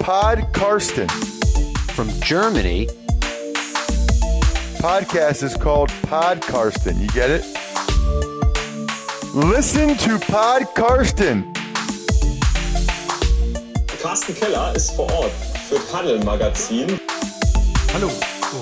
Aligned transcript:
Pod 0.00 0.50
Karsten. 0.54 1.06
From 1.94 2.08
Germany. 2.22 2.88
Podcast 4.80 5.42
is 5.42 5.54
called 5.54 5.90
Pod 6.08 6.40
Karsten. 6.40 6.98
You 6.98 7.06
get 7.08 7.28
it? 7.28 7.44
Listen 9.34 9.94
to 9.98 10.18
Pod 10.18 10.74
Karsten. 10.74 11.52
Carsten 14.02 14.34
Keller 14.34 14.74
ist 14.74 14.92
vor 14.92 15.12
Ort 15.12 15.32
für 15.68 15.78
Paddel 15.92 16.18
Magazin. 16.24 16.98
Hallo 17.92 18.10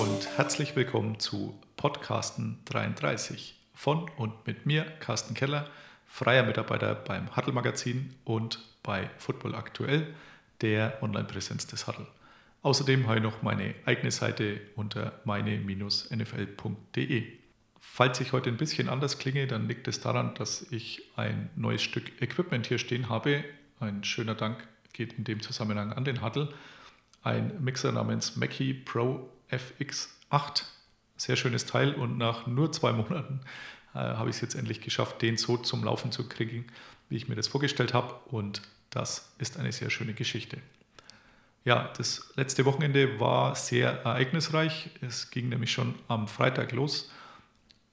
und 0.01 0.29
herzlich 0.37 0.75
willkommen 0.75 1.21
zu 1.21 1.55
Podcasten 1.77 2.59
33 2.65 3.55
von 3.75 4.11
und 4.17 4.45
mit 4.45 4.67
mir, 4.67 4.85
Carsten 4.99 5.35
Keller, 5.35 5.67
freier 6.05 6.43
Mitarbeiter 6.43 6.97
beim 6.97 7.37
Huddle 7.37 7.53
Magazin 7.53 8.17
und 8.25 8.59
bei 8.83 9.09
Football 9.19 9.55
Aktuell, 9.55 10.09
der 10.61 11.03
Online-Präsenz 11.03 11.67
des 11.67 11.87
Huddle. 11.87 12.07
Außerdem 12.63 13.07
habe 13.07 13.19
ich 13.19 13.23
noch 13.23 13.43
meine 13.43 13.75
eigene 13.87 14.11
Seite 14.11 14.61
unter 14.75 15.21
meine-nfl.de. 15.25 16.19
Falls 17.79 18.21
ich 18.21 18.33
heute 18.33 18.51
ein 18.51 18.57
bisschen 18.57 18.89
anders 18.89 19.19
klinge, 19.19 19.47
dann 19.47 19.69
liegt 19.69 19.87
es 19.89 20.01
daran, 20.01 20.35
dass 20.35 20.67
ich 20.71 21.03
ein 21.17 21.51
neues 21.57 21.83
Stück 21.83 22.21
Equipment 22.21 22.67
hier 22.67 22.79
stehen 22.79 23.09
habe. 23.09 23.45
Ein 23.81 24.03
schöner 24.05 24.35
Dank 24.35 24.67
geht 24.93 25.13
in 25.15 25.25
dem 25.25 25.41
Zusammenhang 25.41 25.93
an 25.93 26.05
den 26.05 26.23
Huddle. 26.23 26.53
Ein 27.23 27.63
Mixer 27.63 27.93
namens 27.93 28.37
Mackie 28.37 28.75
Pro 28.75 29.31
FX8. 29.51 30.65
Sehr 31.17 31.37
schönes 31.37 31.67
Teil 31.67 31.95
und 31.95 32.19
nach 32.19 32.47
nur 32.47 32.73
zwei 32.73 32.93
Monaten 32.93 33.41
äh, 33.95 33.99
habe 33.99 34.31
ich 34.31 34.37
es 34.37 34.43
jetzt 34.43 34.55
endlich 34.55 34.81
geschafft, 34.81 35.23
den 35.23 35.37
so 35.37 35.57
zum 35.57 35.85
Laufen 35.85 36.13
zu 36.13 36.29
kriegen, 36.29 36.67
wie 37.09 37.17
ich 37.17 37.29
mir 37.29 37.35
das 37.37 37.49
vorgestellt 37.49 37.95
habe. 37.95 38.15
Und 38.27 38.63
das 38.99 39.33
ist 39.39 39.57
eine 39.59 39.71
sehr 39.71 39.91
schöne 39.91 40.13
Geschichte. 40.13 40.59
Ja, 41.65 41.93
das 41.97 42.33
letzte 42.35 42.65
Wochenende 42.65 43.21
war 43.21 43.55
sehr 43.55 43.91
ereignisreich. 44.05 44.91
Es 45.01 45.31
ging 45.31 45.49
nämlich 45.49 45.71
schon 45.71 45.95
am 46.09 46.27
Freitag 46.27 46.73
los 46.73 47.11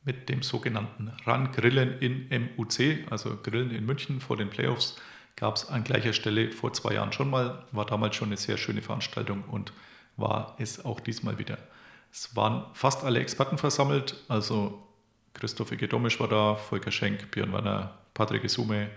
mit 0.03 0.29
dem 0.29 0.41
sogenannten 0.41 1.11
Run 1.27 1.51
Grillen 1.51 1.99
in 1.99 2.27
MUC, 2.29 3.11
also 3.11 3.37
Grillen 3.41 3.71
in 3.71 3.85
München 3.85 4.19
vor 4.19 4.37
den 4.37 4.49
Playoffs. 4.49 4.95
Gab 5.35 5.57
es 5.57 5.67
an 5.67 5.83
gleicher 5.83 6.13
Stelle 6.13 6.51
vor 6.51 6.73
zwei 6.73 6.93
Jahren 6.93 7.11
schon 7.11 7.29
mal, 7.29 7.65
war 7.71 7.85
damals 7.85 8.15
schon 8.15 8.29
eine 8.29 8.37
sehr 8.37 8.57
schöne 8.57 8.81
Veranstaltung 8.81 9.43
und 9.43 9.73
war 10.17 10.55
es 10.57 10.85
auch 10.85 10.99
diesmal 10.99 11.37
wieder. 11.37 11.57
Es 12.11 12.35
waren 12.35 12.65
fast 12.73 13.03
alle 13.03 13.19
Experten 13.19 13.57
versammelt, 13.57 14.15
also 14.27 14.87
Christoph 15.33 15.71
Egedomisch 15.71 16.19
war 16.19 16.29
da, 16.29 16.55
Volker 16.55 16.91
Schenk, 16.91 17.29
Björn 17.31 17.51
Werner, 17.51 17.97
Patrick 18.13 18.45
Isume, 18.45 18.89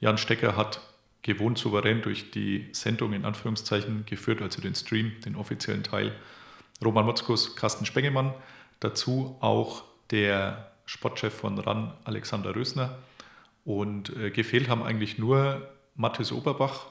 Jan 0.00 0.18
Stecker 0.18 0.56
hat 0.56 0.80
gewohnt 1.24 1.58
souverän 1.58 2.02
durch 2.02 2.30
die 2.30 2.68
Sendung 2.72 3.14
in 3.14 3.24
Anführungszeichen 3.24 4.04
geführt, 4.06 4.42
also 4.42 4.60
den 4.60 4.74
Stream, 4.74 5.12
den 5.24 5.34
offiziellen 5.34 5.82
Teil. 5.82 6.12
Roman 6.84 7.06
Motzkus, 7.06 7.56
Carsten 7.56 7.86
Spengemann, 7.86 8.34
dazu 8.78 9.36
auch 9.40 9.84
der 10.10 10.70
Sportchef 10.84 11.32
von 11.32 11.58
RAN, 11.58 11.94
Alexander 12.04 12.54
Rösner. 12.54 12.98
Und 13.64 14.14
äh, 14.16 14.30
gefehlt 14.30 14.68
haben 14.68 14.82
eigentlich 14.82 15.18
nur 15.18 15.66
Mathis 15.96 16.30
Oberbach, 16.30 16.88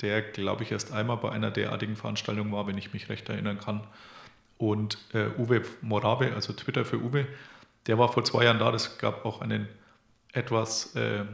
der, 0.00 0.22
glaube 0.22 0.62
ich, 0.62 0.72
erst 0.72 0.92
einmal 0.92 1.18
bei 1.18 1.30
einer 1.30 1.50
derartigen 1.50 1.96
Veranstaltung 1.96 2.50
war, 2.52 2.66
wenn 2.66 2.78
ich 2.78 2.94
mich 2.94 3.10
recht 3.10 3.28
erinnern 3.28 3.60
kann. 3.60 3.86
Und 4.56 4.96
äh, 5.12 5.26
Uwe 5.38 5.60
Morave, 5.82 6.32
also 6.34 6.54
Twitter 6.54 6.86
für 6.86 6.96
Uwe, 6.96 7.26
der 7.86 7.98
war 7.98 8.10
vor 8.10 8.24
zwei 8.24 8.44
Jahren 8.44 8.58
da. 8.58 8.72
Das 8.72 8.96
gab 8.96 9.26
auch 9.26 9.42
einen 9.42 9.68
etwas, 10.32 10.96
äh, 10.96 11.24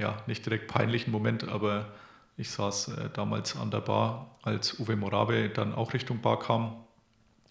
ja, 0.00 0.22
nicht 0.26 0.44
direkt 0.46 0.68
peinlichen 0.68 1.10
Moment, 1.10 1.48
aber 1.48 1.92
ich 2.36 2.50
saß 2.50 2.88
äh, 2.88 3.10
damals 3.12 3.56
an 3.56 3.70
der 3.70 3.80
Bar, 3.80 4.38
als 4.42 4.80
Uwe 4.80 4.96
Morave 4.96 5.50
dann 5.50 5.74
auch 5.74 5.92
Richtung 5.92 6.20
Bar 6.20 6.38
kam. 6.38 6.76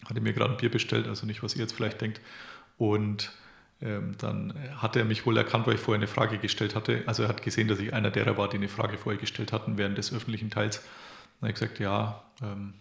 Hatte 0.04 0.20
mir 0.20 0.32
gerade 0.32 0.52
ein 0.52 0.56
Bier 0.56 0.70
bestellt, 0.70 1.06
also 1.06 1.26
nicht, 1.26 1.42
was 1.42 1.54
ihr 1.54 1.62
jetzt 1.62 1.74
vielleicht 1.74 2.00
denkt. 2.00 2.20
Und 2.76 3.30
ähm, 3.82 4.14
dann 4.18 4.54
hat 4.76 4.96
er 4.96 5.04
mich 5.04 5.24
wohl 5.26 5.36
erkannt, 5.36 5.66
weil 5.66 5.74
ich 5.74 5.80
vorher 5.80 5.98
eine 5.98 6.08
Frage 6.08 6.38
gestellt 6.38 6.74
hatte. 6.74 7.04
Also 7.06 7.22
er 7.22 7.28
hat 7.28 7.42
gesehen, 7.42 7.68
dass 7.68 7.78
ich 7.78 7.94
einer 7.94 8.10
derer 8.10 8.36
war, 8.36 8.48
die 8.48 8.56
eine 8.56 8.68
Frage 8.68 8.98
vorher 8.98 9.20
gestellt 9.20 9.52
hatten 9.52 9.78
während 9.78 9.96
des 9.96 10.12
öffentlichen 10.12 10.50
Teils. 10.50 10.78
Dann 10.78 11.48
habe 11.48 11.50
ich 11.50 11.54
gesagt, 11.54 11.78
ja, 11.78 12.22
ähm, 12.42 12.74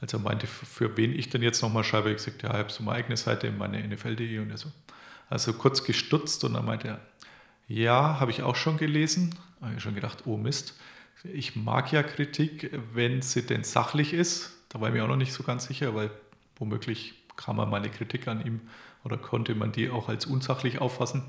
als 0.00 0.12
er 0.12 0.18
meinte, 0.20 0.46
für 0.46 0.96
wen 0.96 1.12
ich 1.12 1.30
denn 1.30 1.42
jetzt 1.42 1.62
nochmal 1.62 1.82
schreibe, 1.82 2.04
habe 2.04 2.10
ich 2.10 2.24
gesagt, 2.24 2.42
ja, 2.42 2.50
ich 2.50 2.56
habe 2.56 2.70
so 2.70 2.82
meine 2.82 2.98
eigene 2.98 3.16
Seite, 3.16 3.50
meine 3.50 3.82
NFL.de 3.86 4.38
und 4.38 4.50
er 4.50 4.58
so. 4.58 4.70
Also 5.30 5.52
kurz 5.52 5.84
gestutzt 5.84 6.44
und 6.44 6.54
dann 6.54 6.64
meinte 6.64 6.88
er, 6.88 7.00
ja, 7.68 8.18
habe 8.18 8.30
ich 8.30 8.42
auch 8.42 8.56
schon 8.56 8.78
gelesen. 8.78 9.34
Habe 9.60 9.74
ich 9.76 9.82
schon 9.82 9.94
gedacht, 9.94 10.24
oh 10.26 10.36
Mist. 10.36 10.74
Ich 11.24 11.56
mag 11.56 11.92
ja 11.92 12.02
Kritik, 12.02 12.70
wenn 12.94 13.22
sie 13.22 13.42
denn 13.42 13.64
sachlich 13.64 14.14
ist. 14.14 14.52
Da 14.68 14.80
war 14.80 14.88
ich 14.88 14.94
mir 14.94 15.04
auch 15.04 15.08
noch 15.08 15.16
nicht 15.16 15.32
so 15.32 15.42
ganz 15.42 15.66
sicher, 15.66 15.94
weil 15.94 16.10
womöglich 16.56 17.14
kann 17.36 17.56
man 17.56 17.70
meine 17.70 17.88
Kritik 17.90 18.26
an 18.28 18.44
ihm 18.44 18.60
oder 19.04 19.16
konnte 19.16 19.54
man 19.54 19.72
die 19.72 19.90
auch 19.90 20.08
als 20.08 20.26
unsachlich 20.26 20.80
auffassen. 20.80 21.24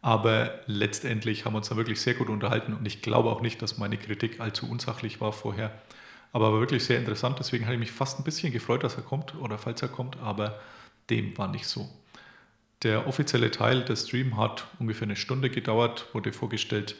Aber 0.00 0.60
letztendlich 0.66 1.44
haben 1.44 1.54
wir 1.54 1.58
uns 1.58 1.68
da 1.68 1.76
wirklich 1.76 2.00
sehr 2.00 2.14
gut 2.14 2.28
unterhalten 2.28 2.74
und 2.74 2.86
ich 2.86 3.02
glaube 3.02 3.30
auch 3.30 3.40
nicht, 3.40 3.62
dass 3.62 3.78
meine 3.78 3.96
Kritik 3.96 4.40
allzu 4.40 4.68
unsachlich 4.68 5.20
war 5.20 5.32
vorher. 5.32 5.72
Aber 6.32 6.52
war 6.52 6.60
wirklich 6.60 6.84
sehr 6.84 6.98
interessant, 6.98 7.38
deswegen 7.38 7.64
hatte 7.64 7.74
ich 7.74 7.80
mich 7.80 7.92
fast 7.92 8.18
ein 8.18 8.24
bisschen 8.24 8.52
gefreut, 8.52 8.82
dass 8.82 8.96
er 8.96 9.02
kommt 9.02 9.34
oder 9.36 9.58
falls 9.58 9.82
er 9.82 9.88
kommt, 9.88 10.16
aber 10.18 10.58
dem 11.10 11.36
war 11.38 11.48
nicht 11.48 11.66
so. 11.66 11.88
Der 12.82 13.06
offizielle 13.06 13.52
Teil 13.52 13.84
des 13.84 14.08
Stream 14.08 14.36
hat 14.36 14.66
ungefähr 14.80 15.06
eine 15.06 15.14
Stunde 15.14 15.50
gedauert, 15.50 16.06
wurde 16.12 16.32
vorgestellt, 16.32 16.96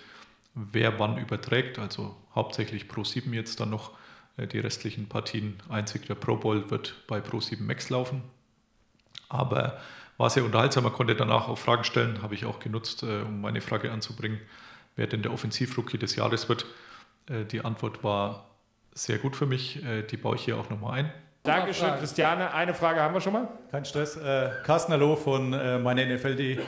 wer 0.55 0.99
wann 1.01 1.19
überträgt, 1.19 1.79
also 1.79 2.15
hauptsächlich 2.35 2.87
Pro 2.87 3.03
7 3.03 3.33
jetzt 3.33 3.59
dann 3.59 3.71
noch 3.71 3.91
äh, 4.37 4.47
die 4.47 4.61
restlichen 4.61 5.09
Partien. 5.09 5.59
Einzig 5.69 6.07
der 6.07 6.15
Pro 6.15 6.37
Bowl 6.37 6.71
wird 6.71 6.95
bei 7.09 7.21
Pro 7.21 7.41
7 7.41 7.67
Max 7.67 7.91
laufen. 7.91 8.23
Aber 9.29 9.81
war 10.19 10.31
sehr 10.31 10.45
unterhaltsam, 10.45 10.85
man 10.85 10.93
konnte 10.93 11.17
danach 11.17 11.49
auch 11.49 11.59
Fragen 11.59 11.85
stellen, 11.85 12.23
habe 12.23 12.35
ich 12.35 12.45
auch 12.45 12.61
genutzt, 12.61 13.03
äh, 13.03 13.23
um 13.23 13.41
meine 13.41 13.61
Frage 13.61 13.91
anzubringen, 13.91 14.41
wer 14.95 15.09
denn 15.09 15.23
der 15.23 15.33
Offensivrookie 15.33 15.99
des 15.99 16.15
Jahres 16.15 16.49
wird. 16.49 16.65
Äh, 17.27 17.45
die 17.45 17.65
Antwort 17.65 18.05
war 18.05 18.51
sehr 18.95 19.19
gut 19.19 19.37
für 19.37 19.47
mich, 19.47 19.83
die 20.11 20.19
baue 20.19 20.37
ich 20.37 20.45
hier 20.45 20.59
auch 20.59 20.69
nochmal 20.69 21.01
ein. 21.01 21.13
Dankeschön, 21.45 21.91
Christiane. 21.99 22.55
Eine 22.55 22.73
Frage 22.73 23.01
haben 23.01 23.15
wir 23.15 23.21
schon 23.21 23.33
mal. 23.33 23.49
Kein 23.73 23.85
Stress. 23.85 24.17
Äh, 24.17 24.51
Carsten 24.65 24.93
Hallo 24.93 25.17
von 25.17 25.53
äh, 25.53 25.77
meiner 25.77 26.07
NFL.de. 26.07 26.59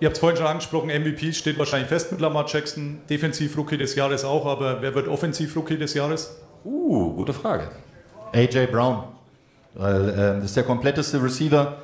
Ihr 0.00 0.06
habt 0.06 0.16
es 0.16 0.18
vorhin 0.18 0.38
schon 0.38 0.46
angesprochen, 0.46 0.88
MVP 0.88 1.34
steht 1.34 1.58
wahrscheinlich 1.58 1.90
fest 1.90 2.12
mit 2.12 2.22
Lamar 2.22 2.46
Jackson. 2.48 3.00
Defensiv-Rookie 3.10 3.76
des 3.76 3.94
Jahres 3.94 4.24
auch, 4.24 4.46
aber 4.46 4.80
wer 4.80 4.94
wird 4.94 5.06
Offensiv-Rookie 5.06 5.76
des 5.76 5.92
Jahres? 5.92 6.40
Uh, 6.64 7.12
gute 7.12 7.34
Frage. 7.34 7.68
AJ 8.32 8.68
Brown. 8.68 9.04
Weil, 9.74 10.08
äh, 10.08 10.14
das 10.14 10.44
ist 10.44 10.56
der 10.56 10.64
kompletteste 10.64 11.22
Receiver 11.22 11.76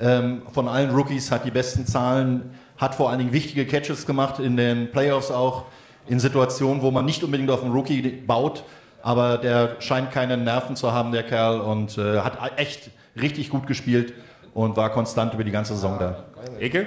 ähm, 0.00 0.40
von 0.54 0.68
allen 0.68 0.88
Rookies, 0.88 1.30
hat 1.30 1.44
die 1.44 1.50
besten 1.50 1.86
Zahlen, 1.86 2.58
hat 2.78 2.94
vor 2.94 3.10
allen 3.10 3.18
Dingen 3.18 3.32
wichtige 3.34 3.66
Catches 3.66 4.06
gemacht 4.06 4.38
in 4.38 4.56
den 4.56 4.90
Playoffs 4.90 5.30
auch, 5.30 5.64
in 6.06 6.18
Situationen, 6.18 6.80
wo 6.80 6.90
man 6.90 7.04
nicht 7.04 7.22
unbedingt 7.22 7.50
auf 7.50 7.62
einen 7.62 7.72
Rookie 7.72 8.00
baut 8.26 8.64
aber 9.04 9.36
der 9.36 9.76
scheint 9.80 10.10
keine 10.10 10.38
Nerven 10.38 10.76
zu 10.76 10.92
haben, 10.92 11.12
der 11.12 11.24
Kerl, 11.24 11.60
und 11.60 11.98
äh, 11.98 12.20
hat 12.20 12.38
echt 12.56 12.90
richtig 13.20 13.50
gut 13.50 13.66
gespielt 13.66 14.14
und 14.54 14.78
war 14.78 14.90
konstant 14.90 15.34
über 15.34 15.44
die 15.44 15.50
ganze 15.50 15.74
Saison 15.74 15.98
da. 15.98 16.24
Ecke? 16.58 16.86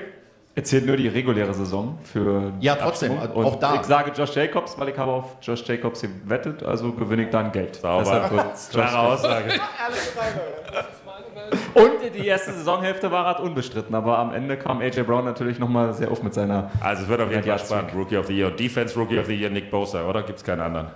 Erzählt 0.56 0.88
nur 0.88 0.98
die 0.98 1.08
reguläre 1.08 1.54
Saison 1.54 2.00
für 2.04 2.54
Ja, 2.60 2.76
trotzdem, 2.76 3.12
und 3.12 3.46
auch 3.46 3.60
da. 3.60 3.76
Ich 3.76 3.84
sage 3.84 4.12
Josh 4.18 4.36
Jacobs, 4.36 4.80
weil 4.80 4.90
ich 4.90 4.98
habe 4.98 5.12
auf 5.12 5.38
Josh 5.44 5.64
Jacobs 5.68 6.02
gewettet, 6.02 6.64
also 6.64 6.92
gewinne 6.92 7.26
ich 7.26 7.30
dann 7.30 7.52
Geld. 7.52 7.76
Sauber. 7.76 8.52
Klare 8.72 8.98
Aussage. 8.98 9.52
Und 11.76 12.16
die 12.16 12.26
erste 12.26 12.52
Saisonhälfte 12.52 13.12
war 13.12 13.28
halt 13.28 13.40
unbestritten, 13.40 13.94
aber 13.94 14.18
am 14.18 14.34
Ende 14.34 14.58
kam 14.58 14.82
AJ 14.82 15.04
Brown 15.04 15.24
natürlich 15.24 15.60
nochmal 15.60 15.94
sehr 15.94 16.10
auf 16.10 16.24
mit 16.24 16.34
seiner. 16.34 16.72
Also 16.82 17.04
es 17.04 17.10
wird 17.10 17.22
auf 17.22 17.30
jeden 17.30 17.44
Fall 17.44 17.60
spannend. 17.60 17.92
Rookie 17.96 18.18
of 18.18 18.26
the 18.26 18.36
Year 18.36 18.50
Defense 18.50 19.00
Rookie 19.00 19.20
of 19.20 19.28
the 19.28 19.36
Year 19.36 19.52
Nick 19.52 19.70
Bosa, 19.70 20.10
oder? 20.10 20.24
Gibt 20.24 20.40
es 20.40 20.44
keinen 20.44 20.62
anderen? 20.62 20.88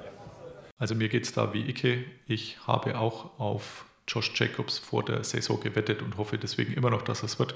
Also 0.82 0.96
mir 0.96 1.10
geht 1.10 1.26
es 1.26 1.32
da 1.32 1.54
wie 1.54 1.70
Icke. 1.70 2.04
Ich 2.26 2.58
habe 2.66 2.98
auch 2.98 3.40
auf 3.40 3.86
Josh 4.08 4.32
Jacobs 4.34 4.80
vor 4.80 5.06
der 5.06 5.24
Saison 5.24 5.60
gewettet 5.60 6.02
und 6.02 6.18
hoffe 6.18 6.40
deswegen 6.40 6.74
immer 6.74 6.90
noch, 6.90 7.04
dass 7.04 7.22
es 7.22 7.38
wird. 7.38 7.54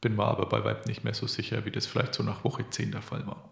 Bin 0.00 0.14
mir 0.14 0.26
aber 0.26 0.46
bei 0.46 0.62
weitem 0.62 0.84
nicht 0.88 1.02
mehr 1.02 1.12
so 1.12 1.26
sicher, 1.26 1.64
wie 1.64 1.72
das 1.72 1.86
vielleicht 1.86 2.14
so 2.14 2.22
nach 2.22 2.44
Woche 2.44 2.64
10 2.70 2.92
der 2.92 3.02
Fall 3.02 3.26
war. 3.26 3.50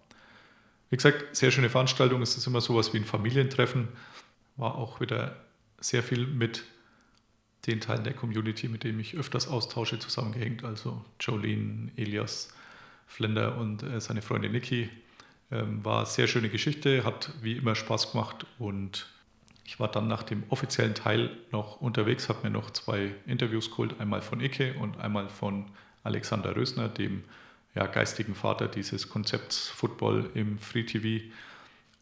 Wie 0.89 0.95
gesagt, 0.95 1.35
sehr 1.35 1.51
schöne 1.51 1.69
Veranstaltung. 1.69 2.23
Es 2.23 2.37
ist 2.37 2.47
immer 2.47 2.61
sowas 2.61 2.95
wie 2.95 2.99
ein 2.99 3.05
Familientreffen. 3.05 3.89
War 4.57 4.77
auch 4.77 5.01
wieder 5.01 5.35
sehr 5.81 6.05
viel 6.05 6.25
mit 6.25 6.63
den 7.67 7.81
Teilen 7.81 8.05
der 8.05 8.15
Community, 8.15 8.69
mit 8.69 8.85
denen 8.85 9.01
ich 9.01 9.17
öfters 9.17 9.49
austausche, 9.49 9.99
zusammengehängt. 9.99 10.63
Also 10.63 11.05
Jolene, 11.19 11.91
Elias, 11.97 12.55
Flender 13.09 13.59
und 13.59 13.83
äh, 13.83 14.01
seine 14.01 14.23
Freundin 14.23 14.53
Niki. 14.53 14.89
Ähm, 15.51 15.85
war 15.85 15.99
eine 15.99 16.07
sehr 16.07 16.27
schöne 16.27 16.51
Geschichte, 16.51 17.05
hat 17.05 17.33
wie 17.41 17.57
immer 17.57 17.75
Spaß 17.75 18.13
gemacht 18.13 18.47
und 18.59 19.07
ich 19.65 19.81
war 19.81 19.89
dann 19.91 20.09
nach 20.09 20.23
dem 20.23 20.45
offiziellen 20.49 20.95
Teil 20.95 21.31
noch 21.53 21.81
unterwegs, 21.81 22.29
habe 22.29 22.41
mir 22.43 22.51
noch 22.51 22.71
zwei 22.71 23.15
Interviews 23.27 23.71
geholt, 23.71 24.01
einmal 24.01 24.23
von 24.23 24.41
Icke 24.41 24.75
und 24.75 24.99
einmal 24.99 25.29
von 25.29 25.67
Alexander 26.05 26.57
Rösner, 26.57 26.89
dem 26.89 27.25
ja, 27.75 27.87
geistigen 27.87 28.35
Vater 28.35 28.69
dieses 28.69 29.09
Konzepts 29.09 29.69
Football 29.69 30.31
im 30.35 30.59
Free 30.59 30.85
TV 30.85 31.25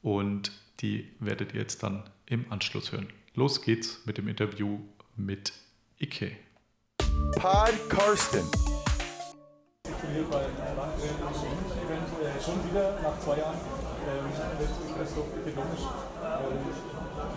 und 0.02 0.52
die 0.80 1.08
werdet 1.18 1.54
ihr 1.54 1.60
jetzt 1.60 1.82
dann 1.82 2.04
im 2.26 2.44
Anschluss 2.50 2.92
hören. 2.92 3.08
los 3.34 3.62
geht's 3.62 4.02
mit 4.06 4.18
dem 4.18 4.28
Interview 4.28 4.80
mit 5.16 5.52
Ike. 6.00 6.36
Pod 7.32 7.74
Karsten. 7.88 8.75
Ich 9.96 10.02
bin 10.02 10.10
hier 10.12 10.28
bei 10.28 10.44
Landgren 10.76 11.16
Event 11.24 12.08
äh, 12.20 12.36
schon 12.44 12.60
wieder 12.68 13.00
nach 13.00 13.16
zwei 13.24 13.40
Jahren 13.40 13.56
ähm, 14.04 14.28
mit 14.28 14.68
Christoph 14.92 15.30
Ökonomisch. 15.40 15.84
Ähm, 16.20 16.60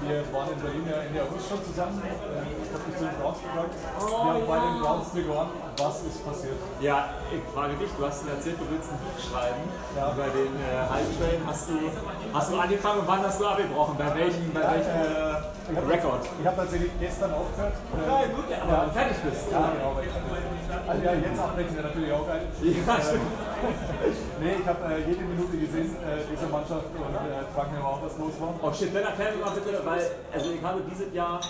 wir 0.03 0.19
waren 0.35 0.51
in 0.51 0.59
Berlin 0.59 0.83
ja 0.91 0.97
Ende 1.07 1.23
August 1.23 1.47
schon 1.47 1.63
zusammen. 1.63 2.03
Äh, 2.03 2.51
ich 2.51 2.69
habe 2.75 2.83
dich 2.83 2.95
zu 2.99 3.03
den 3.07 3.15
Browns 3.15 3.39
gefragt. 3.39 3.73
Wir 3.79 4.27
haben 4.27 4.43
bei 4.47 4.59
den 4.59 4.75
Browns 4.83 5.07
begonnen. 5.15 5.51
Was 5.79 5.95
ist 6.03 6.19
passiert? 6.27 6.59
Ja, 6.83 7.15
ich 7.31 7.43
frage 7.55 7.73
dich, 7.79 7.91
du 7.95 8.01
hast 8.03 8.25
mir 8.27 8.35
erzählt, 8.35 8.59
du 8.59 8.67
willst 8.67 8.91
ein 8.91 8.99
Buch 9.07 9.15
schreiben 9.23 9.63
Ja. 9.95 10.11
über 10.11 10.27
den 10.27 10.53
äh, 10.59 11.15
Train. 11.15 11.39
Hast 11.47 11.63
du, 11.71 11.75
hast 11.79 12.47
du 12.51 12.55
angefangen 12.59 12.99
und 12.99 13.07
wann 13.07 13.23
hast 13.23 13.39
du 13.39 13.45
abgebrochen? 13.47 13.95
Bei 13.97 14.11
welchem, 14.19 14.51
bei 14.51 14.63
welchem 14.67 14.99
äh, 14.99 15.79
Rekord? 15.79 16.27
Ich 16.27 16.43
habe 16.45 16.57
tatsächlich 16.59 16.91
gestern 16.99 17.31
aufgehört. 17.33 17.75
Äh, 17.95 18.03
Ja, 18.03 18.27
gut, 18.35 18.47
aber 18.51 18.85
du 18.85 18.91
fertig 18.91 19.17
bist. 19.23 19.47
Ja, 19.47 19.71
genau. 19.71 19.95
Also 20.69 21.03
ja, 21.03 21.13
jetzt 21.13 21.39
abbrechen 21.39 21.75
wäre 21.75 21.87
natürlich 21.87 22.11
auch 22.13 22.27
geil. 22.27 22.41
Ja, 22.61 23.01
stimmt. 23.01 23.21
Nee, 24.39 24.55
ich 24.55 24.67
habe 24.67 24.79
äh, 24.87 25.03
jede 25.03 25.19
Minute 25.27 25.51
gesehen, 25.51 25.91
äh, 25.99 26.23
diese 26.31 26.47
Mannschaft 26.47 26.87
und 26.95 27.11
äh, 27.11 27.43
frag 27.51 27.67
mir 27.75 27.83
mal 27.83 27.91
auch, 27.91 28.01
was 28.01 28.15
los 28.15 28.39
war. 28.39 28.55
Oh 28.63 28.71
shit, 28.71 28.87
dann 28.95 29.03
erklär 29.03 29.35
mir 29.35 29.43
mal 29.43 29.51
bitte, 29.51 29.83
weil 29.83 29.99
also 30.31 30.47
ich 30.55 30.63
habe 30.63 30.79
dieses 30.87 31.11
Jahr 31.13 31.41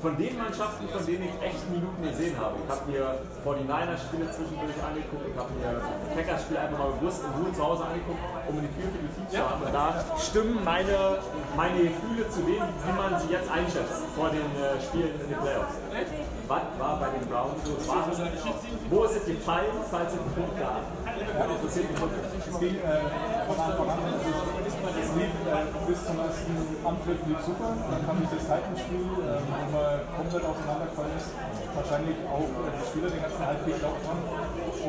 von 0.00 0.16
den 0.16 0.38
Mannschaften, 0.38 0.88
von 0.88 1.04
denen 1.04 1.28
ich 1.28 1.36
echt 1.44 1.60
Minuten 1.68 2.00
gesehen 2.00 2.32
habe. 2.40 2.56
Ich 2.56 2.68
habe 2.72 2.88
mir 2.88 3.04
49er-Spiele 3.44 4.32
zwischendurch 4.32 4.80
angeguckt, 4.80 5.28
ich 5.28 5.36
habe 5.36 5.52
mir 5.60 5.76
Packers-Spiele 6.16 6.60
einfach 6.60 6.78
mal 6.78 6.92
bewusst 6.96 7.20
in 7.20 7.30
Ruhe 7.36 7.52
zu 7.52 7.60
Hause 7.60 7.84
angeguckt, 7.84 8.22
um 8.48 8.56
ein 8.56 8.64
Gefühl 8.64 8.88
für 8.88 9.02
die 9.04 9.12
Teams 9.12 9.28
zu 9.28 9.44
haben. 9.44 9.60
Und 9.60 9.74
da 9.76 9.86
stimmen 10.16 10.56
meine, 10.64 11.20
meine 11.52 11.80
Gefühle 11.84 12.24
zu 12.32 12.40
denen, 12.48 12.64
wie 12.64 12.94
man 12.96 13.12
sie 13.20 13.28
jetzt 13.28 13.52
einschätzt 13.52 14.08
vor 14.16 14.32
den 14.32 14.48
äh, 14.56 14.80
Spielen 14.80 15.12
in 15.20 15.28
den 15.28 15.36
Playoffs. 15.36 15.76
Was 16.52 16.68
war 16.76 17.00
bei 17.00 17.08
den 17.16 17.24
Browns 17.32 17.64
so? 17.64 17.72
Wo 17.80 19.04
ist 19.08 19.16
es 19.16 19.24
gefallen, 19.24 19.72
falls 19.88 20.12
es 20.12 20.20
einen 20.20 20.36
Punkt 20.36 20.52
gab? 20.60 20.84
Ja, 20.84 21.48
das 21.48 21.64
wirklich. 21.64 21.96
Es 21.96 22.60
ging 22.60 22.76
äh, 22.76 23.08
von 23.48 23.56
Anfang 23.56 23.88
an, 23.88 24.04
also 24.04 24.20
es 24.20 25.08
lief 25.16 25.32
bis 25.88 25.98
zum 26.04 26.20
ersten 26.20 26.52
Angriff 26.84 27.20
lief 27.24 27.40
super. 27.40 27.72
Dann 27.72 28.04
kam 28.04 28.20
dieses 28.20 28.44
Titans-Spiel, 28.44 29.00
äh, 29.00 29.40
wo 29.48 29.64
man 29.72 30.04
komplett 30.12 30.44
auseinandergefallen 30.44 31.16
ist. 31.16 31.32
Wahrscheinlich 31.72 32.20
auch 32.28 32.44
äh, 32.44 32.68
die 32.68 32.84
Spieler 32.84 33.08
den 33.08 33.22
ganzen 33.24 33.44
Halb 33.48 33.60
geglaubt 33.64 34.04
haben. 34.04 34.22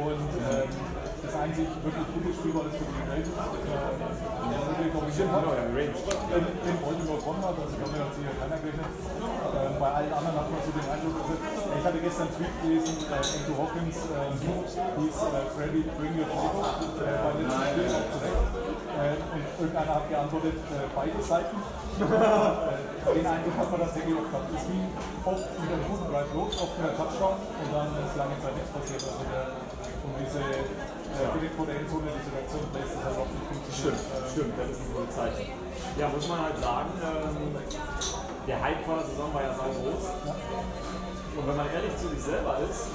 Und 0.04 0.32
ähm, 0.44 0.68
das 0.68 1.34
einzig 1.40 1.68
wirklich 1.80 2.08
gute 2.12 2.32
Spiel 2.36 2.52
war 2.60 2.68
das 2.68 2.76
für 2.76 2.92
die 2.92 3.08
Ravens, 3.08 3.32
das 3.32 3.48
äh, 3.56 4.68
wirklich 4.68 4.92
dominiert 4.92 5.32
hat. 5.32 5.48
In, 5.48 6.76
Baltimore 6.84 7.20
gewonnen 7.24 7.44
hat, 7.48 7.56
also 7.56 7.76
damit 7.80 8.04
hat 8.04 8.12
sich 8.12 8.28
ja 8.28 8.36
keiner 8.36 8.60
gerechnet. 8.60 8.92
Bei 9.84 9.92
allen 10.00 10.16
anderen 10.16 10.40
hat 10.40 10.48
man 10.48 10.64
so 10.64 10.72
den 10.72 10.88
Eindruck, 10.88 11.12
also, 11.20 11.36
äh, 11.36 11.76
ich 11.76 11.84
hatte 11.84 12.00
gestern 12.00 12.32
einen 12.32 12.40
Tweet 12.40 12.56
gelesen, 12.64 12.96
äh, 13.04 13.20
Andrew 13.20 13.56
Hawkins 13.60 14.00
ähm, 14.16 14.32
hieß 14.40 15.16
äh, 15.28 15.44
Freddy, 15.52 15.84
bring 16.00 16.16
your 16.16 16.24
playbook, 16.32 16.72
äh, 17.04 17.20
beim 17.20 17.36
letzten 17.44 17.68
Spiel 17.68 17.92
auch 17.92 18.08
zurecht. 18.16 18.48
Äh, 18.64 19.20
und 19.36 19.44
irgendeiner 19.60 19.94
hat 20.00 20.08
geantwortet, 20.08 20.56
äh, 20.72 20.88
beide 20.88 21.20
Seiten. 21.20 21.60
äh, 22.00 23.12
den 23.12 23.28
Eindruck 23.28 23.56
hat 23.60 23.68
man 23.76 23.80
tatsächlich 23.84 24.16
oft 24.16 24.32
gehabt. 24.32 24.48
Es 24.56 24.64
ging 24.72 24.88
oft 25.28 25.48
mit 25.52 25.68
einem 25.68 25.84
guten 25.92 26.08
Drive 26.08 26.32
los, 26.32 26.52
oft 26.64 26.74
mit 26.80 26.84
einem 26.88 26.96
Touchdown 27.04 27.38
und 27.44 27.70
dann 27.76 27.90
ist 28.08 28.16
lange 28.16 28.36
Zeit 28.40 28.56
nichts 28.56 28.72
passiert. 28.72 29.04
Also 29.04 29.24
der, 29.28 29.52
um 30.08 30.16
diese 30.16 30.40
äh, 30.48 31.28
direkt 31.28 31.60
vor 31.60 31.68
der 31.68 31.84
Endzone, 31.84 32.08
diese 32.08 32.32
Reaktion, 32.32 32.64
da 32.72 32.80
ist 32.80 32.96
das 32.96 33.04
halt 33.04 33.20
auch 33.20 33.28
nicht 33.28 33.48
funktioniert. 33.52 34.00
Stimmt, 34.00 34.32
stimmt, 34.32 34.56
das 34.56 34.68
ist 34.72 34.80
ein 34.80 34.92
gutes 34.96 35.12
Zeichen. 35.12 35.46
Ja, 36.00 36.08
muss 36.08 36.28
man 36.32 36.40
halt 36.40 36.58
sagen, 36.64 36.92
ähm, 37.04 38.23
der 38.48 38.62
Hype 38.62 38.84
vor 38.86 38.96
der 38.98 39.06
Saison 39.06 39.34
war 39.34 39.42
ja 39.44 39.54
sau 39.56 39.72
groß. 39.72 40.06
Und 41.36 41.48
wenn 41.48 41.58
man 41.58 41.68
ehrlich 41.74 41.96
zu 41.98 42.10
sich 42.10 42.22
selber 42.22 42.60
ist, 42.70 42.92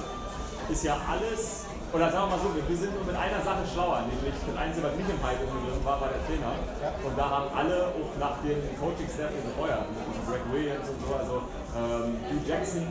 ist 0.69 0.83
ja 0.83 0.95
alles, 1.09 1.65
oder 1.91 2.11
sagen 2.11 2.29
wir 2.29 2.37
mal 2.37 2.43
so, 2.45 2.53
wir 2.53 2.77
sind 2.77 2.93
nur 2.93 3.03
mit 3.03 3.17
einer 3.17 3.41
Sache 3.41 3.65
schlauer, 3.65 4.05
nämlich 4.05 4.37
das 4.37 4.55
Einzige, 4.55 4.85
was 4.85 4.95
nicht 4.95 5.09
im 5.09 5.17
Hype 5.17 5.41
umgegriffen 5.41 5.83
war, 5.83 5.97
war 5.99 6.09
der 6.13 6.21
Trainer. 6.29 6.53
Und 7.01 7.17
da 7.17 7.25
haben 7.25 7.49
alle 7.57 7.89
auch 7.89 8.13
nach 8.21 8.37
dem 8.45 8.61
Coaching-Staff 8.77 9.33
gefeuert, 9.33 9.89
mit 9.89 10.21
Greg 10.29 10.45
Williams 10.53 10.85
und 10.85 10.99
so, 11.01 11.09
also 11.17 11.35
ähm, 11.73 12.21
Hugh 12.29 12.45
Jackson 12.45 12.85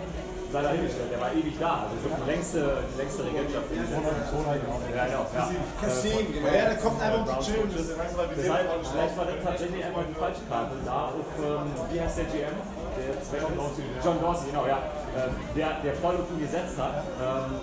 sei 0.53 0.63
dahingestellt, 0.63 1.11
der 1.13 1.21
war 1.21 1.33
ewig 1.33 1.57
da, 1.61 1.85
also 1.85 1.95
wirklich 2.01 2.21
die 2.25 2.31
längste, 2.31 2.61
die 2.89 2.99
längste 2.99 3.21
Regentschaft. 3.25 3.67
Ja, 3.69 5.05
genau, 5.05 5.25
ja. 5.35 5.51
Kassim, 5.81 6.27
ja, 6.41 6.51
der 6.51 6.77
kommt 6.77 7.03
einfach 7.03 7.21
um 7.21 7.27
zu 7.29 7.53
chillen. 7.53 7.69
Ist 7.69 7.93
vielleicht 7.93 9.17
war 9.17 9.27
das 9.29 9.41
tatsächlich 9.45 9.85
einfach 9.85 10.05
die 10.09 10.19
falsche 10.19 10.45
Karte. 10.49 10.75
Da 10.85 11.13
auf, 11.13 11.31
ähm, 11.37 11.69
wie 11.93 12.01
heißt 12.01 12.19
der 12.19 12.25
GM? 12.33 12.57
Der 12.99 13.41
John 13.41 13.55
Dorsey. 13.57 13.85
John 14.03 14.19
Dorsey, 14.21 14.47
genau, 14.51 14.67
ja. 14.67 14.79
Ähm, 15.15 15.37
der, 15.55 15.81
der 15.85 15.95
voll 16.01 16.17
auf 16.17 16.29
ihn 16.33 16.41
gesetzt 16.41 16.77
hat. 16.81 17.05
Ähm, 17.21 17.61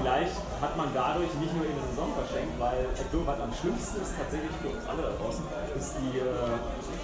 vielleicht 0.00 0.36
hat 0.60 0.76
man 0.76 0.88
dadurch 0.94 1.32
nicht 1.36 1.52
nur 1.54 1.64
in 1.68 1.76
der 1.76 1.86
Saison 1.92 2.10
verschenkt, 2.16 2.56
weil 2.58 2.88
glaube, 3.10 3.26
was 3.26 3.40
am 3.40 3.52
schlimmsten 3.52 4.00
ist 4.00 4.12
tatsächlich 4.16 4.54
für 4.62 4.72
uns 4.72 4.84
alle 4.88 5.02
da 5.02 5.12
draußen, 5.20 5.44
ist 5.76 5.92
die, 6.00 6.18
äh, 6.20 6.56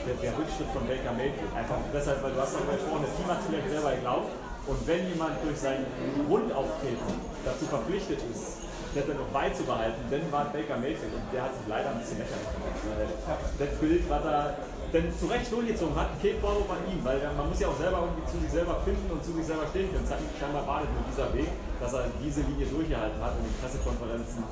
der, 0.08 0.16
der 0.24 0.32
Rückschritt 0.38 0.70
von 0.72 0.82
Baker 0.88 1.12
Mayfield. 1.12 1.52
Einfach 1.52 1.78
deshalb, 1.92 2.22
weil 2.22 2.32
du 2.32 2.40
hast 2.40 2.54
darüber 2.56 2.74
gesprochen, 2.78 3.04
das 3.04 3.14
Team 3.16 3.28
hat 3.28 3.40
vielleicht 3.44 3.68
selber 3.68 3.90
geglaubt. 3.92 4.30
Und 4.66 4.86
wenn 4.86 5.08
jemand 5.08 5.42
durch 5.42 5.58
sein 5.58 5.84
Grundauftreten 6.28 7.18
dazu 7.44 7.66
verpflichtet 7.66 8.20
ist, 8.30 8.62
das 8.94 9.06
dann 9.06 9.16
noch 9.16 9.32
beizubehalten, 9.32 10.04
dann 10.10 10.30
war 10.30 10.52
Baker 10.52 10.76
Mayfield 10.76 11.16
und 11.16 11.24
der 11.32 11.48
hat 11.48 11.56
sich 11.56 11.66
leider 11.66 11.90
ein 11.90 11.98
bisschen 11.98 12.18
lächerlich 12.20 12.50
gemacht. 12.52 12.76
Das 13.58 13.72
Bild, 13.80 14.04
was 14.08 14.24
er 14.24 14.56
dann 14.92 15.08
zu 15.16 15.26
Recht 15.26 15.48
durchgezogen 15.48 15.96
hat, 15.96 16.12
kein 16.20 16.36
Vorwurf 16.38 16.68
an 16.68 16.84
ihm, 16.92 17.00
weil 17.00 17.16
man 17.32 17.48
muss 17.48 17.58
ja 17.58 17.68
auch 17.72 17.78
selber 17.80 18.04
irgendwie 18.04 18.28
zu 18.28 18.36
sich 18.38 18.52
selber 18.52 18.76
finden 18.84 19.08
und 19.08 19.24
zu 19.24 19.32
sich 19.32 19.46
selber 19.48 19.64
stehen 19.72 19.88
können. 19.88 20.04
Das 20.04 20.12
hat 20.12 20.20
ihn 20.20 20.28
scheinbar 20.36 20.68
das 20.68 20.92
nur 20.92 21.04
dieser 21.08 21.28
Weg, 21.32 21.48
dass 21.80 21.92
er 21.96 22.12
diese 22.20 22.44
Linie 22.44 22.68
durchgehalten 22.68 23.16
hat 23.16 23.32
in 23.40 23.48
den 23.48 23.56
Pressekonferenzen. 23.56 24.44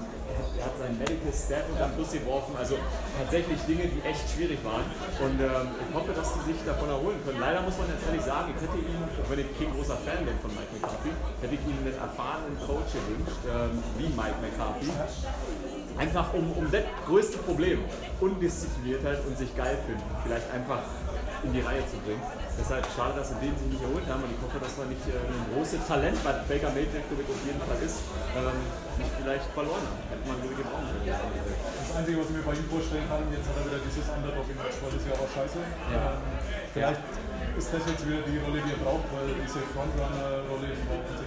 Er 0.58 0.64
hat, 0.64 0.76
seinen 0.78 0.98
Medical 0.98 1.32
Staff 1.32 1.64
unter 1.72 1.88
den 1.88 1.96
Bus 1.96 2.12
geworfen, 2.12 2.52
also 2.56 2.76
tatsächlich 3.18 3.60
Dinge, 3.66 3.88
die 3.88 4.00
echt 4.06 4.24
schwierig 4.30 4.58
waren. 4.64 4.84
Und 5.20 5.40
ähm, 5.40 5.74
ich 5.76 5.92
hoffe, 5.94 6.12
dass 6.12 6.28
die 6.34 6.52
sich 6.52 6.60
davon 6.64 6.88
erholen 6.88 7.18
können. 7.24 7.40
Leider 7.40 7.62
muss 7.62 7.76
man 7.78 7.88
jetzt 7.88 8.04
ehrlich 8.06 8.22
sagen, 8.22 8.54
ich 8.54 8.60
hätte 8.60 8.78
ihn, 8.78 9.00
auch 9.00 9.28
wenn 9.30 9.40
ich 9.40 9.50
kein 9.58 9.72
großer 9.72 9.98
Fan 10.04 10.24
bin 10.24 10.36
von 10.40 10.50
Mike 10.54 10.72
McCarthy, 10.72 11.12
hätte 11.42 11.54
ich 11.54 11.64
ihm 11.66 11.78
einen 11.80 11.96
erfahrenen 11.98 12.56
Coach 12.60 12.92
gewünscht, 12.94 13.40
ähm, 13.48 13.74
wie 13.98 14.08
Mike 14.12 14.38
McCarthy. 14.40 14.90
Einfach 15.98 16.32
um, 16.32 16.52
um 16.52 16.64
das 16.70 16.84
größte 17.06 17.38
Problem, 17.38 17.84
Undiszipliniertheit 18.20 19.20
und 19.26 19.36
sich 19.36 19.54
geil 19.56 19.76
finden, 19.86 20.04
vielleicht 20.24 20.48
einfach 20.52 20.82
in 21.42 21.52
die 21.52 21.60
Reihe 21.60 21.84
zu 21.88 21.96
bringen. 22.04 22.22
Deshalb 22.60 22.84
schade, 22.92 23.16
dass 23.16 23.32
wir 23.32 23.40
den 23.40 23.56
sie 23.56 23.72
nicht 23.72 23.80
erholt 23.80 24.04
haben 24.04 24.20
und 24.20 24.36
ich 24.36 24.42
hoffe, 24.44 24.60
dass 24.60 24.76
wir 24.76 24.84
nicht 24.84 25.00
äh, 25.08 25.16
ein 25.16 25.48
großes 25.56 25.80
Talent, 25.88 26.20
was 26.20 26.44
Baker 26.44 26.68
Mayfield 26.76 27.08
auf 27.08 27.42
jeden 27.48 27.62
Fall 27.64 27.80
ist, 27.80 28.04
ähm, 28.36 28.60
nicht 29.00 29.12
vielleicht 29.16 29.48
verloren 29.56 29.80
haben. 29.80 30.00
Hätte 30.12 30.24
man 30.28 30.36
wirklich 30.44 30.60
gebrauchen 30.60 30.92
können. 30.92 31.08
Das 31.08 31.90
Einzige, 31.96 32.20
was 32.20 32.28
ich 32.28 32.36
mir 32.36 32.44
bei 32.44 32.54
ihm 32.60 32.68
vorstellen 32.68 33.06
kann, 33.08 33.24
jetzt 33.32 33.48
hat 33.48 33.56
er 33.56 33.64
wieder 33.64 33.80
dieses 33.80 34.04
Underdog-Image, 34.12 34.76
weil 34.76 34.92
das 34.92 35.02
ja 35.08 35.14
auch 35.16 35.30
scheiße. 35.32 35.56
Ähm, 35.56 36.20
vielleicht 36.76 37.04
ist 37.56 37.68
das 37.72 37.82
jetzt 37.88 38.02
wieder 38.04 38.22
die 38.28 38.38
Rolle, 38.44 38.60
die 38.60 38.72
er 38.76 38.80
braucht, 38.84 39.08
weil 39.08 39.32
diese 39.40 39.64
Frontrunner-Rolle, 39.72 40.68
braucht 40.84 41.08
so. 41.16 41.24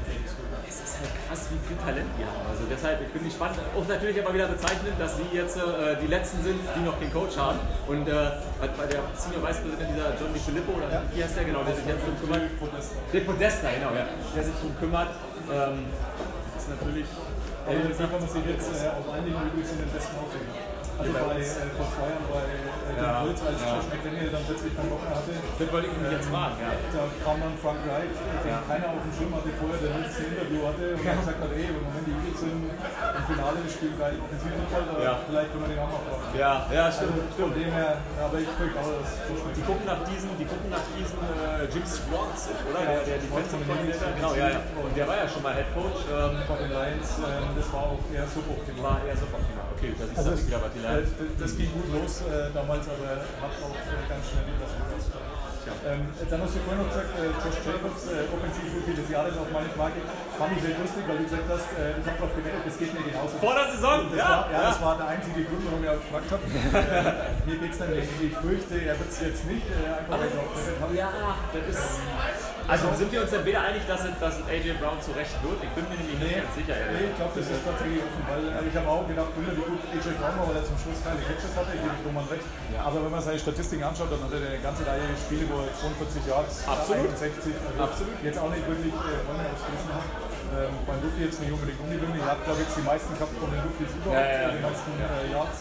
Es 0.73 0.89
ist 0.89 0.97
halt 0.97 1.13
krass, 1.29 1.45
wie 1.53 1.61
viel 1.69 1.77
Talent 1.77 2.09
die 2.17 2.25
haben. 2.25 2.49
Also 2.49 2.65
deshalb, 2.65 2.97
ich 3.05 3.13
bin 3.13 3.23
gespannt. 3.29 3.53
Auch 3.77 3.85
natürlich 3.85 4.17
aber 4.17 4.33
wieder 4.33 4.49
bezeichnend, 4.49 4.97
dass 4.97 5.21
sie 5.21 5.29
jetzt 5.29 5.57
äh, 5.57 6.01
die 6.01 6.09
Letzten 6.09 6.41
sind, 6.41 6.57
die 6.57 6.81
noch 6.81 6.97
keinen 6.97 7.13
Coach 7.13 7.37
haben. 7.37 7.61
Und 7.85 8.09
äh, 8.09 8.41
bei 8.57 8.85
der 8.89 9.05
Senior 9.13 9.45
Vice 9.45 9.61
President 9.61 9.93
dieser 9.93 10.17
John 10.17 10.33
Filippo, 10.33 10.73
oder 10.73 10.89
wie 11.13 11.21
heißt 11.21 11.37
der 11.37 11.45
genau, 11.45 11.61
der 11.61 11.77
sich 11.77 11.85
jetzt 11.85 12.01
drum 12.01 12.17
kümmert? 12.17 12.41
Der 13.13 13.21
Podesta, 13.21 13.69
genau, 13.69 13.93
ja. 13.93 14.05
Der 14.33 14.43
sich 14.43 14.57
drum 14.57 14.73
kümmert. 14.81 15.13
Ähm, 15.45 15.85
ist 16.57 16.69
natürlich. 16.73 17.05
Aber 17.69 17.77
da 17.77 17.93
kann 17.93 18.17
man 18.17 18.29
sich 18.33 18.45
jetzt 18.49 18.69
äh, 18.73 18.89
auf 18.89 19.07
einigen 19.13 19.37
übrigens 19.37 19.71
in 19.77 19.77
den 19.77 19.91
besten 19.93 20.17
aufhängen. 20.17 20.72
Also 20.93 21.09
bei, 21.09 21.41
äh, 21.41 21.69
vor 21.73 21.87
zwei 21.89 22.05
Jahren 22.13 22.27
bei 22.29 22.43
äh, 22.45 23.01
Ja, 23.01 23.25
Holz, 23.25 23.39
als 23.41 23.59
ja. 23.59 23.73
Josh 23.75 23.87
McDaniel 23.89 24.29
dann 24.29 24.43
plötzlich 24.45 24.71
keinen 24.77 24.89
Bock 24.93 25.01
mehr 25.03 25.15
hatte. 25.17 25.33
Das 25.33 25.67
wollte 25.73 25.87
ich 25.89 25.95
mich 25.97 26.11
jetzt 26.13 26.29
fragen, 26.29 26.55
ja. 26.61 26.71
Da 26.93 27.01
kam 27.25 27.35
dann 27.41 27.55
Frank 27.57 27.81
Wright, 27.89 28.13
den 28.13 28.53
keiner 28.69 28.87
auf 28.93 29.01
dem 29.01 29.13
Schirm 29.17 29.31
hatte 29.33 29.49
vorher, 29.57 29.79
der 29.81 29.91
letzte 29.99 30.21
Interview 30.29 30.59
hatte 30.69 30.85
und 30.93 31.01
dann 31.01 31.17
gesagt 31.17 31.39
hat, 31.43 31.51
ey, 31.53 31.65
Moment 31.73 32.05
die 32.05 32.13
Eagles 32.13 32.37
sind 32.45 32.61
im 32.69 33.23
Finale, 33.25 33.57
die 33.65 33.71
spielen 33.73 33.95
geil 33.97 34.15
Offensivfußball, 34.21 34.85
Ja. 35.01 35.13
vielleicht 35.25 35.49
können 35.49 35.63
wir 35.65 35.71
den 35.73 35.81
auch 35.81 35.91
noch 35.97 36.03
brauchen. 36.05 36.33
Ja, 36.37 36.51
ja, 36.69 36.83
Also 36.87 37.09
stimmt. 37.09 37.33
von 37.41 37.51
dem 37.57 37.71
her, 37.73 37.91
aber 38.21 38.37
ich 38.37 38.51
fürchte 38.53 38.77
auch, 38.77 38.91
dass 39.01 39.09
Josh 39.25 39.41
Die 39.43 39.43
McDaniel 39.43 39.65
gucken 39.73 39.85
nach 39.89 40.01
diesen, 40.05 40.29
die 40.37 40.45
gucken 40.47 40.69
nach 40.69 40.85
diesen 40.93 41.19
äh, 41.25 41.65
Jim 41.73 41.85
Schwartz, 41.89 42.41
oder? 42.69 42.79
Ja, 42.85 43.01
der, 43.01 43.17
der 43.17 43.17
Defensive 43.17 43.49
von 43.57 43.61
Coordinator. 43.65 44.09
Genau, 44.13 44.33
ja, 44.37 44.47
ja. 44.55 44.59
Und 44.77 44.93
der 44.93 45.05
war 45.09 45.17
ja 45.17 45.25
schon 45.25 45.41
mal 45.41 45.53
Head 45.57 45.69
Coach. 45.73 46.05
Ähm, 46.05 46.37
bei 46.45 46.55
den 46.61 46.69
Lions, 46.69 47.09
ähm, 47.25 47.49
das 47.57 47.67
war 47.73 47.81
auch 47.97 48.03
eher 48.13 48.27
suboptimal. 48.29 49.01
war 49.01 49.01
eher 49.09 49.17
so 49.17 49.25
Okay, 49.83 49.91
das 49.99 50.07
ist 50.07 50.17
Also 50.17 50.47
wieder, 50.47 50.63
was 50.63 50.71
die 50.71 50.79
lernen. 50.79 51.11
das 51.43 51.51
ging 51.59 51.67
gut 51.75 51.91
los 51.91 52.23
äh, 52.23 52.47
damals, 52.55 52.87
aber 52.87 53.19
hat 53.19 53.51
auch 53.59 53.75
äh, 53.75 53.99
ganz 54.07 54.23
schnell 54.31 54.47
wieder 54.47 54.63
so 54.63 54.79
ausgegangen. 54.79 55.43
Tja, 55.59 55.75
Ähm, 55.83 56.07
dann 56.31 56.39
hast 56.39 56.55
du 56.55 56.59
vorhin 56.63 56.79
noch 56.79 56.87
gesagt, 56.87 57.11
äh, 57.19 57.27
Josh 57.35 57.59
Jacobs, 57.67 58.01
äh, 58.07 58.31
Offensivrookie 58.31 58.95
des 58.95 59.07
Jahres 59.11 59.35
auf 59.35 59.51
meine 59.51 59.67
Frage. 59.75 59.99
Fand 60.37 60.51
ich 60.57 60.61
sehr 60.63 60.77
lustig, 60.77 61.03
weil 61.07 61.17
du 61.17 61.23
gesagt 61.23 61.47
hast, 61.49 61.67
äh, 61.77 61.93
ich 61.93 62.05
habe 62.09 62.17
darauf 62.17 62.33
gewettet, 62.33 62.63
das 62.65 62.77
geht 62.77 62.91
mir 62.93 63.05
genauso. 63.05 63.37
Vor 63.37 63.53
der 63.53 63.67
Saison, 63.69 64.09
das 64.09 64.17
ja, 64.17 64.29
War, 64.29 64.49
ja, 64.49 64.57
ja. 64.57 64.69
das 64.69 64.81
war 64.81 64.97
der 64.97 65.07
einzige 65.13 65.45
Grund, 65.45 65.61
warum 65.69 65.83
ich 65.83 65.89
auch 65.93 66.01
gefragt 66.01 66.29
habe. 66.33 66.43
Äh, 66.43 67.45
mir 67.47 67.57
geht 67.61 67.73
es 67.73 67.77
dann 67.77 67.91
irgendwie, 67.93 68.25
ich 68.33 68.37
fürchte, 68.37 68.75
er 68.81 68.97
wird 68.97 69.09
es 69.13 69.19
jetzt 69.21 69.45
nicht, 69.45 69.67
äh, 69.69 69.93
einfach 69.93 70.17
weil 70.17 70.27
ich 70.27 70.37
auch 70.41 70.49
gewettet 70.49 70.77
habe. 70.81 70.93
Ja, 70.97 71.09
das 71.53 71.65
ist. 71.69 72.01
Also 72.63 72.87
sind 72.95 73.11
wir 73.11 73.21
uns 73.21 73.31
dann 73.31 73.43
weder 73.43 73.59
einig, 73.59 73.83
dass 73.85 74.07
es, 74.07 74.15
dass 74.23 74.39
es 74.39 74.45
AJ 74.47 74.79
Brown 74.79 74.95
zu 75.03 75.11
Recht 75.11 75.35
wird? 75.43 75.59
Ich 75.59 75.73
bin 75.75 75.83
mir 75.83 75.99
nämlich 75.99 76.15
nicht 76.15 76.39
ganz 76.39 76.55
sicher. 76.55 76.75
Nee, 76.79 76.95
ehrlich. 76.95 77.11
ich 77.11 77.17
glaube, 77.19 77.35
das 77.35 77.47
ist 77.51 77.59
tatsächlich 77.59 77.99
offen, 77.99 78.23
weil 78.23 78.43
äh, 78.55 78.67
ich 78.71 78.75
habe 78.79 78.87
auch 78.87 79.03
gedacht, 79.03 79.31
wie 79.35 79.51
gut 79.51 79.83
AJ 79.91 80.07
Brown 80.15 80.35
war, 80.39 80.47
weil 80.47 80.63
er 80.63 80.65
zum 80.65 80.79
Schluss 80.79 81.03
keine 81.03 81.19
Catches 81.27 81.51
hatte, 81.59 81.75
gebe 81.75 81.91
ich 81.91 82.03
Roman 82.07 82.23
recht. 82.31 82.47
Aber 82.79 82.97
wenn 83.03 83.11
man 83.11 83.19
seine 83.19 83.39
Statistiken 83.39 83.83
anschaut, 83.83 84.07
dann 84.15 84.23
hat 84.23 84.31
er 84.31 84.39
eine 84.39 84.63
ganze 84.63 84.87
Reihe 84.87 85.03
Spiele, 85.19 85.43
wo 85.51 85.67
er 85.67 85.75
42 85.75 86.23
Yards, 86.23 86.63
Absolut. 86.63 87.11
61, 87.19 87.51
also 87.51 87.79
Absolut. 87.83 88.15
jetzt 88.23 88.39
auch 88.39 88.51
nicht 88.55 88.63
wirklich 88.63 88.95
äh, 88.95 89.19
Räume 89.27 89.43
ausgerissen 89.43 89.91
hat. 89.91 90.22
Ähm, 90.53 90.77
beim 90.85 91.01
Rookie 91.01 91.25
jetzt 91.25 91.41
nicht 91.41 91.49
unbedingt 91.49 91.81
ungewöhnlich. 91.81 92.21
Er 92.21 92.37
hat, 92.37 92.45
glaube 92.45 92.61
ich, 92.61 92.69
jetzt 92.69 92.77
die 92.77 92.85
meisten 92.85 93.09
gehabt 93.17 93.33
von 93.41 93.49
den 93.49 93.61
Rookies 93.65 93.89
überhaupt, 93.89 94.21
Ja, 94.21 94.45
ja, 94.45 94.49
die 94.53 94.61
meisten 94.61 94.91
äh, 95.01 95.33
Yards. 95.33 95.59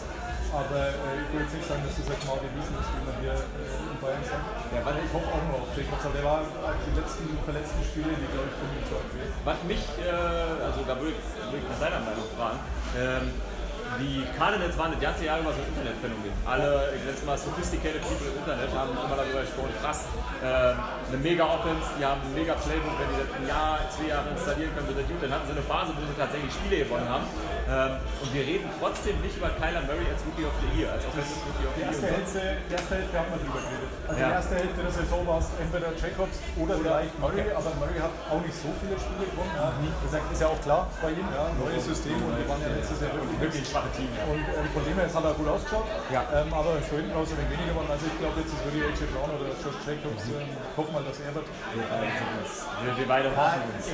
Aber 0.53 0.85
äh, 0.85 1.17
ich 1.17 1.27
will 1.33 1.41
jetzt 1.41 1.55
nicht 1.57 1.65
sagen, 1.65 1.81
dass 1.81 1.97
das 1.97 2.05
jetzt 2.13 2.25
mal 2.29 2.37
bewiesen 2.37 2.77
ist, 2.77 2.89
wie 2.93 3.03
man 3.09 3.15
hier 3.25 3.33
äh, 3.33 3.89
in 3.89 3.97
Bayern 3.97 4.21
sagt. 4.21 4.45
Ja, 4.69 4.85
ich 4.85 5.09
hoffe 5.09 5.29
auch 5.33 5.43
nur 5.49 5.65
auf 5.65 5.69
Jacobs, 5.73 6.05
aber 6.05 6.13
der 6.13 6.25
war 6.29 6.39
die 6.45 6.93
letzten 6.93 7.25
verletzten 7.41 7.81
Spiele, 7.81 8.13
die, 8.13 8.29
glaube 8.29 8.53
ich, 8.53 8.55
von 8.61 8.69
ihm 8.69 8.85
zu 8.85 8.93
empfehlen. 9.01 9.33
Was 9.41 9.57
mich, 9.65 9.81
äh, 9.97 10.13
also 10.61 10.85
da 10.85 10.93
würde 11.01 11.17
ich, 11.17 11.25
würde 11.41 11.57
ich 11.57 11.67
nach 11.73 11.81
seiner 11.81 12.01
Meinung 12.05 12.27
fragen, 12.37 12.61
ähm, 12.93 13.25
die 13.99 14.25
Cardinals 14.37 14.77
waren 14.77 14.91
das 14.91 15.01
ganze 15.01 15.25
Jahr 15.25 15.39
über 15.39 15.51
so 15.53 15.61
ein 15.61 15.69
Internetphänomen. 15.69 16.33
Alle, 16.45 16.93
ich 16.95 17.01
nenne 17.03 17.17
mal 17.25 17.37
sophisticated 17.37 18.01
people 18.01 18.27
im 18.27 18.37
Internet, 18.37 18.69
haben 18.73 18.91
immer 18.91 19.15
darüber 19.15 19.41
gesprochen, 19.41 19.73
krass, 19.81 20.05
ähm, 20.43 20.77
eine 20.79 21.17
mega 21.21 21.45
Offense, 21.45 21.87
die 21.99 22.05
haben 22.05 22.21
ein 22.21 22.33
mega 22.33 22.53
Playbook, 22.55 22.95
wenn 22.97 23.09
die 23.13 23.19
das 23.21 23.31
ein 23.33 23.47
Jahr, 23.47 23.79
zwei 23.89 24.07
Jahre 24.09 24.29
installieren 24.31 24.71
können, 24.75 24.87
wird 24.89 24.99
das 25.03 25.07
gut. 25.07 25.19
Dann 25.21 25.31
hatten 25.33 25.47
sie 25.47 25.55
eine 25.57 25.65
Phase, 25.65 25.89
wo 25.93 26.01
sie 26.01 26.17
tatsächlich 26.17 26.53
Spiele 26.53 26.85
gewonnen 26.85 27.09
haben. 27.09 27.25
Ähm, 27.63 27.95
und 28.19 28.29
wir 28.35 28.43
reden 28.43 28.67
trotzdem 28.79 29.15
nicht 29.23 29.37
über 29.39 29.47
Kyler 29.55 29.81
Murray 29.87 30.03
als 30.11 30.19
Rookie 30.27 30.43
of 30.43 30.55
the 30.59 30.69
Year, 30.75 30.91
als 30.91 31.03
Offensive 31.07 31.39
Rookie 31.47 31.63
of 31.63 31.71
the 31.71 31.79
Die 31.79 31.83
Year. 31.83 31.91
erste 31.95 32.07
Hälfte, 32.11 32.39
die 32.67 32.73
erste 32.75 32.93
Hälfte 32.99 33.15
hat 33.19 33.27
man 33.31 33.39
drüber 33.39 33.61
geredet. 33.63 33.89
Also 34.03 34.19
Ja. 34.19 34.27
die 34.27 34.35
erste 34.35 34.53
Hälfte 34.59 34.79
der 34.83 34.93
Saison 34.99 35.21
war 35.27 35.39
es 35.39 35.47
entweder 35.63 35.89
Jacobs 35.95 36.37
oder, 36.59 36.73
vielleicht 36.83 37.15
Murray, 37.23 37.47
aber 37.55 37.71
Murray 37.79 37.99
hat 38.03 38.13
auch 38.27 38.41
nicht 38.43 38.57
so 38.59 38.69
viele 38.83 38.95
Spiele 38.99 39.25
gewonnen. 39.31 39.55
Ja. 39.55 39.71
Das 40.03 40.11
ist 40.27 40.41
ja 40.43 40.47
auch 40.51 40.59
klar 40.59 40.81
bei 40.99 41.11
ihm, 41.15 41.27
ja, 41.31 41.43
neues 41.55 41.83
System 41.87 42.19
und 42.19 42.35
wir 42.35 42.47
waren 42.51 42.59
ja 42.59 42.71
letztes 42.75 42.99
Jahr 42.99 43.15
wirklich, 43.15 43.39
Wirklich 43.43 43.63
ein 43.63 43.69
schwache 43.71 43.91
Team, 43.95 44.11
ja. 44.15 44.23
Und 44.27 44.43
ähm, 44.43 44.67
von 44.75 44.83
dem 44.83 44.95
her 44.99 45.07
hat 45.07 45.23
er 45.23 45.33
gut 45.39 45.47
ausgeschaut, 45.47 45.87
Ja. 46.11 46.21
ähm, 46.35 46.49
aber 46.51 46.71
für 46.83 46.99
hinten 46.99 47.15
raus 47.15 47.31
ein 47.31 47.39
wenig 47.47 47.63
weniger 47.63 47.73
gewonnen. 47.79 47.91
Also 47.95 48.03
ich 48.11 48.17
glaube 48.19 48.35
jetzt 48.43 48.51
ist 48.51 48.61
wirklich 48.67 48.83
AJ 48.91 49.01
Brown 49.15 49.29
oder 49.39 49.47
Josh 49.55 49.79
Jacobs. 49.87 50.23
Ähm, 50.35 50.51
hoffen 50.75 50.91
mal, 50.91 51.03
dass 51.07 51.17
er 51.23 51.31
wird. 51.31 51.47
Wir, 51.47 52.91
wir 52.97 53.07
beide 53.07 53.29
hoffen 53.31 53.61
uns. 53.71 53.85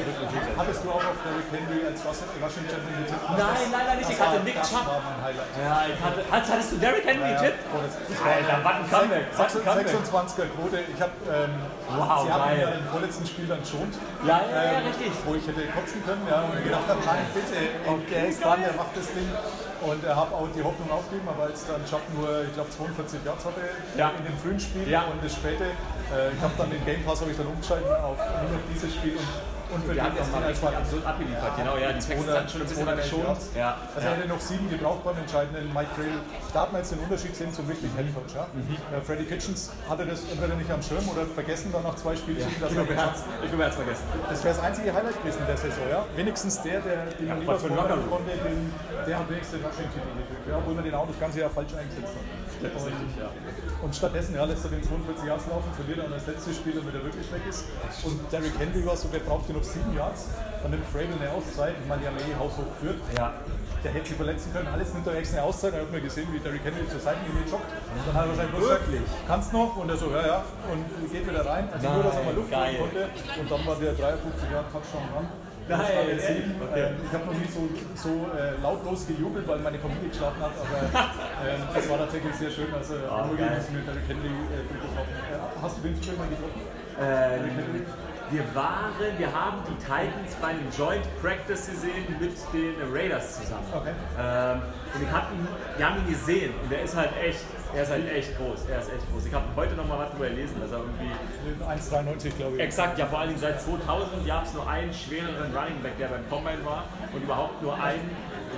Hattest 0.57 0.81
du 0.83 0.87
auch 0.89 1.05
auf 1.05 1.17
Derrick 1.21 1.47
Henry 1.53 1.79
als 1.85 1.99
Champion 2.01 2.95
getippt? 3.03 3.25
Nein, 3.37 3.58
nein, 3.71 3.85
nein, 3.87 3.97
nicht. 3.97 4.09
Ich 4.09 4.19
hatte 4.19 4.39
Nick 4.41 4.55
Chubb. 4.63 4.87
Ja, 4.87 5.85
ich 5.87 5.99
hatte, 5.99 6.23
hattest, 6.31 6.51
hattest 6.51 6.71
du 6.71 6.77
Derrick 6.77 7.05
Henry 7.05 7.33
getippt? 7.33 7.59
Alter, 8.23 8.63
was 8.63 8.75
ein 8.75 8.89
Comeback. 8.89 9.25
Was 9.35 9.55
ein 9.55 9.65
Comeback. 9.65 9.87
26er 9.87 10.47
Quote. 10.55 10.79
Ich 10.93 11.01
habe 11.01 11.11
ähm, 11.27 11.51
Wow, 11.89 12.23
sie 12.23 12.31
haben 12.31 12.53
ihn 12.53 12.61
ja 12.61 12.69
im 12.69 12.85
vorletzten 12.85 13.25
Spiel 13.25 13.47
dann 13.47 13.65
schont. 13.65 13.95
Ja, 14.25 14.41
ja, 14.45 14.63
ja, 14.63 14.79
ähm, 14.79 14.87
richtig. 14.87 15.11
Wo 15.25 15.33
ich 15.35 15.47
hätte 15.47 15.65
kotzen 15.73 16.05
können, 16.05 16.27
ja, 16.29 16.41
und 16.41 16.63
gedacht 16.63 16.87
habe, 16.87 16.99
nein, 17.05 17.25
bitte, 17.33 18.27
ist 18.27 18.43
dran, 18.43 18.61
der 18.61 18.73
macht 18.73 18.95
das 18.95 19.07
Ding. 19.07 19.29
Und 19.81 20.03
er 20.03 20.15
habe 20.15 20.35
auch 20.35 20.47
die 20.55 20.63
Hoffnung 20.63 20.91
aufgegeben, 20.91 21.27
aber 21.29 21.43
als 21.43 21.65
dann 21.65 21.79
Chubb 21.85 22.01
nur, 22.19 22.43
ich 22.43 22.53
glaube, 22.53 22.69
42 22.69 23.23
Yards 23.25 23.45
hatte 23.45 23.61
Ja. 23.97 24.11
in 24.17 24.25
dem 24.25 24.37
frühen 24.37 24.59
Spiel 24.59 24.87
Ja. 24.89 25.03
und 25.11 25.23
das 25.23 25.33
späte, 25.33 25.63
äh, 25.63 26.31
ich 26.35 26.41
habe 26.41 26.53
dann 26.57 26.69
den 26.69 26.83
Game 26.85 27.03
Pass 27.03 27.21
habe 27.21 27.31
ich 27.31 27.37
dann 27.37 27.47
umgeschaltet 27.47 27.87
auf 27.91 28.17
nur 28.17 28.51
noch 28.59 28.65
dieses 28.73 28.93
Spiel 28.93 29.15
und, 29.15 29.27
und 29.71 29.85
für 29.85 29.93
Die 29.93 30.01
haben 30.01 30.17
das 30.17 30.27
mal 30.31 30.43
als 30.43 30.57
absurd 30.63 31.05
abgeliefert. 31.05 31.53
Genau, 31.55 31.77
ja, 31.77 31.93
die 31.93 32.01
Texans 32.01 32.27
hatten 32.27 32.49
schon 32.49 32.61
ein 32.61 32.67
bisschen 32.67 32.95
geschont. 32.97 33.39
Ja. 33.55 33.77
also 33.95 34.07
er 34.07 34.15
hätte 34.17 34.27
noch 34.27 34.39
sieben 34.41 34.67
gebraucht 34.69 35.03
beim 35.05 35.17
entscheidenden 35.17 35.71
Mike 35.71 35.93
Trail. 35.95 36.17
Da 36.51 36.61
hat 36.65 36.71
man 36.73 36.81
jetzt 36.81 36.91
den 36.91 36.99
Unterschied 36.99 37.35
sehen 37.35 37.53
zum 37.53 37.67
wirklichen 37.69 37.95
Headcoach. 37.95 38.33
Ja? 38.35 38.47
Mhm. 38.51 38.75
Äh, 38.91 38.99
Freddy 39.05 39.25
Kitchens 39.29 39.69
hatte 39.87 40.05
das 40.09 40.25
entweder 40.31 40.55
nicht 40.55 40.71
am 40.71 40.81
Schirm 40.81 41.05
oder 41.07 41.23
vergessen 41.29 41.69
dann 41.71 41.83
nach 41.83 41.95
zwei 41.95 42.15
Spielzügen, 42.17 42.49
dass 42.59 42.71
Ich 42.71 42.77
er 42.77 42.83
glaube, 42.83 42.97
er 42.97 43.05
er 43.05 43.65
hat's 43.69 43.75
vergessen. 43.77 44.03
das 44.27 44.43
wäre 44.43 44.55
das 44.55 44.63
einzige 44.65 44.89
Highlight 44.91 45.17
gewesen 45.21 45.41
der 45.47 45.57
Saison, 45.57 45.85
ja. 45.89 46.01
Wenigstens 46.17 46.61
der, 46.63 46.81
der 46.81 47.05
den 47.13 47.27
man 47.29 47.39
lieber 47.39 47.53
konnte, 47.55 48.33
den, 48.43 48.73
der 49.05 49.19
hat 49.19 49.29
wenigstens 49.29 49.61
ja, 50.49 50.57
obwohl 50.57 50.73
man 50.75 50.83
den 50.83 50.93
auch 50.93 51.07
das 51.07 51.19
ganze 51.19 51.39
Jahr 51.39 51.49
falsch 51.49 51.73
eingesetzt 51.73 52.13
hat. 52.13 52.73
Das 52.73 52.81
ist 52.81 52.87
richtig, 52.87 53.17
ja. 53.17 53.29
Und 53.81 53.95
stattdessen 53.95 54.35
ja, 54.35 54.43
lässt 54.43 54.65
er 54.65 54.71
den 54.71 54.83
42 54.83 55.25
Yards 55.25 55.47
laufen, 55.47 55.71
verliert 55.73 55.99
dann 55.99 56.11
das 56.11 56.27
letzte 56.27 56.53
Spiel, 56.53 56.73
damit 56.73 56.93
er 56.93 57.03
wirklich 57.03 57.31
weg 57.31 57.41
ist. 57.47 57.65
Und 58.03 58.19
Derrick 58.31 58.57
Henry 58.59 58.85
war 58.85 58.97
so, 58.97 59.07
der 59.07 59.19
brauchte 59.19 59.53
noch 59.53 59.63
sieben 59.63 59.95
Yards. 59.95 60.27
Dann 60.61 60.71
nimmt 60.71 60.85
Frabel 60.87 61.15
eine 61.15 61.31
Auszeit. 61.31 61.75
Ich 61.79 61.87
meine, 61.87 62.01
die 62.01 62.07
haben 62.07 62.17
eh 62.17 62.35
haushoch 62.35 62.67
geführt. 62.75 62.99
Ja. 63.15 63.33
Der 63.83 63.91
hätte 63.93 64.07
sich 64.07 64.17
verletzen 64.17 64.51
können. 64.51 64.67
Alles 64.67 64.93
nimmt 64.93 65.07
er 65.07 65.15
extra 65.15 65.37
eine 65.37 65.47
Auszeit. 65.47 65.71
Dann 65.73 65.81
hat 65.81 65.91
man 65.91 66.03
gesehen, 66.03 66.27
wie 66.33 66.39
Derrick 66.39 66.63
Henry 66.65 66.83
zur 66.89 66.99
Seitenlinie 66.99 67.47
joggt. 67.47 67.71
Und 67.71 68.03
dann 68.03 68.15
hat 68.15 68.23
er 68.25 68.29
wahrscheinlich 68.29 68.55
bloß 68.55 68.69
Wirklich? 68.69 69.01
gesagt, 69.07 69.27
kannst 69.27 69.53
noch? 69.53 69.77
Und 69.77 69.89
er 69.89 69.95
so, 69.95 70.11
ja, 70.11 70.27
ja. 70.27 70.43
Und 70.67 71.11
geht 71.11 71.23
wieder 71.23 71.45
rein. 71.45 71.69
Also 71.71 71.87
nur, 71.87 72.03
dass 72.03 72.15
er 72.15 72.23
mal 72.23 72.35
Luft 72.35 72.51
holen 72.51 72.75
konnte. 72.75 73.07
Und 73.39 73.47
dann 73.47 73.61
war 73.65 73.75
der 73.79 73.93
53 73.93 74.51
Jahre 74.51 74.67
Touchdown 74.67 75.07
dran. 75.15 75.27
Der 75.69 75.77
ehrlich? 75.77 76.21
Sieben. 76.21 76.55
Ähm, 76.75 76.95
ich 77.05 77.13
habe 77.13 77.25
noch 77.25 77.33
nie 77.33 77.47
so, 77.47 77.69
so 77.93 78.31
äh, 78.33 78.59
lautlos 78.61 79.05
gejubelt, 79.05 79.47
weil 79.47 79.59
meine 79.59 79.77
Familie 79.77 80.09
geschlafen 80.09 80.41
hat, 80.41 80.51
aber 80.57 80.81
ähm, 81.45 81.61
das 81.73 81.89
war 81.89 81.97
tatsächlich 81.99 82.35
sehr 82.35 82.49
schön. 82.49 82.73
Also 82.73 82.95
nur 82.95 83.37
geil. 83.37 83.61
gegen 83.61 83.77
mit 83.77 83.85
Henry 84.09 84.33
äh, 84.49 84.65
getroffen. 84.65 85.13
Äh, 85.29 85.61
hast 85.61 85.77
du 85.77 85.81
den 85.81 85.95
zufällig 85.95 86.19
mal 86.19 86.27
getroffen? 86.27 86.61
Ähm, 86.99 87.85
wir 88.31 88.55
waren, 88.55 88.93
wir 89.17 89.33
haben 89.33 89.57
die 89.67 89.75
Titans 89.83 90.35
bei 90.41 90.49
einem 90.49 90.67
Joint 90.77 91.05
Practice 91.21 91.67
gesehen 91.67 92.05
mit 92.19 92.31
den 92.53 92.75
Raiders 92.93 93.39
zusammen. 93.39 93.65
Okay. 93.73 93.93
Ähm, 94.19 94.61
und 94.93 95.03
ich 95.03 95.11
hab 95.11 95.31
ihn, 95.31 95.47
wir 95.77 95.89
haben 95.89 95.97
ihn 95.99 96.09
gesehen 96.09 96.53
und 96.61 96.71
der 96.71 96.83
ist 96.83 96.95
halt 96.95 97.11
echt, 97.21 97.45
er 97.73 97.83
ist 97.83 97.91
halt 97.91 98.11
echt 98.11 98.37
groß. 98.37 98.65
Er 98.69 98.79
ist 98.79 98.93
echt 98.93 99.11
groß. 99.11 99.25
Ich 99.25 99.33
habe 99.33 99.45
heute 99.55 99.75
noch 99.75 99.87
mal 99.87 99.99
was 99.99 100.11
drüber 100.11 100.29
gelesen, 100.29 100.55
dass 100.61 100.71
er 100.71 100.79
irgendwie 100.79 101.11
1,93 101.63 102.37
glaube 102.37 102.55
ich. 102.55 102.61
Exakt, 102.61 102.97
ja, 102.97 103.05
vor 103.05 103.19
allen 103.19 103.29
Dingen 103.29 103.41
seit 103.41 103.61
2000 103.61 104.27
gab 104.27 104.45
es 104.45 104.53
nur 104.53 104.67
einen 104.67 104.93
schwereren 104.93 105.55
Running 105.55 105.81
Back, 105.81 105.97
der 105.97 106.07
beim 106.07 106.27
Combine 106.29 106.65
war 106.65 106.85
und 107.13 107.23
überhaupt 107.23 107.61
nur 107.61 107.73
einen 107.73 108.09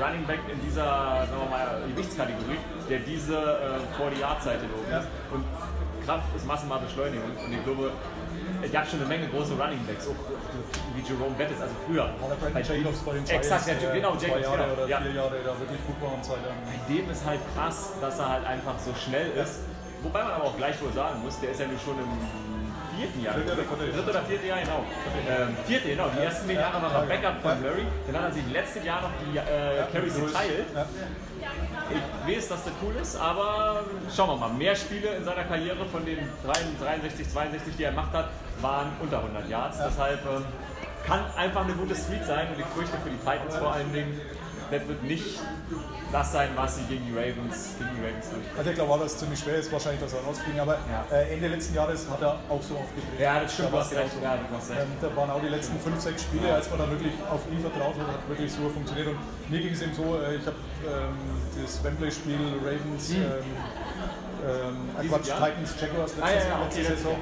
Running 0.02 0.26
Back 0.26 0.40
in 0.52 0.60
dieser 0.62 0.86
sagen 1.28 1.42
wir 1.44 1.50
mal, 1.50 1.82
Gewichtskategorie, 1.96 2.60
der 2.90 3.00
diese 3.00 3.36
äh, 3.36 4.02
40-Yard-Seite 4.02 4.66
gelaufen 4.68 4.92
ist. 4.92 5.08
Und 5.34 5.46
Kraft 6.06 6.36
ist 6.36 6.48
massenmale 6.48 6.82
Beschleunigung 6.82 7.30
und 7.46 7.54
ich 7.54 7.64
glaube, 7.64 7.92
es 8.64 8.72
gab 8.72 8.88
schon 8.88 9.00
eine 9.00 9.08
Menge 9.08 9.28
große 9.28 9.54
Running 9.54 9.84
Backs, 9.86 10.08
auch 10.08 10.16
wie 10.96 11.02
Jerome 11.02 11.36
Bettis, 11.38 11.60
also 11.62 11.74
früher. 11.88 12.10
Oder 12.22 12.36
Brandon 12.36 12.64
Jacobs 12.64 13.00
bei 13.00 13.14
den 13.14 13.28
Exakt, 13.28 13.68
ja, 13.68 13.74
Giants, 13.74 13.94
genau, 13.94 14.14
äh, 14.14 14.18
zwei 14.18 14.28
Jacobs, 14.28 14.44
Jahre 14.44 14.58
genau. 14.64 14.74
oder 14.74 14.88
Ja. 14.88 15.02
vier 15.02 15.14
Jahre 15.14 15.36
da 15.44 15.60
wirklich 15.60 15.82
gut 15.88 15.98
war 16.02 16.14
und 16.14 16.24
Zeit 16.24 16.42
lang. 16.46 16.58
Bei 16.66 16.78
dem 16.94 17.10
ist 17.10 17.26
halt 17.26 17.40
krass, 17.56 17.94
dass 18.02 18.20
er 18.20 18.30
halt 18.30 18.46
einfach 18.46 18.78
so 18.80 18.94
schnell 18.94 19.32
ist. 19.32 19.62
Wobei 20.04 20.24
man 20.24 20.32
aber 20.34 20.46
auch 20.46 20.58
gleich 20.58 20.82
wohl 20.82 20.92
sagen 20.94 21.22
muss, 21.24 21.40
der 21.40 21.52
ist 21.52 21.60
ja 21.60 21.68
nun 21.68 21.80
schon 21.80 21.98
im 22.00 22.10
vierten 23.02 23.24
Jahr. 23.24 23.34
Dritte 23.34 24.10
oder 24.10 24.22
vierte? 24.24 24.48
Jahr, 24.48 24.60
genau. 24.60 24.86
Ähm, 25.28 25.58
vierte, 25.66 25.90
genau. 25.90 26.08
Die 26.16 26.24
ersten 26.24 26.48
zehn 26.48 26.60
Jahre 26.60 26.82
war 26.82 26.94
er 26.94 27.06
Backup 27.08 27.42
von 27.42 27.62
Murray. 27.62 27.86
Dann 28.08 28.22
hat 28.22 28.30
er 28.30 28.34
sich 28.34 28.44
letztes 28.52 28.84
Jahr 28.86 29.02
noch 29.02 29.12
die 29.26 29.38
äh, 29.38 29.84
Carries 29.92 30.16
geteilt. 30.16 30.66
Ich 31.90 32.36
weiß, 32.36 32.50
dass 32.50 32.64
das 32.66 32.74
cool 32.82 32.96
ist, 33.02 33.16
aber 33.18 33.84
schauen 34.16 34.30
wir 34.30 34.38
mal. 34.38 34.54
Mehr 34.54 34.76
Spiele 34.76 35.16
in 35.16 35.26
seiner 35.26 35.44
Karriere 35.44 35.86
von 35.86 36.06
den 36.06 36.20
63, 36.46 37.30
62, 37.30 37.76
die 37.76 37.84
er 37.84 37.92
gemacht 37.92 38.14
hat, 38.14 38.30
waren 38.62 38.92
unter 39.00 39.18
100 39.20 39.50
Yards. 39.50 39.78
Deshalb 39.78 40.20
ähm, 40.26 40.46
kann 41.06 41.22
einfach 41.36 41.64
eine 41.64 41.74
gute 41.74 41.96
Street 41.96 42.26
sein 42.26 42.48
und 42.54 42.60
ich 42.60 42.66
fürchte 42.68 42.98
für 43.04 43.10
die 43.10 43.18
Titans 43.18 43.56
vor 43.58 43.74
allen 43.74 43.92
Dingen, 43.92 44.20
das 44.72 44.88
wird 44.88 45.04
nicht 45.04 45.40
das 46.12 46.32
sein, 46.34 46.50
was 46.56 46.76
sie 46.76 46.84
gegen 46.84 47.06
die 47.08 47.14
Ravens, 47.18 47.76
gegen 47.78 47.90
die 47.96 48.02
Ravens. 48.06 48.28
Also 48.58 48.70
ich 48.70 48.76
glaube 48.76 48.92
auch, 48.94 49.00
dass 49.00 49.14
es 49.14 49.18
ziemlich 49.20 49.40
schwer 49.40 49.56
ist, 49.56 49.72
wahrscheinlich, 49.72 50.02
dass 50.02 50.14
er 50.14 50.22
rausfliegen, 50.22 50.60
aber 50.60 50.78
äh, 51.12 51.34
Ende 51.34 51.48
letzten 51.48 51.76
Jahres 51.76 52.06
hat 52.10 52.22
er 52.22 52.40
auch 52.50 52.62
so 52.62 52.76
aufgedreht. 52.76 53.20
Ja, 53.20 53.40
das 53.40 53.54
stimmt, 53.54 53.74
Da 53.74 53.80
hast 53.80 53.92
recht. 53.94 54.12
genauso. 54.12 54.24
Ja, 54.24 54.32
recht. 54.34 54.82
Ähm, 54.82 54.88
da 55.02 55.16
waren 55.16 55.30
auch 55.32 55.42
die 55.42 55.48
letzten 55.50 55.80
fünf, 55.80 56.00
sechs 56.02 56.24
Spiele, 56.24 56.54
als 56.54 56.70
man 56.70 56.80
dann 56.80 56.92
wirklich 56.92 57.14
auf 57.30 57.42
ihn 57.52 57.60
vertraut 57.62 57.96
hat, 58.00 58.08
hat 58.08 58.28
wirklich 58.28 58.52
so 58.52 58.68
funktioniert. 58.70 59.08
Und 59.08 59.18
mir 59.50 59.60
ging 59.60 59.72
es 59.74 59.82
eben 59.82 59.94
so, 59.94 60.20
äh, 60.20 60.36
ich 60.36 60.46
habe 60.46 60.58
ähm, 60.88 61.16
das 61.62 61.84
Wembley-Spiel 61.84 62.60
Ravens, 62.64 63.12
ähm, 63.12 63.22
ähm, 64.42 64.90
äh, 65.00 65.08
Quatsch? 65.08 65.26
Titans, 65.32 65.76
Jaguars 65.80 66.12
letzte, 66.18 66.24
Ah, 66.24 66.30
ja, 66.34 66.36
ja, 66.50 66.64
letzte 66.66 66.82
okay, 66.82 66.90
Saison. 66.96 67.16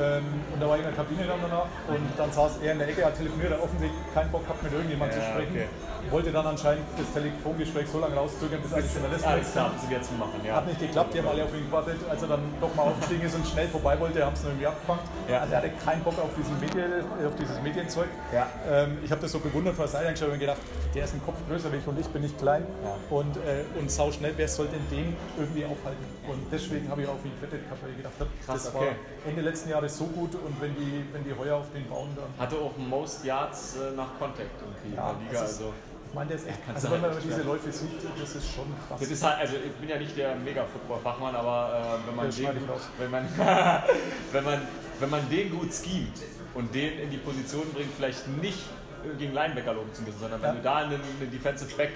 Ähm, 0.00 0.24
und 0.52 0.58
da 0.60 0.66
war 0.68 0.74
ich 0.78 0.82
in 0.82 0.88
der 0.88 0.96
Kabine 0.96 1.24
dann 1.26 1.38
danach 1.42 1.68
und 1.86 2.08
dann 2.16 2.32
saß 2.32 2.52
er 2.64 2.72
in 2.72 2.78
der 2.78 2.88
Ecke, 2.88 3.04
hat 3.04 3.16
telefoniert, 3.16 3.52
hat 3.52 3.60
offensichtlich 3.60 4.00
keinen 4.14 4.32
Bock 4.32 4.42
gehabt, 4.44 4.62
mit 4.62 4.72
irgendjemandem 4.72 5.18
Ja, 5.20 5.24
zu 5.26 5.30
sprechen. 5.32 5.52
okay. 5.52 5.68
Wollte 6.10 6.30
dann 6.32 6.46
anscheinend 6.46 6.84
das 6.98 7.12
Telefongespräch 7.12 7.88
so 7.88 7.98
lange 7.98 8.14
rauszögern, 8.14 8.60
bis 8.60 8.72
alle 8.72 8.84
Journalisten 8.84 9.28
sind. 9.30 9.72
müssen 9.72 9.90
wir 9.90 9.96
jetzt 9.96 10.18
machen. 10.18 10.40
Ja. 10.44 10.56
Hat 10.56 10.66
nicht 10.66 10.80
geklappt, 10.80 11.14
die 11.14 11.18
haben 11.18 11.28
alle 11.28 11.44
auf 11.44 11.54
ihn 11.54 11.66
gewartet. 11.66 11.96
Als 12.08 12.22
er 12.22 12.28
dann 12.28 12.40
doch 12.60 12.74
mal 12.74 12.82
aufgestiegen 12.82 13.22
ist 13.22 13.34
und 13.34 13.46
schnell 13.46 13.68
vorbei 13.68 13.98
wollte, 13.98 14.24
haben 14.24 14.36
sie 14.36 14.42
ihn 14.44 14.48
irgendwie 14.50 14.66
abgefangen. 14.66 15.00
Ja. 15.28 15.40
Also 15.40 15.52
er 15.54 15.58
hatte 15.58 15.70
keinen 15.84 16.02
Bock 16.02 16.18
auf, 16.18 16.30
diesen 16.36 16.58
Medien, 16.60 16.92
auf 17.26 17.34
dieses 17.40 17.62
Medienzeug. 17.62 18.08
Ja. 18.32 18.46
Ähm, 18.70 18.98
ich 19.04 19.10
habe 19.10 19.20
das 19.22 19.32
so 19.32 19.38
bewundert 19.38 19.74
von 19.74 19.84
der 19.84 19.92
Seite 19.92 20.08
angeschaut 20.08 20.30
und 20.32 20.38
gedacht, 20.38 20.60
der 20.94 21.04
ist 21.04 21.14
ein 21.14 21.22
Kopf 21.24 21.36
größer 21.48 21.72
wie 21.72 21.76
ich 21.76 21.86
und 21.86 21.98
ich 21.98 22.06
bin 22.08 22.22
nicht 22.22 22.38
klein. 22.38 22.66
Und, 23.08 23.36
äh, 23.38 23.64
und 23.78 23.90
sau 23.90 24.10
schnell, 24.12 24.34
wer 24.36 24.48
sollte 24.48 24.76
den 24.90 25.16
irgendwie 25.38 25.64
aufhalten? 25.64 26.04
Und 26.28 26.46
deswegen 26.52 26.88
habe 26.90 27.02
ich 27.02 27.08
auf 27.08 27.24
ihn 27.24 27.32
gewettet 27.40 27.64
gehabt, 27.64 27.82
weil 27.82 27.90
ich 27.90 27.96
gedacht 27.96 28.14
habe, 28.20 28.30
Krass, 28.44 28.64
das 28.64 28.74
okay. 28.74 28.86
war 28.86 29.28
Ende 29.30 29.42
letzten 29.42 29.70
Jahres 29.70 29.96
so 29.96 30.04
gut 30.04 30.34
und 30.34 30.60
wenn 30.60 30.74
die, 30.76 31.04
wenn 31.12 31.24
die 31.24 31.34
heuer 31.38 31.56
auf 31.56 31.70
den 31.74 31.88
bauen, 31.88 32.10
dann. 32.16 32.26
Hatte 32.38 32.56
auch 32.56 32.72
Most 32.76 33.24
Yards 33.24 33.76
äh, 33.76 33.96
nach 33.96 34.18
Contact 34.18 34.50
irgendwie 34.60 34.96
Ja, 34.96 35.10
in 35.10 35.16
der 35.20 35.28
Liga. 35.28 35.40
Also. 35.40 35.72
Ich 36.12 36.14
meine, 36.14 36.28
der 36.28 36.36
ist 36.36 36.46
echt. 36.46 36.58
Kannst 36.66 36.84
Also, 36.84 36.94
wenn 36.94 37.00
man 37.00 37.10
halt 37.10 37.24
diese 37.24 37.42
Läufe 37.42 37.72
sieht, 37.72 37.88
das 38.20 38.34
ist 38.36 38.54
schon 38.54 38.66
krass. 38.86 39.00
Das 39.00 39.10
ist 39.10 39.22
halt, 39.24 39.38
also 39.40 39.54
ich 39.56 39.72
bin 39.72 39.88
ja 39.88 39.96
nicht 39.98 40.14
der 40.14 40.36
Mega-Football-Fachmann, 40.36 41.34
aber 41.34 42.00
äh, 42.04 42.06
wenn, 42.06 42.16
man 42.16 42.26
Das 42.26 42.36
den 42.36 42.48
wenn, 42.98 43.10
man, 43.10 43.28
wenn, 44.32 44.44
man, 44.44 44.60
wenn 45.00 45.08
man 45.10 45.30
den 45.30 45.50
gut 45.50 45.70
schemt 45.72 46.20
und 46.52 46.74
den 46.74 46.98
in 46.98 47.10
die 47.10 47.16
Position 47.16 47.62
bringt, 47.72 47.94
vielleicht 47.96 48.28
nicht 48.28 48.58
gegen 49.18 49.32
Linebacker 49.32 49.72
loben 49.72 49.92
zu 49.94 50.02
müssen, 50.02 50.18
sondern 50.20 50.42
wenn 50.42 50.50
Ja. 50.50 50.54
du 50.56 50.62
da 50.62 50.76
einen, 50.76 51.00
einen 51.00 51.30
Defensive 51.30 51.74
Back 51.76 51.92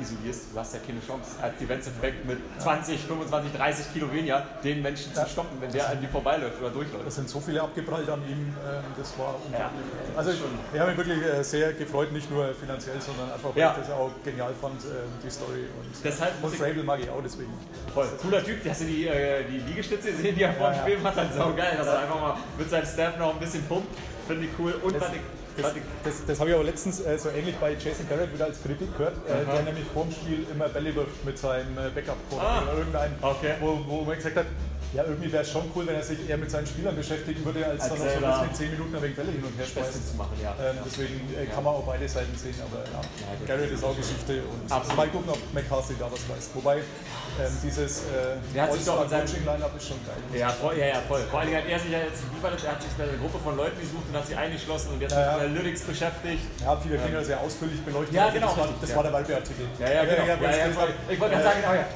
isolierst, 0.00 0.44
du 0.52 0.58
hast 0.58 0.74
ja 0.74 0.80
keine 0.86 1.00
Chance, 1.04 1.30
als 1.42 1.56
Defensive 1.58 1.94
Back 2.00 2.24
mit 2.24 2.38
20, 2.58 3.00
25, 3.00 3.52
30 3.52 3.92
Kilo 3.92 4.12
weniger 4.12 4.46
den 4.62 4.82
Menschen 4.82 5.14
zu 5.14 5.26
stoppen, 5.26 5.56
wenn 5.60 5.70
der 5.72 5.88
an 5.90 6.00
dir 6.00 6.08
vorbeiläuft 6.08 6.60
oder 6.60 6.70
durchläuft. 6.70 7.06
Es 7.06 7.14
sind 7.16 7.28
so 7.28 7.40
viele 7.40 7.62
abgeprallt 7.62 8.08
an 8.08 8.20
ihm, 8.28 8.54
ähm, 8.66 8.84
das 8.96 9.18
war 9.18 9.34
unglaublich. 9.44 9.84
Also 10.16 10.30
ich, 10.30 10.38
wir 10.72 10.80
haben 10.80 10.88
mich 10.88 10.96
wirklich 10.98 11.22
äh, 11.22 11.42
sehr 11.42 11.72
gefreut, 11.72 12.12
nicht 12.12 12.30
nur 12.30 12.54
finanziell, 12.54 13.00
sondern 13.00 13.32
einfach, 13.32 13.50
weil 13.54 13.60
Ja. 13.60 13.72
ich 13.78 13.86
das 13.86 13.90
auch 13.96 14.10
genial 14.24 14.52
fand, 14.60 14.82
ähm, 14.84 14.90
die 15.24 15.30
Story. 15.30 15.64
Und, 15.78 16.04
Deshalb 16.04 16.34
und 16.36 16.42
muss 16.42 16.52
ich- 16.54 16.58
Frabel 16.60 16.82
mag 16.84 17.00
ich 17.00 17.10
auch 17.10 17.22
deswegen. 17.22 17.52
Voll. 17.94 18.08
Cooler 18.22 18.44
Typ, 18.44 18.58
hast 18.68 18.80
du 18.80 18.84
die, 18.84 19.06
äh, 19.06 19.44
die 19.44 19.58
Liegestütze 19.58 20.12
gesehen, 20.12 20.34
die 20.36 20.42
er 20.42 20.52
vor 20.54 20.68
dem 20.70 20.74
Ja, 20.74 20.78
ja. 20.80 20.82
Spiel 20.88 20.98
macht? 20.98 21.16
Das 21.16 21.30
ist 21.30 21.36
so 21.36 21.54
geil, 21.54 21.74
dass 21.76 21.86
er 21.86 21.98
einfach 22.00 22.20
mal 22.20 22.36
mit 22.58 22.70
seinem 22.70 22.86
Staff 22.86 23.18
noch 23.18 23.34
ein 23.34 23.40
bisschen 23.40 23.64
pumpt. 23.66 23.88
Finde 24.26 24.44
ich 24.44 24.50
cool. 24.58 24.72
Und 24.82 24.94
Das- 24.94 25.02
was 25.02 25.08
ich, 25.14 25.20
Das, 25.62 25.74
das, 26.04 26.26
das 26.26 26.40
habe 26.40 26.50
ich 26.50 26.54
aber 26.56 26.64
letztens 26.64 27.00
äh, 27.00 27.18
so 27.18 27.30
ähnlich 27.30 27.56
bei 27.56 27.72
Jason 27.72 28.08
Garrett 28.08 28.32
wieder 28.32 28.44
als 28.46 28.62
Kritik 28.62 28.96
gehört, 28.96 29.16
äh, 29.28 29.44
der 29.44 29.62
nämlich 29.62 29.84
vor 29.92 30.04
dem 30.04 30.12
Spiel 30.12 30.46
immer 30.52 30.68
Bälle 30.68 30.94
wirft 30.94 31.24
mit 31.24 31.36
seinem 31.36 31.76
äh, 31.76 31.90
backup 31.94 32.16
Ah. 32.38 32.62
oder 32.62 32.78
irgendein, 32.78 33.14
Okay. 33.20 33.54
wo, 33.60 33.78
wo 33.86 34.02
man 34.02 34.16
gesagt 34.16 34.36
hat, 34.36 34.46
ja 34.94 35.04
irgendwie 35.04 35.30
wäre 35.32 35.42
es 35.42 35.50
schon 35.50 35.70
cool, 35.74 35.86
wenn 35.86 35.96
er 35.96 36.02
sich 36.02 36.18
eher 36.28 36.38
mit 36.38 36.50
seinen 36.50 36.66
Spielern 36.66 36.96
beschäftigen 36.96 37.44
würde, 37.44 37.64
als, 37.66 37.82
Als 37.82 37.90
dann 37.90 37.98
noch 37.98 38.04
so 38.04 38.04
ein 38.04 38.20
selber 38.20 38.38
bisschen 38.48 38.54
10 38.54 38.70
Minuten 38.72 39.02
wenig 39.02 39.16
Bälle 39.16 39.32
hin 39.32 39.44
und 39.44 39.56
her 39.58 39.66
schmeißen. 39.66 40.00
zu 40.06 40.14
machen, 40.16 40.36
ja. 40.42 40.54
Ähm, 40.60 40.76
deswegen 40.84 41.20
äh, 41.36 41.46
kann 41.46 41.64
man 41.64 41.74
auch 41.74 41.84
beide 41.84 42.08
Seiten 42.08 42.36
sehen, 42.36 42.54
aber 42.64 42.84
ja, 42.88 43.00
Garrett 43.46 43.70
ist 43.70 43.84
auch 43.84 43.96
Geschichte 43.96 44.42
und 44.48 44.70
Absolut. 44.70 44.96
mal 44.96 45.08
gucken, 45.08 45.30
ob 45.30 45.40
McCarthy 45.52 45.94
da 45.98 46.06
was 46.10 46.22
weiß. 46.28 46.50
Wobei 46.54 46.76
ähm, 46.78 47.52
dieses 47.62 48.00
äh, 48.10 48.40
Der 48.54 48.62
hat 48.64 48.72
sich 48.72 48.84
doch 48.84 49.02
in 49.04 49.08
seinem- 49.10 49.26
Coaching-Line-Up 49.26 49.76
ist 49.76 49.88
schon 49.88 49.98
geil. 50.06 50.16
ja, 50.40 50.48
voll, 50.48 50.76
ja, 50.78 50.86
ja, 50.86 51.00
voll. 51.06 51.20
Vor 51.30 51.42
Dingen 51.42 51.56
hat 51.56 51.68
er 51.68 51.78
sich 51.78 51.90
ja 51.92 51.98
jetzt, 52.00 52.22
wie 52.34 52.42
war 52.42 52.50
das, 52.50 52.64
er 52.64 52.72
hat 52.72 52.82
sich 52.82 52.90
eine 52.98 53.18
Gruppe 53.18 53.38
von 53.38 53.56
Leuten 53.56 53.78
gesucht 53.80 54.04
und 54.08 54.16
hat 54.16 54.26
sie 54.26 54.34
eingeschlossen 54.34 54.92
und 54.94 55.00
jetzt 55.00 55.12
Ja, 55.12 55.20
ja. 55.20 55.32
mit 55.38 55.46
Analytics 55.52 55.82
beschäftigt. 55.82 56.42
Ja, 56.64 56.74
Peter 56.76 56.96
Klinger 56.98 57.24
sehr 57.24 57.40
ausführlich 57.40 57.80
beleuchtet. 57.84 58.14
Ja, 58.14 58.26
Also 58.26 58.34
genau, 58.34 58.48
Das 58.48 58.56
war, 58.58 58.68
das 58.80 58.90
ja. 58.90 58.96
war 58.96 59.02
der 59.04 59.12
Werbeartikel. 59.12 59.66
Ja, 59.78 59.88
ja, 59.90 60.04
genau. 60.04 60.24
Ja, 60.26 60.50
ja, 60.56 60.66
ich 61.10 61.20
wollte 61.20 61.34
gerade 61.34 61.44
sagen, 61.44 61.60
genau, 61.60 61.74
ja. 61.74 61.86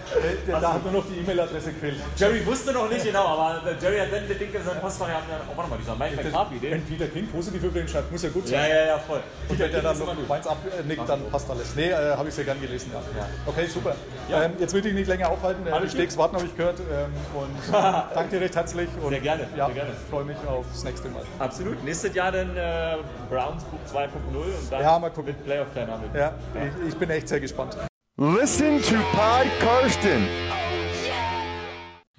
Äh, 0.56 0.60
Da 0.60 0.72
hat 0.74 0.82
nur 0.84 0.92
noch 0.92 1.06
die 1.08 1.18
E-Mail-Adresse 1.20 1.72
gefehlt. 1.72 1.96
Jerry 2.16 2.46
wusste 2.46 2.72
noch 2.72 2.81
nicht 2.88 3.04
genau, 3.04 3.26
aber 3.26 3.60
Jerry 3.80 3.98
hat 3.98 4.12
dann 4.12 4.28
den 4.28 4.38
Ding 4.38 4.52
in 4.54 4.62
seinem 4.64 4.80
Postfach 4.80 5.06
gehabt. 5.08 5.24
Oh, 5.50 5.56
warte 5.56 5.70
mal, 5.70 5.78
dieser 5.78 5.94
Mike 5.96 6.16
McCarthy, 6.16 6.62
Wenn. 6.62 6.82
Peter 6.84 7.06
King 7.06 7.26
positiv 7.28 7.62
über 7.64 7.78
den 7.80 7.88
schreibt, 7.88 8.10
muss 8.12 8.22
ja 8.22 8.28
gut 8.30 8.48
Ja, 8.48 8.60
sein. 8.60 8.70
ja, 8.70 8.86
ja, 8.86 8.98
voll. 8.98 9.20
Und 9.48 9.58
wenn 9.58 9.70
der 9.72 9.82
dann 9.82 9.98
noch 9.98 10.16
gut. 10.16 10.28
meins 10.28 10.46
abnickt, 10.46 11.08
dann 11.08 11.30
passt 11.30 11.50
alles. 11.50 11.74
Nee, 11.76 11.90
äh, 11.90 12.14
habe 12.16 12.28
ich 12.28 12.34
sehr 12.34 12.44
gern 12.44 12.60
gelesen, 12.60 12.90
ja. 12.92 13.00
Okay, 13.46 13.66
super. 13.66 13.94
Ähm, 14.30 14.52
jetzt 14.58 14.72
will 14.74 14.84
ich 14.86 14.94
nicht 14.94 15.08
länger 15.08 15.28
aufhalten. 15.28 15.66
Äh, 15.66 15.80
die 15.82 15.88
Steaks 15.88 16.16
warten, 16.16 16.36
habe 16.36 16.46
ich 16.46 16.56
gehört. 16.56 16.78
Ähm, 16.80 17.12
und 17.34 17.72
danke 18.14 18.36
dir 18.36 18.40
recht 18.42 18.54
herzlich. 18.56 18.88
Und 19.02 19.10
Sehr 19.10 19.20
gerne, 19.20 19.46
Ja, 19.56 19.66
sehr 19.66 19.74
gerne. 19.74 19.90
freue 20.10 20.24
mich 20.24 20.36
aufs 20.48 20.84
nächste 20.84 21.08
Mal. 21.08 21.22
Absolut. 21.38 21.82
Nächstes 21.84 22.14
Jahr 22.14 22.32
dann 22.32 22.56
äh, 22.56 22.96
Browns 23.30 23.64
Buch 23.64 23.78
2.0 23.92 24.06
und 24.34 24.72
dann 24.72 24.80
Ja, 24.82 24.98
mal 24.98 25.10
gucken. 25.10 25.26
mit 25.34 25.44
Playoff-Teilnahme. 25.44 26.04
Ja, 26.14 26.32
ich, 26.54 26.88
ich 26.88 26.96
bin 26.96 27.10
echt 27.10 27.28
sehr 27.28 27.40
gespannt. 27.40 27.76
Listen 28.18 28.80
to 28.82 28.94
Pod 29.12 29.46
Karsten. 29.60 30.28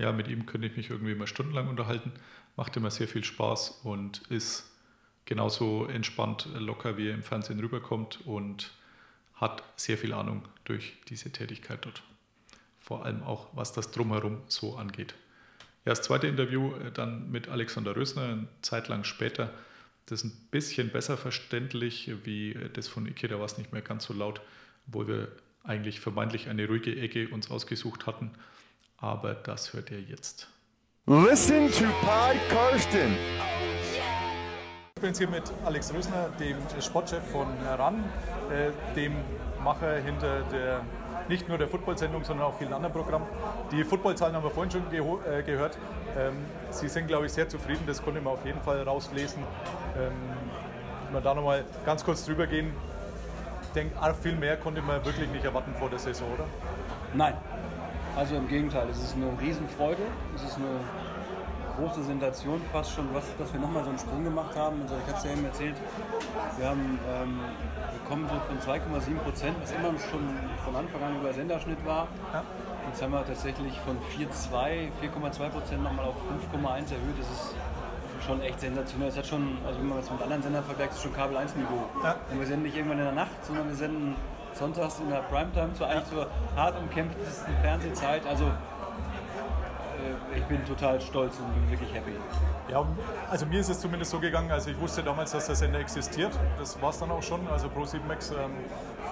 Ja, 0.04 0.12
mit 0.12 0.28
ihm 0.28 0.46
könnte 0.46 0.68
ich 0.68 0.76
mich 0.76 0.90
irgendwie 0.90 1.14
immer 1.14 1.28
stundenlang 1.28 1.70
unterhalten. 1.70 2.12
Macht 2.58 2.76
immer 2.76 2.92
sehr 2.92 3.08
viel 3.08 3.24
Spaß 3.24 3.80
und 3.86 4.22
ist 4.30 4.70
genauso 5.24 5.86
entspannt, 5.86 6.46
locker, 6.56 6.98
wie 6.98 7.08
er 7.08 7.14
im 7.14 7.24
Fernsehen 7.24 7.62
rüberkommt 7.62 8.20
und 8.26 8.72
hat 9.36 9.64
sehr 9.78 9.98
viel 9.98 10.12
Ahnung 10.12 10.44
durch 10.66 10.98
diese 11.08 11.32
Tätigkeit 11.32 11.86
dort. 11.86 12.04
Vor 12.82 13.06
allem 13.06 13.24
auch, 13.24 13.48
was 13.54 13.72
das 13.72 13.92
Drumherum 13.92 14.42
so 14.48 14.76
angeht. 14.76 15.14
Ja, 15.86 15.94
das 15.94 16.02
zweite 16.02 16.28
Interview 16.28 16.76
äh, 16.76 16.92
dann 16.92 17.32
mit 17.32 17.48
Alexander 17.48 17.96
Rösner, 17.96 18.24
eine 18.24 18.48
Zeit 18.62 18.90
lang 18.90 19.06
später. 19.06 19.54
Das 20.08 20.22
ist 20.22 20.26
ein 20.26 20.48
bisschen 20.52 20.90
besser 20.90 21.16
verständlich, 21.16 22.12
wie 22.26 22.52
äh, 22.52 22.70
das 22.70 22.90
von 22.90 23.06
Ikeda 23.06 23.40
war 23.40 23.46
es 23.46 23.58
nicht 23.58 23.72
mehr 23.72 23.82
ganz 23.82 24.04
so 24.04 24.14
laut, 24.14 24.42
obwohl 24.86 25.08
wir 25.08 25.32
eigentlich 25.64 26.02
vermeintlich 26.02 26.50
eine 26.50 26.68
ruhige 26.68 26.94
Ecke 26.94 27.30
uns 27.30 27.50
ausgesucht 27.50 28.06
hatten. 28.06 28.32
Aber 29.04 29.34
das 29.34 29.74
hört 29.74 29.92
ihr 29.92 30.00
jetzt. 30.00 30.48
Listen 31.08 31.70
to 31.70 31.84
Pod 32.00 32.38
Karsten. 32.50 33.18
Ich 34.96 35.02
bin 35.02 35.10
jetzt 35.10 35.18
hier 35.18 35.28
mit 35.28 35.44
Alex 35.66 35.94
Rösner, 35.94 36.30
dem 36.40 36.56
Sportchef 36.80 37.22
von 37.30 37.48
RAN, 37.68 38.02
äh, 38.50 38.72
dem 38.96 39.14
Macher 39.62 39.98
hinter 39.98 40.44
der 40.44 40.86
nicht 41.28 41.50
nur 41.50 41.58
der 41.58 41.68
Football-Sendung, 41.68 42.24
sondern 42.24 42.48
auch 42.48 42.58
vielen 42.58 42.72
anderen 42.72 42.94
Programmen. 42.94 43.28
Die 43.74 43.84
Footballzahlen 43.84 44.38
haben 44.38 44.44
wir 44.46 44.52
vorhin 44.52 44.72
schon 44.72 44.84
äh, 44.94 45.44
gehört. 45.44 45.78
Ähm, 46.18 46.38
Sie 46.70 46.88
sind, 46.88 47.08
glaube 47.08 47.26
ich, 47.26 47.34
sehr 47.34 47.50
zufrieden, 47.50 47.84
das 47.86 48.02
konnte 48.02 48.22
man 48.22 48.32
auf 48.32 48.46
jeden 48.46 48.62
Fall 48.62 48.84
rauslesen. 48.84 49.44
Ähm, 49.98 50.14
wenn 51.06 51.14
wir 51.14 51.22
da 51.22 51.34
nochmal 51.34 51.66
ganz 51.86 52.06
kurz 52.06 52.24
drüber 52.26 52.48
gehen, 52.48 52.72
ich 53.64 53.70
denke, 53.70 54.00
arg 54.00 54.16
viel 54.16 54.36
mehr 54.36 54.56
konnte 54.56 54.82
man 54.82 55.04
wirklich 55.04 55.30
nicht 55.30 55.44
erwarten 55.44 55.74
vor 55.78 55.90
der 55.90 56.00
Saison, 56.00 56.28
oder? 56.34 56.46
Nein. 57.14 57.36
Also 58.16 58.36
im 58.36 58.48
Gegenteil, 58.48 58.88
es 58.90 59.02
ist 59.02 59.16
eine 59.16 59.32
Riesenfreude. 59.42 60.04
Es 60.36 60.44
ist 60.44 60.58
eine 60.58 60.80
große 61.78 62.04
Sensation 62.04 62.62
fast 62.72 62.92
schon, 62.92 63.08
was, 63.12 63.26
dass 63.38 63.52
wir 63.52 63.60
nochmal 63.60 63.84
so 63.84 63.90
einen 63.90 63.98
Sprung 63.98 64.24
gemacht 64.24 64.56
haben. 64.56 64.82
Also 64.84 64.96
ich 64.96 65.08
habe 65.08 65.18
es 65.18 65.24
ja 65.24 65.32
eben 65.32 65.46
erzählt, 65.46 65.76
wir, 66.58 66.70
haben, 66.70 67.00
ähm, 67.10 67.40
wir 67.92 68.08
kommen 68.08 68.30
so 68.30 68.36
von 68.46 68.60
2,7 68.60 69.18
Prozent, 69.18 69.56
was 69.60 69.72
immer 69.72 69.90
schon 70.12 70.30
von 70.64 70.76
Anfang 70.76 71.02
an 71.02 71.20
über 71.20 71.34
Senderschnitt 71.34 71.84
war. 71.86 72.08
Jetzt 72.88 73.02
haben 73.02 73.12
wir 73.12 73.26
tatsächlich 73.26 73.74
von 73.80 73.98
4,2, 74.16 74.90
4,2 75.02 75.50
Prozent 75.50 75.84
nochmal 75.84 76.06
auf 76.06 76.16
5,1 76.54 76.94
erhöht. 76.94 77.18
Das 77.18 77.32
ist 77.32 77.56
schon 78.28 78.42
echt 78.42 78.60
sensationell. 78.60 79.10
Es 79.10 79.18
hat 79.18 79.26
schon, 79.26 79.58
also 79.66 79.80
wenn 79.80 79.90
man 79.90 79.98
das 79.98 80.12
mit 80.12 80.22
anderen 80.22 80.44
Sendern 80.44 80.64
vergleicht, 80.64 80.94
ist 80.94 81.02
schon 81.02 81.14
Kabel 81.14 81.36
1 81.38 81.56
Niveau. 81.56 81.90
Ja. 82.04 82.18
Und 82.32 82.40
wir 82.40 82.46
senden 82.46 82.64
nicht 82.64 82.78
irgendwann 82.78 83.00
in 83.00 83.06
der 83.06 83.14
Nacht, 83.14 83.44
sondern 83.44 83.68
wir 83.68 83.76
senden 83.76 84.16
sonntags 84.54 85.00
in 85.00 85.10
der 85.10 85.22
Primetime 85.24 85.74
zur 85.74 85.88
eigentlich 85.88 86.10
zur 86.10 86.28
hart 86.56 86.78
umkämpftesten 86.80 87.56
Fernsehzeit. 87.62 88.26
Also 88.26 88.46
äh, 88.46 90.38
ich 90.38 90.44
bin 90.46 90.64
total 90.66 91.00
stolz 91.02 91.36
und 91.40 91.54
bin 91.54 91.72
wirklich 91.72 91.94
happy. 91.94 92.14
Ja, 92.70 92.86
also 93.30 93.46
mir 93.46 93.60
ist 93.60 93.70
es 93.70 93.80
zumindest 93.80 94.12
so 94.12 94.20
gegangen, 94.20 94.52
also 94.52 94.70
ich 94.70 94.80
wusste 94.80 95.04
damals, 95.04 95.32
dass 95.32 95.48
der 95.48 95.56
Sender 95.56 95.80
existiert. 95.80 96.32
Das 96.58 96.82
war 96.82 96.90
es 96.90 97.00
dann 97.00 97.12
auch 97.12 97.24
schon. 97.24 97.48
Also 97.48 97.68
Pro7 97.68 98.00
Max 98.08 98.32
ähm, 98.32 98.52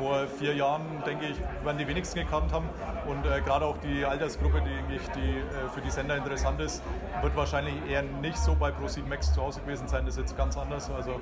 vor 0.01 0.27
vier 0.27 0.55
Jahren, 0.55 0.81
denke 1.05 1.27
ich, 1.27 1.37
werden 1.63 1.77
die 1.77 1.87
wenigsten 1.87 2.19
gekannt 2.19 2.51
haben. 2.51 2.67
Und 3.05 3.23
äh, 3.25 3.41
gerade 3.41 3.65
auch 3.65 3.77
die 3.77 4.03
Altersgruppe, 4.03 4.61
die, 4.61 4.95
ich, 4.95 5.07
die 5.09 5.37
äh, 5.37 5.69
für 5.73 5.81
die 5.81 5.91
Sender 5.91 6.17
interessant 6.17 6.59
ist, 6.59 6.81
wird 7.21 7.35
wahrscheinlich 7.35 7.75
eher 7.87 8.01
nicht 8.01 8.37
so 8.37 8.55
bei 8.55 8.69
Pro7 8.71 9.07
Max 9.07 9.31
zu 9.31 9.41
Hause 9.41 9.61
gewesen 9.61 9.87
sein. 9.87 10.05
Das 10.05 10.15
ist 10.15 10.21
jetzt 10.21 10.37
ganz 10.37 10.57
anders. 10.57 10.89
Also 10.89 11.19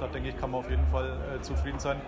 da 0.00 0.06
denke 0.06 0.30
ich, 0.30 0.38
kann 0.38 0.50
man 0.50 0.60
auf 0.60 0.70
jeden 0.70 0.86
Fall 0.86 1.18
äh, 1.36 1.42
zufrieden 1.42 1.78
sein. 1.78 2.00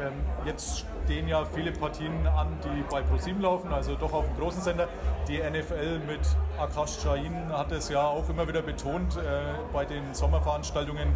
Ähm, 0.00 0.12
jetzt 0.44 0.86
stehen 1.04 1.26
ja 1.26 1.44
viele 1.44 1.72
Partien 1.72 2.28
an, 2.28 2.46
die 2.62 2.82
bei 2.88 3.00
Pro7 3.00 3.40
laufen, 3.40 3.72
also 3.72 3.96
doch 3.96 4.12
auf 4.12 4.26
dem 4.26 4.36
großen 4.36 4.62
Sender. 4.62 4.88
Die 5.26 5.38
NFL 5.38 5.98
mit 6.06 6.20
Akash 6.60 7.00
Shahin 7.02 7.48
hat 7.50 7.72
es 7.72 7.88
ja 7.88 8.02
auch 8.02 8.28
immer 8.28 8.46
wieder 8.46 8.62
betont 8.62 9.16
äh, 9.16 9.20
bei 9.72 9.84
den 9.84 10.14
Sommerveranstaltungen, 10.14 11.08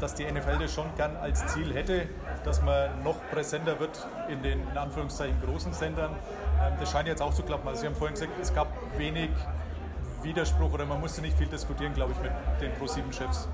dass 0.00 0.14
die 0.14 0.24
NFL 0.24 0.58
das 0.58 0.72
schon 0.72 0.86
gern 0.96 1.16
als 1.16 1.46
Ziel 1.48 1.74
hätte, 1.74 2.08
dass 2.44 2.62
man 2.62 3.02
noch 3.02 3.16
präsenter 3.30 3.78
wird 3.80 4.06
in 4.28 4.42
den 4.42 4.68
in 4.68 4.76
Anführungszeichen 4.76 5.40
großen 5.42 5.72
Sendern. 5.72 6.12
Ähm, 6.60 6.74
das 6.78 6.90
scheint 6.90 7.08
jetzt 7.08 7.22
auch 7.22 7.34
zu 7.34 7.42
klappen. 7.42 7.68
Also 7.68 7.82
Sie 7.82 7.86
haben 7.86 7.96
vorhin 7.96 8.14
gesagt, 8.14 8.32
es 8.40 8.54
gab 8.54 8.68
wenig 8.96 9.30
Widerspruch 10.22 10.72
oder 10.72 10.86
man 10.86 11.00
musste 11.00 11.20
nicht 11.20 11.36
viel 11.36 11.46
diskutieren, 11.46 11.94
glaube 11.94 12.12
ich, 12.12 12.22
mit 12.22 12.32
den 12.60 12.72
Pro7-Chefs. 12.72 13.48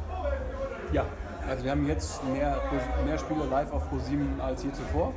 Ja. 0.93 1.05
Also 1.49 1.63
wir 1.63 1.73
haben 1.73 1.87
jetzt 1.87 2.25
mehr, 2.25 2.59
mehr 3.05 3.19
Spiele 3.19 3.45
live 3.45 3.71
auf 3.71 3.93
Pro7 3.93 4.41
als 4.41 4.63
je 4.63 4.73
zuvor. 4.73 5.13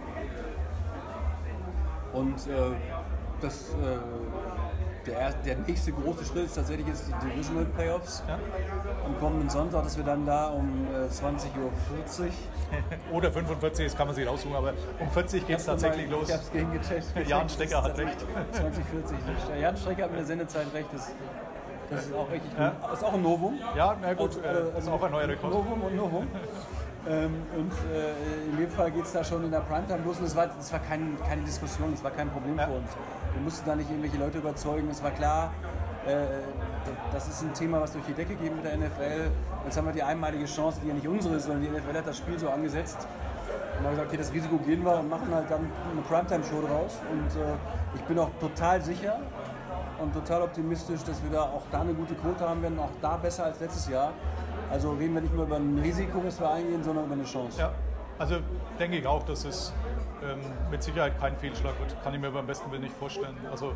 Und 2.11 2.35
äh, 2.47 2.75
das, 3.39 3.69
äh, 3.69 3.97
der, 5.07 5.17
erst- 5.19 5.37
der 5.45 5.55
nächste 5.57 5.91
große 5.91 6.25
Schritt 6.25 6.45
ist 6.45 6.55
tatsächlich 6.55 6.87
jetzt 6.87 7.05
die 7.07 7.27
Divisional 7.29 7.65
Playoffs. 7.65 8.23
Am 9.05 9.17
kommenden 9.19 9.49
Sonntag, 9.49 9.83
dass 9.83 9.97
wir 9.97 10.03
dann 10.03 10.25
da 10.25 10.47
um 10.49 10.85
äh, 10.93 11.05
20.40 11.07 11.47
Uhr 11.59 12.31
Oder 13.13 13.31
45, 13.31 13.85
das 13.85 13.95
kann 13.95 14.07
man 14.07 14.15
sich 14.15 14.27
raussuchen, 14.27 14.55
aber 14.55 14.73
um 14.99 15.09
40 15.09 15.47
geht 15.47 15.57
es 15.57 15.65
tatsächlich 15.65 16.09
los. 16.09 16.27
Ich 16.27 16.33
habe 16.33 16.43
es 16.43 16.51
gegen 16.51 16.71
gecheckt. 16.73 17.05
Jan 17.27 17.49
Stecker 17.49 17.83
hat 17.83 17.97
recht. 17.97 18.17
2040. 18.51 19.17
Der 19.49 19.57
Jan 19.59 19.77
Stecker 19.77 20.03
hat 20.03 20.09
mit 20.11 20.19
der 20.19 20.25
Sendezeit 20.27 20.67
recht. 20.73 20.87
Das, 20.93 21.11
das 21.89 22.05
ist 22.07 22.13
auch 22.13 22.29
richtig 22.29 22.51
Ja. 22.59 22.69
gut. 22.71 22.89
Das 22.91 22.99
ist 22.99 23.03
auch 23.05 23.13
ein 23.13 23.21
Novum. 23.21 23.59
Ja, 23.75 23.95
na 24.01 24.13
gut, 24.13 24.27
Also, 24.27 24.39
äh, 24.41 24.71
das 24.75 24.83
ist 24.83 24.89
auch 24.89 25.01
ein 25.03 25.11
neuer 25.11 25.27
Rekord. 25.29 25.53
Novum 25.53 25.81
und 25.81 25.95
Novum. 25.95 26.27
ähm, 27.07 27.33
und 27.55 27.71
äh, 27.93 28.49
in 28.51 28.57
dem 28.57 28.69
Fall 28.69 28.91
geht 28.91 29.05
es 29.05 29.13
da 29.13 29.23
schon 29.23 29.45
in 29.45 29.51
der 29.51 29.61
Primetime 29.61 29.99
los. 30.05 30.19
Und 30.19 30.25
es 30.25 30.35
war, 30.35 30.47
es 30.59 30.71
war 30.73 30.79
kein, 30.79 31.17
keine 31.27 31.43
Diskussion, 31.43 31.93
es 31.93 32.03
war 32.03 32.11
kein 32.11 32.29
Problem 32.29 32.59
für 32.59 32.67
uns. 32.71 32.89
Wir 33.33 33.41
mussten 33.43 33.65
da 33.67 33.75
nicht 33.75 33.89
irgendwelche 33.89 34.17
Leute 34.17 34.37
überzeugen. 34.39 34.89
Es 34.89 35.03
war 35.03 35.11
klar, 35.11 35.51
Äh, 36.07 36.25
das 37.11 37.27
ist 37.27 37.41
ein 37.41 37.53
Thema, 37.53 37.81
was 37.81 37.91
durch 37.91 38.05
die 38.05 38.13
Decke 38.13 38.35
geht 38.35 38.55
mit 38.55 38.63
der 38.63 38.77
NFL. 38.77 39.29
Jetzt 39.65 39.75
haben 39.75 39.87
wir 39.87 39.93
die 39.93 40.03
einmalige 40.03 40.45
Chance, 40.45 40.79
die 40.81 40.87
ja 40.87 40.93
nicht 40.93 41.05
unsere 41.07 41.35
ist, 41.35 41.43
sondern 41.43 41.63
die 41.63 41.69
NFL 41.69 41.97
hat 41.97 42.07
das 42.07 42.17
Spiel 42.17 42.39
so 42.39 42.49
angesetzt. 42.49 43.05
Und 43.77 43.83
haben 43.85 43.91
gesagt, 43.91 44.07
okay, 44.07 44.17
das 44.17 44.31
Risiko 44.31 44.57
gehen 44.57 44.85
wir 44.85 44.97
und 44.97 45.09
machen 45.09 45.27
halt 45.35 45.51
dann 45.51 45.69
eine 45.91 46.01
Primetime-Show 46.07 46.61
draus. 46.61 47.01
Und 47.11 47.41
äh, 47.41 47.55
ich 47.95 48.01
bin 48.03 48.17
auch 48.19 48.29
total 48.39 48.81
sicher 48.81 49.19
und 49.99 50.13
total 50.13 50.43
optimistisch, 50.43 51.03
dass 51.03 51.21
wir 51.23 51.29
da 51.31 51.41
auch 51.41 51.63
da 51.71 51.81
eine 51.81 51.93
gute 51.93 52.15
Quote 52.15 52.47
haben 52.47 52.61
werden, 52.61 52.79
auch 52.79 52.91
da 53.01 53.17
besser 53.17 53.43
als 53.43 53.59
letztes 53.59 53.89
Jahr. 53.89 54.13
Also 54.71 54.91
reden 54.91 55.13
wir 55.13 55.21
nicht 55.21 55.35
nur 55.35 55.43
über 55.43 55.57
ein 55.57 55.77
Risiko, 55.83 56.21
das 56.23 56.39
wir 56.39 56.49
eingehen, 56.49 56.83
sondern 56.85 57.03
über 57.05 57.15
eine 57.15 57.25
Chance. 57.25 57.59
Ja, 57.59 57.71
also 58.17 58.37
denke 58.79 58.97
ich 58.97 59.05
auch, 59.05 59.23
dass 59.23 59.43
es 59.43 59.73
ähm, 60.23 60.39
mit 60.71 60.83
Sicherheit 60.83 61.19
kein 61.19 61.35
Fehlschlag 61.35 61.79
wird. 61.79 61.95
Kann 62.03 62.13
ich 62.13 62.19
mir 62.19 62.31
beim 62.31 62.47
besten 62.47 62.71
Willen 62.71 62.83
nicht 62.83 62.95
vorstellen. 62.95 63.37
Also 63.51 63.73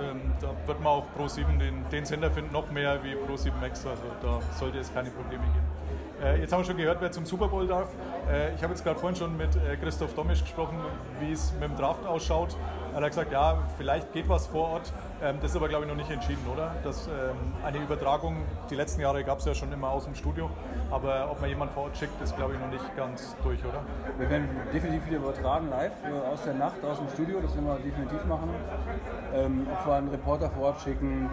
ähm, 0.00 0.32
da 0.40 0.50
wird 0.66 0.80
man 0.80 0.92
auch 0.92 1.06
Pro 1.16 1.28
7 1.28 1.58
den, 1.58 1.88
den 1.90 2.04
Sender 2.04 2.30
finden, 2.30 2.52
noch 2.52 2.70
mehr 2.70 3.02
wie 3.02 3.14
Pro 3.14 3.36
7 3.36 3.58
Max. 3.60 3.86
Also 3.86 4.02
da 4.22 4.40
sollte 4.58 4.78
es 4.78 4.92
keine 4.92 5.10
Probleme 5.10 5.44
geben. 5.44 5.66
Äh, 6.22 6.40
jetzt 6.40 6.52
haben 6.52 6.60
wir 6.60 6.64
schon 6.64 6.76
gehört, 6.76 7.00
wer 7.00 7.12
zum 7.12 7.26
Super 7.26 7.48
Bowl 7.48 7.66
darf. 7.66 7.88
Äh, 8.30 8.54
ich 8.54 8.62
habe 8.62 8.72
jetzt 8.72 8.84
gerade 8.84 8.98
vorhin 8.98 9.16
schon 9.16 9.36
mit 9.36 9.54
äh, 9.56 9.76
Christoph 9.76 10.14
Domisch 10.14 10.42
gesprochen, 10.42 10.78
wie 11.20 11.32
es 11.32 11.52
mit 11.54 11.64
dem 11.64 11.76
Draft 11.76 12.06
ausschaut. 12.06 12.56
Er 12.94 13.00
hat 13.00 13.08
gesagt, 13.08 13.32
ja, 13.32 13.62
vielleicht 13.76 14.12
geht 14.12 14.28
was 14.28 14.46
vor 14.46 14.68
Ort. 14.68 14.92
Ähm, 15.24 15.36
das 15.40 15.52
ist 15.52 15.56
aber, 15.56 15.68
glaube 15.68 15.84
ich, 15.84 15.90
noch 15.90 15.96
nicht 15.96 16.10
entschieden, 16.10 16.46
oder? 16.52 16.74
Dass 16.84 17.06
ähm, 17.06 17.12
eine 17.64 17.78
Übertragung, 17.78 18.42
die 18.68 18.74
letzten 18.74 19.00
Jahre 19.00 19.24
gab 19.24 19.38
es 19.38 19.46
ja 19.46 19.54
schon 19.54 19.72
immer 19.72 19.88
aus 19.88 20.04
dem 20.04 20.14
Studio, 20.14 20.50
aber 20.90 21.30
ob 21.30 21.40
man 21.40 21.48
jemanden 21.48 21.72
vor 21.72 21.84
Ort 21.84 21.96
schickt, 21.96 22.20
ist, 22.20 22.36
glaube 22.36 22.52
ich, 22.52 22.60
noch 22.60 22.68
nicht 22.68 22.94
ganz 22.94 23.34
durch, 23.42 23.58
oder? 23.64 23.80
Wir 24.18 24.28
werden 24.28 24.48
definitiv 24.72 25.06
wieder 25.06 25.16
übertragen 25.16 25.70
live 25.70 25.92
aus 26.30 26.42
der 26.42 26.54
Nacht, 26.54 26.84
aus 26.84 26.98
dem 26.98 27.08
Studio, 27.08 27.40
das 27.40 27.54
werden 27.54 27.66
wir 27.66 27.76
definitiv 27.76 28.22
machen. 28.26 28.50
Ähm, 29.34 29.66
ob 29.72 29.86
wir 29.86 29.94
einen 29.94 30.08
Reporter 30.10 30.50
vor 30.50 30.64
Ort 30.64 30.80
schicken, 30.82 31.30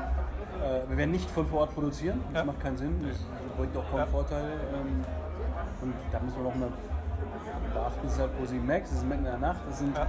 äh, 0.64 0.90
wir 0.90 0.96
werden 0.98 1.12
nicht 1.12 1.30
von 1.30 1.46
vor 1.48 1.62
Ort 1.62 1.74
produzieren, 1.74 2.24
das 2.32 2.44
Ja. 2.44 2.46
macht 2.46 2.62
keinen 2.62 2.78
Sinn, 2.78 3.06
das 3.06 3.18
bringt 3.58 3.76
auch 3.76 3.90
keinen 3.90 4.00
Ja. 4.00 4.06
Vorteil. 4.06 4.46
Ähm, 4.74 5.04
und 5.82 5.94
da 6.14 6.20
müssen 6.22 6.38
wir 6.38 6.44
noch 6.44 6.56
mal 6.56 6.70
beachten, 7.74 8.08
es 8.08 8.14
ist 8.14 8.20
halt 8.20 8.38
Pro 8.38 8.46
7 8.46 8.66
Max, 8.66 8.90
es 8.92 8.98
ist 9.00 9.04
mitten 9.06 9.26
in 9.26 9.32
der 9.32 9.38
Nacht, 9.38 9.60
das 9.68 9.80
sind 9.80 9.98
Ja. 9.98 10.08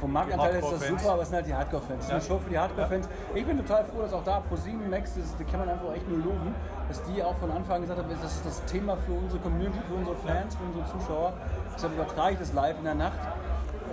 Vom 0.00 0.12
Marktanteil 0.12 0.56
ist 0.56 0.72
das 0.72 0.86
super, 0.88 1.12
aber 1.12 1.22
es 1.22 1.28
sind 1.28 1.36
halt 1.36 1.46
die 1.46 1.54
Hardcore-Fans. 1.54 1.98
Das 1.98 2.04
ist 2.06 2.10
eine 2.12 2.20
Ja. 2.20 2.26
Show 2.26 2.38
für 2.38 2.50
die 2.50 2.58
Hardcore-Fans. 2.58 3.08
Ich 3.34 3.46
bin 3.46 3.58
total 3.58 3.84
froh, 3.84 4.02
dass 4.02 4.12
auch 4.12 4.24
da 4.24 4.40
Pro 4.40 4.56
7 4.56 4.88
Max, 4.90 5.14
das, 5.14 5.36
da 5.36 5.44
kann 5.44 5.60
man 5.60 5.68
einfach 5.68 5.92
echt 5.94 6.08
nur 6.08 6.18
loben, 6.18 6.54
dass 6.88 7.02
die 7.04 7.22
auch 7.22 7.36
von 7.36 7.50
Anfang 7.50 7.76
an 7.76 7.82
gesagt 7.82 8.00
haben, 8.00 8.08
das 8.10 8.32
ist 8.32 8.44
das 8.46 8.64
Thema 8.64 8.96
für 8.96 9.12
unsere 9.12 9.40
Community, 9.40 9.78
für 9.88 9.94
unsere 9.94 10.16
Fans, 10.16 10.56
für 10.56 10.64
unsere 10.64 10.86
Zuschauer. 10.98 11.32
Deshalb 11.74 11.92
übertrage 11.94 12.32
ich 12.34 12.38
das 12.40 12.52
live 12.52 12.78
in 12.78 12.84
der 12.84 12.94
Nacht. 12.94 13.18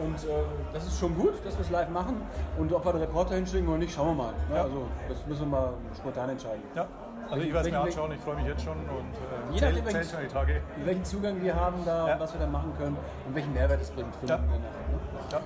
Und 0.03 0.15
äh, 0.25 0.27
das 0.73 0.85
ist 0.85 0.99
schon 0.99 1.15
gut, 1.17 1.33
dass 1.43 1.55
wir 1.57 1.61
es 1.65 1.71
live 1.71 1.89
machen. 1.89 2.21
Und 2.57 2.71
ob 2.71 2.85
wir 2.85 2.93
den 2.93 3.01
Reporter 3.01 3.33
hinschicken 3.35 3.67
oder 3.67 3.79
nicht, 3.79 3.93
schauen 3.95 4.15
wir 4.15 4.23
mal. 4.25 4.33
Ne? 4.49 4.55
Ja. 4.55 4.61
Also 4.63 4.85
das 5.09 5.25
müssen 5.25 5.49
wir 5.49 5.59
mal 5.59 5.73
spontan 5.97 6.29
entscheiden. 6.29 6.61
Ja, 6.75 6.85
also 7.31 7.43
ich 7.43 7.51
werde 7.51 7.67
es 7.67 7.73
mir 7.73 7.79
anschauen, 7.81 8.11
ich 8.11 8.19
freue 8.21 8.35
mich 8.35 8.45
jetzt 8.45 8.63
schon 8.63 8.77
und 8.77 8.87
äh, 8.87 9.55
Je 9.55 9.61
nachdem, 9.61 9.85
welchen- 9.85 10.03
schon 10.11 10.21
die 10.21 10.27
Tage. 10.27 10.61
Welchen 10.85 11.03
Zugang 11.03 11.41
wir 11.41 11.55
haben 11.55 11.77
da, 11.83 12.09
Ja. 12.09 12.19
was 12.19 12.31
wir 12.31 12.39
da 12.39 12.45
machen 12.47 12.73
können 12.77 12.95
und 13.25 13.33
welchen 13.35 13.53
Mehrwert 13.53 13.81
es 13.81 13.89
bringt 13.89 14.15
für 14.17 14.27
Ja. 14.27 14.35
in 14.35 14.41
der 14.43 14.59
Nacht. 14.59 14.61
Ne? 14.61 14.99
Ja. 15.31 15.39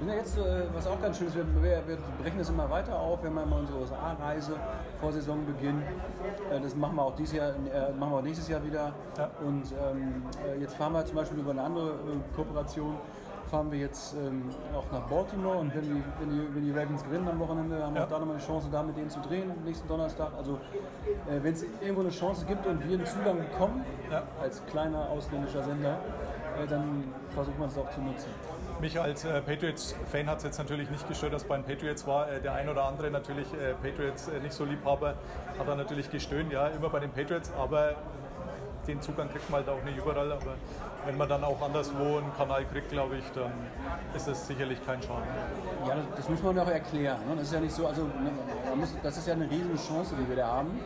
Wir 0.00 0.06
sind 0.06 0.08
ja 0.08 0.14
jetzt, 0.14 0.38
äh, 0.38 0.62
was 0.74 0.86
auch 0.86 1.00
ganz 1.02 1.18
schön 1.18 1.26
ist, 1.26 1.36
wir, 1.36 1.44
wir, 1.62 1.82
wir 1.86 1.98
brechen 2.22 2.38
das 2.38 2.48
immer 2.48 2.70
weiter 2.70 2.98
auf. 2.98 3.22
Wir 3.22 3.28
haben 3.28 3.36
ja 3.36 3.42
immer 3.42 3.56
unsere 3.58 3.78
USA-Reise 3.80 4.52
vor 4.98 5.12
Saisonbeginn. 5.12 5.82
Äh, 6.50 6.58
Das 6.60 6.74
machen 6.74 6.96
wir 6.96 7.02
auch 7.02 7.14
dieses 7.16 7.36
Jahr, 7.36 7.50
äh, 7.50 7.92
machen 7.92 8.12
wir 8.12 8.18
auch 8.18 8.22
nächstes 8.22 8.48
Jahr 8.48 8.64
wieder. 8.64 8.92
Ja. 9.18 9.30
Und 9.46 9.64
ähm, 9.72 10.22
äh, 10.56 10.58
jetzt 10.60 10.74
fahren 10.76 10.94
wir 10.94 11.04
zum 11.04 11.16
Beispiel 11.16 11.38
über 11.40 11.50
eine 11.50 11.62
andere 11.62 11.92
Kooperation. 12.34 12.96
Fahren 13.50 13.70
wir 13.72 13.80
jetzt 13.80 14.14
ähm, 14.14 14.44
auch 14.74 14.84
nach 14.92 15.06
Baltimore 15.08 15.58
und 15.58 15.74
wenn 15.74 15.82
die, 15.82 16.02
wenn, 16.20 16.30
die, 16.30 16.54
wenn 16.54 16.64
die 16.64 16.70
Ravens 16.70 17.02
gewinnen 17.02 17.28
am 17.28 17.38
Wochenende, 17.40 17.82
haben 17.82 17.92
wir 17.94 18.00
Ja. 18.00 18.06
auch 18.06 18.10
da 18.10 18.18
nochmal 18.20 18.36
eine 18.36 18.44
Chance, 18.44 18.68
da 18.70 18.82
mit 18.82 18.96
denen 18.96 19.10
zu 19.10 19.18
drehen 19.20 19.50
nächsten 19.64 19.86
Donnerstag. 19.88 20.28
Also 20.38 20.52
äh, 21.28 21.42
wenn 21.42 21.52
es 21.52 21.64
irgendwo 21.80 22.00
eine 22.02 22.10
Chance 22.10 22.46
gibt 22.46 22.64
und 22.66 22.82
wir 22.88 22.96
einen 22.96 23.04
Zugang 23.06 23.36
bekommen, 23.38 23.84
Ja. 24.10 24.22
als 24.40 24.64
kleiner 24.66 25.10
ausländischer 25.10 25.62
Sender, 25.64 25.98
äh, 26.62 26.66
dann 26.68 27.04
versuchen 27.34 27.58
wir 27.58 27.66
es 27.66 27.76
auch 27.76 27.90
zu 27.90 28.00
nutzen. 28.00 28.30
Mich 28.80 28.98
als 28.98 29.24
äh, 29.26 29.42
Patriots-Fan 29.42 30.26
hat 30.26 30.38
es 30.38 30.44
jetzt 30.44 30.58
natürlich 30.58 30.88
nicht 30.90 31.06
gestört, 31.06 31.34
dass 31.34 31.44
bei 31.44 31.56
den 31.56 31.64
Patriots 31.64 32.06
war. 32.06 32.30
Äh, 32.30 32.40
der 32.40 32.54
ein 32.54 32.66
oder 32.68 32.84
andere 32.84 33.10
natürlich 33.10 33.46
äh, 33.52 33.74
Patriots 33.74 34.28
äh, 34.28 34.40
nicht 34.40 34.54
so 34.54 34.64
Liebhaber, 34.64 35.16
hat 35.58 35.68
er 35.68 35.76
natürlich 35.76 36.10
gestöhnt, 36.10 36.50
ja, 36.50 36.68
immer 36.68 36.88
bei 36.88 37.00
den 37.00 37.10
Patriots, 37.10 37.52
aber 37.58 37.96
den 38.86 39.02
Zugang 39.02 39.28
kriegt 39.30 39.50
man 39.50 39.60
halt 39.60 39.68
auch 39.68 39.84
nicht 39.84 39.98
überall. 39.98 40.32
Aber 40.32 40.54
wenn 41.04 41.18
man 41.18 41.28
dann 41.28 41.44
auch 41.44 41.60
anderswo 41.60 42.18
einen 42.18 42.34
Kanal 42.38 42.64
kriegt, 42.64 42.88
glaube 42.88 43.16
ich, 43.18 43.24
dann 43.32 43.52
ist 44.14 44.26
das 44.26 44.46
sicherlich 44.46 44.84
kein 44.86 45.02
Schaden. 45.02 45.24
Ja, 45.86 45.96
das, 45.96 46.04
das 46.16 46.28
muss 46.30 46.42
man 46.42 46.58
auch 46.58 46.68
erklären. 46.68 47.18
Ne? 47.28 47.36
Das 47.36 47.44
ist 47.48 47.52
ja 47.52 47.60
nicht 47.60 47.74
so, 47.74 47.86
also 47.86 48.04
ne, 48.04 48.32
muss, 48.76 48.94
das 49.02 49.18
ist 49.18 49.28
ja 49.28 49.34
eine 49.34 49.50
riesige 49.50 49.76
Chance, 49.76 50.14
die 50.18 50.26
wir 50.26 50.36
da 50.36 50.46
haben. 50.46 50.80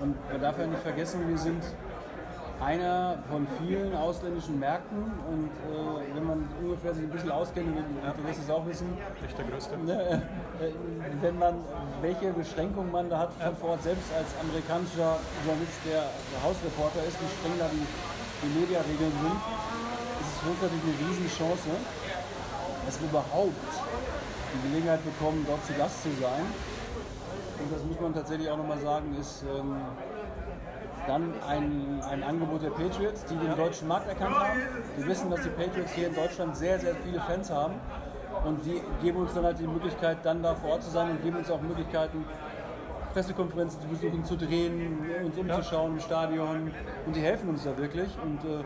Und 0.00 0.30
man 0.30 0.40
darf 0.42 0.58
ja 0.58 0.66
nicht 0.66 0.82
vergessen, 0.82 1.26
wir 1.26 1.38
sind 1.38 1.62
einer 2.60 3.18
von 3.30 3.46
vielen 3.58 3.96
ausländischen 3.96 4.58
Märkten 4.58 4.98
und 5.00 5.48
äh, 5.48 6.14
wenn 6.14 6.26
man 6.26 6.48
ungefähr 6.62 6.92
sich 6.92 7.04
ein 7.04 7.10
bisschen 7.10 7.30
auskennt, 7.30 7.68
du 7.72 8.28
wirst 8.28 8.40
es 8.40 8.50
auch 8.50 8.66
wissen, 8.66 8.98
Nicht 9.22 9.38
der 9.38 9.44
größte. 9.46 9.78
ne, 9.78 10.22
äh, 10.60 10.70
wenn 11.22 11.38
man, 11.38 11.54
welche 12.02 12.32
Beschränkungen 12.32 12.92
man 12.92 13.08
da 13.08 13.18
hat 13.18 13.32
von 13.32 13.56
vor 13.56 13.70
Ort, 13.70 13.82
selbst 13.82 14.12
als 14.12 14.28
amerikanischer 14.40 15.16
Journalist, 15.44 15.80
der 15.88 16.04
Hausreporter 16.44 17.00
ist, 17.08 17.16
wie 17.16 17.30
streng 17.40 17.56
da 17.58 17.66
die, 17.72 17.80
die 17.80 18.60
Mediaregeln 18.60 19.12
sind, 19.24 19.40
ist 20.20 20.28
es 20.28 20.38
für 20.44 20.50
uns 20.52 20.60
natürlich 20.60 20.84
eine 20.84 20.98
Riesenchance, 21.08 21.72
dass 22.84 23.00
wir 23.00 23.08
überhaupt 23.08 23.70
die 24.52 24.68
Gelegenheit 24.68 25.00
bekommen, 25.04 25.46
dort 25.48 25.64
zu 25.64 25.72
Gast 25.74 26.02
zu 26.02 26.10
sein. 26.20 26.44
Und 27.60 27.72
das 27.72 27.84
muss 27.84 28.00
man 28.00 28.12
tatsächlich 28.12 28.48
auch 28.50 28.56
nochmal 28.56 28.80
sagen, 28.80 29.14
ist 29.20 29.44
ähm, 29.44 29.76
dann 31.10 31.34
ein, 31.46 32.00
ein 32.08 32.22
Angebot 32.22 32.62
der 32.62 32.70
Patriots, 32.70 33.24
die 33.24 33.36
den 33.36 33.56
deutschen 33.56 33.88
Markt 33.88 34.08
erkannt 34.08 34.38
haben. 34.38 34.60
Die 34.96 35.06
wissen, 35.06 35.28
dass 35.30 35.42
die 35.42 35.48
Patriots 35.48 35.92
hier 35.92 36.06
in 36.08 36.14
Deutschland 36.14 36.56
sehr, 36.56 36.78
sehr 36.78 36.94
viele 36.94 37.20
Fans 37.20 37.50
haben. 37.50 37.74
Und 38.44 38.64
die 38.64 38.80
geben 39.02 39.18
uns 39.18 39.34
dann 39.34 39.44
halt 39.44 39.58
die 39.58 39.66
Möglichkeit, 39.66 40.18
dann 40.22 40.42
da 40.42 40.54
vor 40.54 40.70
Ort 40.70 40.84
zu 40.84 40.90
sein 40.90 41.10
und 41.10 41.22
geben 41.22 41.36
uns 41.38 41.50
auch 41.50 41.60
Möglichkeiten, 41.60 42.24
Pressekonferenzen 43.12 43.80
zu 43.82 43.88
besuchen, 43.88 44.24
zu 44.24 44.36
drehen, 44.36 45.04
uns 45.24 45.36
umzuschauen 45.36 45.94
im 45.94 46.00
Stadion. 46.00 46.72
Und 47.06 47.16
die 47.16 47.20
helfen 47.20 47.48
uns 47.48 47.64
da 47.64 47.76
wirklich. 47.76 48.10
Und 48.22 48.44
äh, 48.44 48.62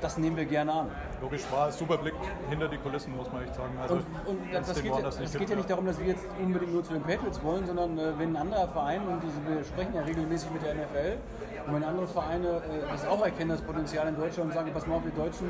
das 0.00 0.18
nehmen 0.18 0.36
wir 0.36 0.44
gerne 0.44 0.72
an. 0.72 0.90
Logisch 1.20 1.42
war 1.50 1.70
super 1.72 1.98
Blick 1.98 2.14
hinter 2.48 2.68
die 2.68 2.78
Kulissen, 2.78 3.16
muss 3.16 3.30
man 3.32 3.42
echt 3.44 3.54
sagen. 3.54 3.72
Also, 3.80 3.94
Und, 3.94 4.04
und 4.26 4.38
das, 4.52 4.82
geht, 4.82 4.86
ja- 4.86 5.08
es 5.08 5.18
gibt, 5.18 5.38
geht 5.38 5.50
ja 5.50 5.56
nicht 5.56 5.70
darum, 5.70 5.86
dass 5.86 5.98
wir 5.98 6.06
jetzt 6.06 6.24
unbedingt 6.40 6.72
nur 6.72 6.84
zu 6.84 6.92
den 6.92 7.02
Patriots 7.02 7.42
wollen, 7.42 7.66
sondern 7.66 7.98
äh, 7.98 8.18
wenn 8.18 8.30
ein 8.30 8.36
anderer 8.42 8.68
Verein, 8.68 9.00
und 9.06 9.22
diese, 9.22 9.56
wir 9.56 9.64
sprechen 9.64 9.94
ja 9.94 10.02
regelmäßig 10.02 10.50
mit 10.50 10.62
der 10.62 10.74
NFL, 10.74 11.18
und 11.66 11.74
wenn 11.74 11.84
andere 11.84 12.06
Vereine 12.06 12.48
äh, 12.48 12.60
das 12.92 13.06
auch 13.06 13.24
erkennen, 13.24 13.50
das 13.50 13.62
Potenzial 13.62 14.08
in 14.08 14.16
Deutschland 14.16 14.50
und 14.50 14.54
sagen, 14.54 14.70
pass 14.72 14.86
mal 14.86 14.96
auf, 14.96 15.04
ihr 15.04 15.10
Deutschen, 15.22 15.48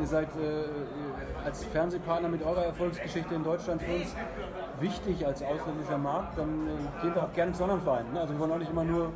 ihr 0.00 0.06
seid 0.06 0.28
äh, 0.36 1.44
als 1.44 1.64
Fernsehpartner 1.64 2.28
mit 2.28 2.42
eurer 2.44 2.64
Erfolgsgeschichte 2.64 3.34
in 3.34 3.42
Deutschland 3.44 3.82
für 3.82 3.94
uns 3.94 4.14
wichtig 4.80 5.26
als 5.26 5.42
ausländischer 5.42 5.98
Markt, 5.98 6.38
dann 6.38 6.68
äh, 6.68 7.02
gehen 7.02 7.14
wir 7.14 7.22
auch 7.24 7.32
gerne 7.32 7.52
zu 7.52 7.62
anderen 7.64 7.82
Vereinen. 7.82 8.12
Ne? 8.12 8.20
Also 8.20 8.34
wir 8.34 8.40
wollen 8.40 8.52
auch 8.52 8.58
nicht 8.58 8.70
immer 8.70 8.84
nur 8.84 9.12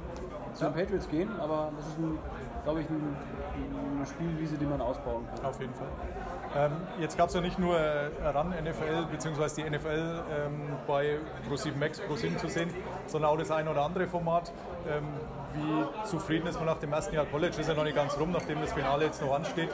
zu 0.54 0.64
den 0.64 0.74
Patriots 0.74 1.08
gehen, 1.08 1.30
aber 1.40 1.70
das 1.76 1.86
ist, 1.86 1.98
ein, 1.98 2.18
glaube 2.64 2.80
ich, 2.80 2.88
ein, 2.88 3.16
eine 3.96 4.06
Spielwiese, 4.06 4.56
die 4.56 4.66
man 4.66 4.80
ausbauen 4.80 5.26
kann. 5.34 5.44
Auf 5.44 5.60
jeden 5.60 5.74
Fall. 5.74 5.88
Ähm, 6.54 6.72
jetzt 7.00 7.16
gab 7.16 7.28
es 7.28 7.34
ja 7.34 7.40
nicht 7.40 7.58
nur 7.58 7.78
äh, 7.78 8.10
RAN 8.22 8.50
NFL 8.50 9.06
bzw. 9.10 9.62
die 9.62 9.70
NFL 9.70 10.22
ähm, 10.30 10.72
bei 10.86 11.18
Pro7 11.48 11.76
Max, 11.78 12.00
Pro7 12.00 12.36
zu 12.36 12.48
sehen, 12.48 12.70
sondern 13.06 13.30
auch 13.30 13.38
das 13.38 13.50
ein 13.50 13.68
oder 13.68 13.82
andere 13.84 14.06
Format. 14.06 14.52
Ähm, 14.88 15.04
wie 15.54 16.08
zufrieden 16.08 16.46
ist 16.46 16.56
man 16.56 16.66
nach 16.66 16.78
dem 16.78 16.92
ersten 16.92 17.14
Jahr 17.14 17.26
College? 17.26 17.60
Ist 17.60 17.68
ja 17.68 17.74
noch 17.74 17.84
nicht 17.84 17.96
ganz 17.96 18.18
rum, 18.18 18.32
nachdem 18.32 18.60
das 18.60 18.72
Finale 18.72 19.04
jetzt 19.04 19.20
noch 19.22 19.34
ansteht. 19.34 19.68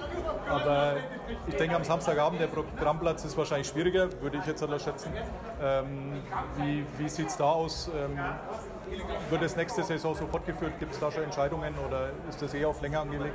Aber 0.48 0.94
ich 1.46 1.54
denke, 1.54 1.76
am 1.76 1.84
Samstagabend, 1.84 2.40
der 2.40 2.48
Programmplatz 2.48 3.24
ist 3.24 3.36
wahrscheinlich 3.36 3.68
schwieriger, 3.68 4.08
würde 4.20 4.38
ich 4.38 4.46
jetzt 4.46 4.66
halt 4.66 4.82
schätzen. 4.82 5.12
Ähm, 5.62 6.22
wie 6.56 6.84
wie 6.96 7.08
sieht 7.08 7.28
es 7.28 7.36
da 7.36 7.44
aus? 7.44 7.90
Wird 9.30 9.42
es 9.42 9.56
nächste 9.56 9.82
Saison 9.82 10.14
so 10.14 10.26
fortgeführt? 10.26 10.78
Gibt 10.78 10.92
es 10.92 10.98
da 11.00 11.10
schon 11.10 11.24
Entscheidungen 11.24 11.74
oder 11.86 12.10
ist 12.28 12.40
das 12.40 12.54
eher 12.54 12.68
auf 12.68 12.80
länger 12.80 13.00
angelegt? 13.00 13.34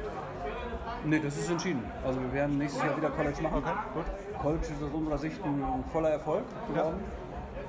Nee, 1.05 1.19
das 1.19 1.37
ist 1.37 1.49
entschieden. 1.49 1.83
Also 2.05 2.21
wir 2.21 2.31
werden 2.33 2.57
nächstes 2.57 2.83
Jahr 2.83 2.95
wieder 2.95 3.09
College 3.09 3.41
machen. 3.41 3.57
Okay, 3.57 3.73
gut. 3.93 4.05
College 4.41 4.61
ist 4.65 4.83
aus 4.83 4.91
unserer 4.93 5.17
Sicht 5.17 5.43
ein 5.43 5.83
voller 5.91 6.09
Erfolg 6.09 6.43
geworden. 6.67 6.99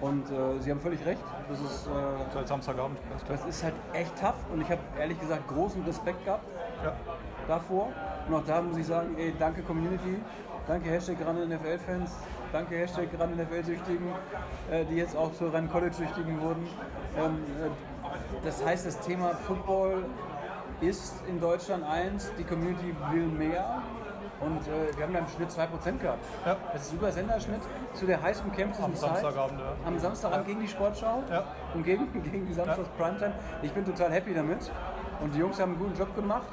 Und 0.00 0.30
äh, 0.30 0.60
Sie 0.60 0.70
haben 0.70 0.80
völlig 0.80 1.04
recht. 1.06 1.20
Das 1.48 1.60
ist, 1.60 1.86
äh, 1.86 1.90
Seit 2.32 2.48
Samstagabend, 2.48 2.98
das 3.28 3.44
ist 3.46 3.62
halt 3.64 3.74
echt 3.92 4.18
tough. 4.20 4.34
Und 4.52 4.60
ich 4.60 4.70
habe 4.70 4.80
ehrlich 4.98 5.18
gesagt 5.20 5.46
großen 5.48 5.82
Respekt 5.84 6.24
gehabt 6.24 6.44
Ja. 6.84 6.92
davor. 7.48 7.88
Und 8.28 8.34
auch 8.34 8.44
da 8.46 8.60
muss 8.62 8.76
ich 8.76 8.86
sagen, 8.86 9.16
ey, 9.18 9.34
danke 9.38 9.62
Community, 9.62 10.18
danke 10.66 10.90
Hashtag 10.90 11.16
ran 11.26 11.36
NFL-Fans, 11.48 12.10
danke 12.54 12.76
Hashtag 12.76 13.08
ran 13.18 13.36
NFL-Süchtigen, 13.36 14.06
äh, 14.70 14.84
die 14.84 14.94
jetzt 14.94 15.16
auch 15.16 15.32
zu 15.34 15.48
ran 15.48 15.68
College-Süchtigen 15.68 16.40
wurden. 16.40 16.66
Ähm, 17.18 17.38
äh, 17.60 18.44
das 18.44 18.64
heißt, 18.64 18.86
das 18.86 19.00
Thema 19.00 19.34
Football 19.34 20.04
ist 20.80 21.14
in 21.28 21.40
Deutschland 21.40 21.84
eins, 21.84 22.30
die 22.38 22.44
Community 22.44 22.94
will 23.10 23.26
mehr. 23.26 23.82
Und 24.40 24.60
äh, 24.68 24.96
wir 24.96 25.04
haben 25.04 25.12
da 25.12 25.18
im 25.20 25.28
Schnitt 25.28 25.50
2% 25.50 25.98
gehabt. 25.98 26.24
Ja. 26.46 26.56
Das 26.72 26.86
ist 26.86 26.92
über 26.92 27.10
Senderschnitt 27.10 27.60
zu 27.94 28.06
der 28.06 28.22
heiß 28.22 28.42
umkämpften 28.42 28.84
Am 28.84 28.94
Zeit. 28.94 29.10
Samstagabend, 29.10 29.60
ja. 29.60 29.72
Am 29.84 29.98
Samstagabend 29.98 30.46
gegen 30.46 30.60
die 30.60 30.68
Sportschau 30.68 31.22
Ja. 31.30 31.44
und 31.74 31.84
gegen, 31.84 32.12
gegen 32.22 32.46
die 32.46 32.52
Samstags 32.52 32.88
Primetime. 32.96 33.32
Ich 33.62 33.72
bin 33.72 33.84
total 33.84 34.12
happy 34.12 34.32
damit. 34.32 34.70
Und 35.20 35.34
die 35.34 35.38
Jungs 35.40 35.60
haben 35.60 35.72
einen 35.72 35.80
guten 35.80 35.98
Job 35.98 36.14
gemacht. 36.14 36.48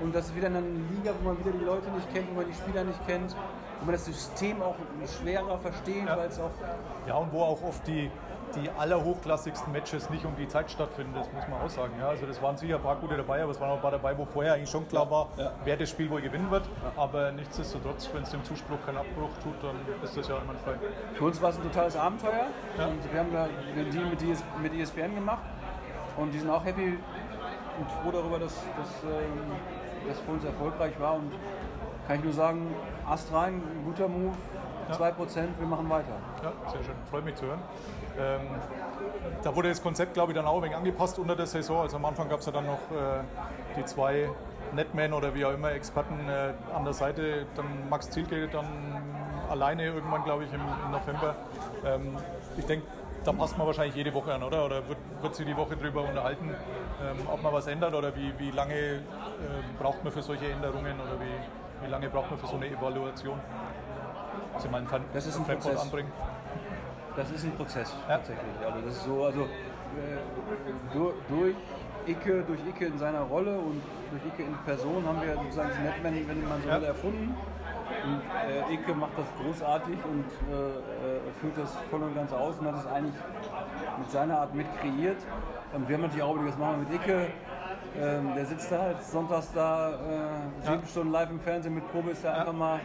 Und 0.00 0.14
das 0.14 0.26
ist 0.26 0.36
wieder 0.36 0.48
eine 0.48 0.60
Liga, 0.60 1.12
wo 1.20 1.28
man 1.28 1.38
wieder 1.38 1.52
die 1.52 1.64
Leute 1.64 1.88
nicht 1.90 2.12
kennt, 2.12 2.30
wo 2.30 2.34
man 2.34 2.46
die 2.46 2.54
Spieler 2.54 2.84
nicht 2.84 3.06
kennt, 3.06 3.34
wo 3.80 3.86
man 3.86 3.94
das 3.94 4.04
System 4.04 4.62
auch 4.62 4.76
schwerer 5.20 5.58
versteht, 5.58 6.06
weil 6.06 6.28
es 6.28 6.40
auch 6.40 6.50
Ja, 7.06 7.16
und 7.16 7.32
wo 7.32 7.42
auch 7.42 7.62
oft 7.62 7.86
die, 7.86 8.10
die 8.54 8.70
allerhochklassigsten 8.70 9.72
Matches 9.72 10.08
nicht 10.10 10.24
um 10.24 10.34
die 10.36 10.48
Zeit 10.48 10.70
stattfinden, 10.70 11.12
das 11.14 11.30
muss 11.32 11.46
man 11.48 11.60
auch 11.60 11.68
sagen. 11.68 11.92
Ja, 11.98 12.08
also 12.08 12.26
das 12.26 12.40
waren 12.40 12.56
sicher 12.56 12.76
ein 12.76 12.82
paar 12.82 12.96
gute 12.96 13.16
dabei, 13.16 13.42
aber 13.42 13.52
es 13.52 13.60
waren 13.60 13.70
auch 13.70 13.76
ein 13.76 13.82
paar 13.82 13.90
dabei, 13.90 14.16
wo 14.16 14.24
vorher 14.24 14.54
eigentlich 14.54 14.70
schon 14.70 14.88
klar 14.88 15.10
war, 15.10 15.28
wer 15.64 15.76
das 15.76 15.90
Spiel 15.90 16.08
wohl 16.10 16.22
gewinnen 16.22 16.50
wird. 16.50 16.64
Aber 16.96 17.32
nichtsdestotrotz, 17.32 18.08
wenn 18.12 18.22
es 18.22 18.30
dem 18.30 18.44
Zuspruch 18.44 18.78
keinen 18.84 18.98
Abbruch 18.98 19.30
tut, 19.42 19.54
dann 19.62 19.76
ist 20.02 20.16
das 20.16 20.28
ja 20.28 20.38
immer 20.38 20.54
frei. 20.64 20.74
Für 21.14 21.24
uns 21.24 21.40
war 21.42 21.50
es 21.50 21.56
ein 21.56 21.62
totales 21.62 21.96
Abenteuer. 21.96 22.46
Und 22.78 23.12
wir 23.12 23.20
haben 23.20 23.32
da 23.32 23.44
einen 23.44 23.90
Deal 23.90 24.04
mit, 24.06 24.22
ES 24.22 24.42
mit 24.62 24.74
ESPN 24.74 25.14
gemacht. 25.14 25.42
Und 26.16 26.32
die 26.32 26.38
sind 26.38 26.48
auch 26.48 26.64
happy 26.64 26.98
und 27.78 27.90
froh 27.90 28.10
darüber, 28.10 28.38
dass 28.38 28.54
das 28.54 28.88
ähm, 29.04 29.52
für 30.24 30.32
uns 30.32 30.44
erfolgreich 30.44 30.98
war. 30.98 31.16
Und 31.16 31.32
kann 32.06 32.16
ich 32.16 32.24
nur 32.24 32.32
sagen, 32.32 32.74
Ast 33.08 33.32
rein, 33.32 33.54
ein 33.54 33.84
guter 33.84 34.08
Move, 34.08 34.34
2%, 34.92 35.46
wir 35.58 35.66
machen 35.66 35.90
weiter. 35.90 36.16
Ja, 36.42 36.52
sehr 36.70 36.82
schön. 36.84 36.94
Freut 37.10 37.24
mich 37.24 37.34
zu 37.34 37.46
hören. 37.46 37.58
Ähm, 38.18 38.40
da 39.42 39.54
wurde 39.54 39.68
das 39.68 39.82
Konzept, 39.82 40.14
glaube 40.14 40.32
ich, 40.32 40.36
dann 40.36 40.46
auch 40.46 40.56
ein 40.56 40.62
wenig 40.62 40.76
angepasst 40.76 41.18
unter 41.18 41.34
der 41.34 41.46
Saison. 41.46 41.82
Also 41.82 41.96
am 41.96 42.04
Anfang 42.04 42.28
gab 42.28 42.40
es 42.40 42.46
ja 42.46 42.52
dann 42.52 42.66
noch 42.66 42.90
äh, 42.90 43.22
die 43.76 43.84
zwei 43.84 44.28
Netmen 44.74 45.12
oder 45.12 45.34
wie 45.34 45.44
auch 45.44 45.52
immer 45.52 45.72
Experten 45.72 46.28
äh, 46.28 46.52
an 46.74 46.84
der 46.84 46.92
Seite. 46.92 47.46
Dann 47.56 47.88
Max 47.88 48.10
Zielke 48.10 48.48
dann 48.48 48.66
alleine 49.50 49.84
irgendwann, 49.84 50.22
glaube 50.24 50.44
ich, 50.44 50.52
im, 50.52 50.60
im 50.60 50.90
November. 50.92 51.34
Ähm, 51.84 52.16
ich 52.56 52.66
denke, 52.66 52.86
da 53.24 53.32
passt 53.32 53.58
man 53.58 53.66
wahrscheinlich 53.66 53.96
jede 53.96 54.14
Woche 54.14 54.32
an, 54.32 54.42
oder? 54.42 54.64
Oder 54.64 54.88
wird, 54.88 54.98
wird 55.20 55.34
sich 55.34 55.46
die 55.46 55.56
Woche 55.56 55.76
darüber 55.76 56.02
unterhalten, 56.02 56.54
ähm, 57.02 57.26
ob 57.26 57.42
man 57.42 57.52
was 57.52 57.66
ändert 57.66 57.94
oder 57.94 58.14
wie, 58.14 58.32
wie 58.38 58.52
lange 58.52 58.74
äh, 58.74 59.00
braucht 59.80 60.04
man 60.04 60.12
für 60.12 60.22
solche 60.22 60.46
Änderungen 60.46 60.94
oder 61.00 61.20
wie, 61.20 61.65
wie 61.82 61.90
lange 61.90 62.08
braucht 62.08 62.30
man 62.30 62.38
für 62.38 62.46
so 62.46 62.56
eine 62.56 62.66
Evaluation? 62.68 63.38
Also 64.54 64.68
mal 64.68 64.78
einen 64.78 64.86
Fan 64.86 65.04
Das 65.12 65.26
ist 65.26 65.36
ein 65.36 65.44
Prozess. 65.44 65.80
anbringen. 65.80 66.12
Das 67.16 67.30
ist 67.30 67.44
ein 67.44 67.52
Prozess 67.52 67.94
tatsächlich. 68.06 68.56
Also 68.64 68.80
das 68.86 68.96
ist 68.96 69.04
so, 69.04 69.24
also 69.24 69.42
äh, 69.42 69.46
durch, 70.92 71.14
durch 71.28 71.56
Icke, 72.06 72.42
durch 72.46 72.60
Icke 72.68 72.86
in 72.86 72.98
seiner 72.98 73.20
Rolle 73.22 73.58
und 73.58 73.82
durch 74.10 74.22
Icke 74.26 74.42
in 74.42 74.54
Person 74.64 75.04
haben 75.06 75.20
wir 75.22 75.34
sozusagen 75.34 75.70
das 75.70 75.78
Netman, 75.78 76.28
wenn 76.28 76.48
man 76.48 76.62
so 76.62 76.68
will, 76.68 76.84
erfunden. 76.84 77.34
Und 78.04 78.20
äh, 78.70 78.74
Icke 78.74 78.94
macht 78.94 79.12
das 79.16 79.26
großartig 79.42 79.96
und 80.04 80.24
äh, 80.52 80.56
äh, 80.56 81.20
führt 81.40 81.56
das 81.56 81.74
voll 81.90 82.02
und 82.02 82.14
ganz 82.14 82.32
aus 82.32 82.58
und 82.58 82.66
hat 82.66 82.76
es 82.80 82.86
eigentlich 82.86 83.14
mit 83.98 84.10
seiner 84.10 84.40
Art 84.40 84.54
mit 84.54 84.66
kreiert. 84.80 85.16
Und 85.72 85.88
wir 85.88 85.94
haben 85.96 86.02
natürlich 86.02 86.22
auch 86.22 86.34
überlegt, 86.34 86.54
was 86.54 86.60
machen 86.60 86.86
wir 86.88 86.88
mit 86.88 87.02
Icke? 87.02 87.26
Ähm, 87.98 88.34
der 88.34 88.44
sitzt 88.44 88.70
da 88.70 88.78
halt 88.82 89.02
sonntags 89.02 89.52
da, 89.54 89.90
äh, 89.90 89.94
sieben 90.66 90.86
Stunden 90.86 91.12
live 91.12 91.30
im 91.30 91.40
Fernsehen 91.40 91.74
mit 91.74 91.90
Probe, 91.90 92.10
ist 92.10 92.24
da 92.24 92.32
einfach 92.34 92.52
mal 92.52 92.80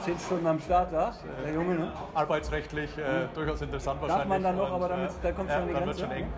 zehn 0.00 0.18
Stunden 0.18 0.46
am 0.46 0.58
Start 0.60 0.92
da, 0.92 1.12
der 1.44 1.52
Junge, 1.52 1.74
ne? 1.76 1.92
Arbeitsrechtlich 2.14 2.96
äh, 2.98 3.28
durchaus 3.34 3.62
interessant 3.62 4.00
Darf 4.02 4.08
wahrscheinlich. 4.10 4.28
man 4.28 4.42
dann 4.42 4.56
noch, 4.56 4.68
Und, 4.70 4.74
aber 4.74 4.88
damit- 4.88 5.10
äh, 5.10 5.12
da 5.22 5.32
kommt's 5.32 5.52
ja, 5.52 5.58
an 5.60 5.68
die 5.68 5.72
dann 5.74 5.86
wird 5.86 5.96
Grenze. 5.98 6.12
schon 6.14 6.22
eng. 6.24 6.32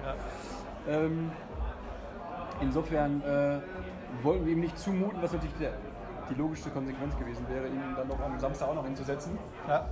Ja. 0.87 0.94
Ähm, 0.94 1.30
insofern 2.61 3.22
äh, 3.22 3.59
wollten 4.24 4.44
wir 4.46 4.52
ihm 4.52 4.61
nicht 4.61 4.78
zumuten, 4.78 5.22
was 5.22 5.32
natürlich 5.32 5.56
der, 5.56 5.70
die 6.28 6.35
logischste 6.35 6.70
Konsequenz 6.70 7.16
gewesen 7.18 7.46
wäre, 7.48 7.66
ihn 7.66 7.80
dann 7.96 8.09
noch 8.09 8.20
am 8.20 8.38
Samstag 8.38 8.68
auch 8.68 8.74
noch 8.74 8.85
hinzusetzen. 8.85 9.38
Ja. 9.68 9.87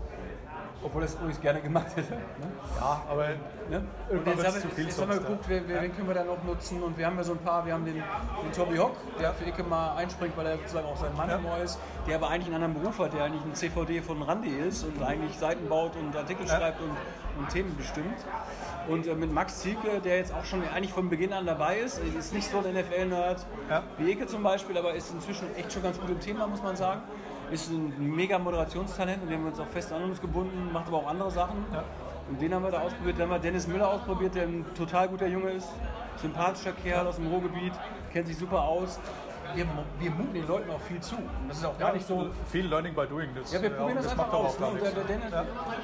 Obwohl 0.82 1.02
er 1.02 1.06
es 1.06 1.14
übrigens 1.14 1.40
gerne 1.40 1.60
gemacht 1.60 1.96
hätte. 1.96 2.12
Ne? 2.12 2.52
ja, 2.78 3.02
aber 3.08 3.28
Ne? 3.70 3.82
Und 4.10 4.26
Irgendwann 4.26 4.46
haben, 4.46 4.60
zu 4.60 4.64
wir, 4.64 4.70
viel 4.74 4.84
jetzt 4.84 5.00
haben 5.00 5.10
wir 5.10 5.18
geguckt, 5.18 5.44
ja. 5.44 5.50
wer, 5.50 5.68
wer, 5.68 5.82
wen 5.82 5.96
können 5.96 6.08
wir 6.08 6.14
da 6.14 6.24
noch 6.24 6.42
nutzen 6.44 6.82
und 6.82 6.98
wir 6.98 7.06
haben 7.06 7.16
ja 7.16 7.24
so 7.24 7.32
ein 7.32 7.38
paar, 7.38 7.64
wir 7.64 7.72
haben 7.72 7.84
den, 7.84 7.94
den 7.94 8.52
Tobi 8.54 8.76
Hock, 8.76 8.96
der 9.18 9.32
für 9.32 9.48
Icke 9.48 9.62
mal 9.62 9.96
einspringt, 9.96 10.36
weil 10.36 10.46
er 10.46 10.58
sozusagen 10.58 10.86
auch 10.86 10.96
sein 10.96 11.16
Mann 11.16 11.30
im 11.30 11.46
Ohr 11.46 11.58
ist, 11.58 11.78
der 12.06 12.16
aber 12.16 12.28
eigentlich 12.28 12.54
einen 12.54 12.62
anderen 12.62 12.74
Beruf 12.74 12.98
hat, 12.98 13.14
der 13.14 13.24
eigentlich 13.24 13.42
ein 13.42 13.54
CVD 13.54 14.02
von 14.02 14.20
Randy 14.22 14.50
ist 14.50 14.84
und 14.84 15.02
eigentlich 15.02 15.38
Seiten 15.38 15.68
baut 15.68 15.92
und 15.96 16.14
Artikel 16.14 16.46
schreibt 16.46 16.80
und, 16.82 16.90
und 17.38 17.48
Themen 17.48 17.74
bestimmt. 17.76 18.18
Und 18.86 19.06
äh, 19.06 19.14
mit 19.14 19.32
Max 19.32 19.60
Zielke, 19.60 20.00
der 20.04 20.18
jetzt 20.18 20.34
auch 20.34 20.44
schon 20.44 20.62
eigentlich 20.68 20.92
von 20.92 21.08
Beginn 21.08 21.32
an 21.32 21.46
dabei 21.46 21.78
ist, 21.78 22.00
ist 22.18 22.34
nicht 22.34 22.50
so 22.50 22.58
ein 22.58 22.74
NFL-Nerd 22.74 23.46
wie 23.96 24.10
Icke 24.10 24.26
zum 24.26 24.42
Beispiel, 24.42 24.76
aber 24.76 24.92
ist 24.92 25.10
inzwischen 25.10 25.46
echt 25.56 25.72
schon 25.72 25.82
ganz 25.82 25.98
gut 25.98 26.10
im 26.10 26.20
Thema, 26.20 26.46
muss 26.46 26.62
man 26.62 26.76
sagen. 26.76 27.00
Ist 27.54 27.70
ein 27.70 28.16
mega 28.16 28.36
Moderationstalent 28.36 29.22
und 29.22 29.28
den 29.28 29.36
haben 29.36 29.44
wir 29.44 29.52
uns 29.52 29.60
auch 29.60 29.68
fest 29.68 29.92
an 29.92 30.02
uns 30.02 30.20
gebunden, 30.20 30.72
macht 30.72 30.88
aber 30.88 30.96
auch 30.96 31.06
andere 31.06 31.30
Sachen. 31.30 31.64
Und 32.28 32.42
den 32.42 32.52
haben 32.52 32.64
wir 32.64 32.72
da 32.72 32.80
ausprobiert. 32.80 33.16
Dann 33.16 33.30
haben 33.30 33.36
wir 33.36 33.38
Dennis 33.38 33.68
Müller 33.68 33.90
ausprobiert, 33.90 34.34
der 34.34 34.42
ein 34.42 34.64
total 34.74 35.06
guter 35.06 35.28
Junge 35.28 35.50
ist. 35.50 35.68
Sympathischer 36.16 36.72
Kerl 36.72 37.06
aus 37.06 37.14
dem 37.14 37.28
Ruhrgebiet, 37.28 37.72
kennt 38.12 38.26
sich 38.26 38.36
super 38.36 38.60
aus. 38.60 38.98
Wir, 39.54 39.66
wir 40.00 40.10
muten 40.10 40.34
den 40.34 40.46
Leuten 40.48 40.70
auch 40.70 40.80
viel 40.80 41.00
zu. 41.00 41.16
Und 41.16 41.48
das 41.48 41.58
ist 41.58 41.64
auch 41.64 41.78
gar 41.78 41.92
nicht 41.92 42.06
so. 42.06 42.30
viel 42.46 42.66
Learning 42.66 42.94
by 42.94 43.06
doing. 43.06 43.28
Das, 43.34 43.52
Ja, 43.52 43.62
wir 43.62 43.70
äh, 43.70 43.74
probieren 43.74 43.96
das, 43.96 44.04
das 44.06 44.12
einfach 44.18 44.32
aus. 44.32 44.60
auch 44.60 44.72
Ne? 44.74 44.80
der, 44.80 44.90
der, 44.90 45.04
Dennis, 45.04 45.32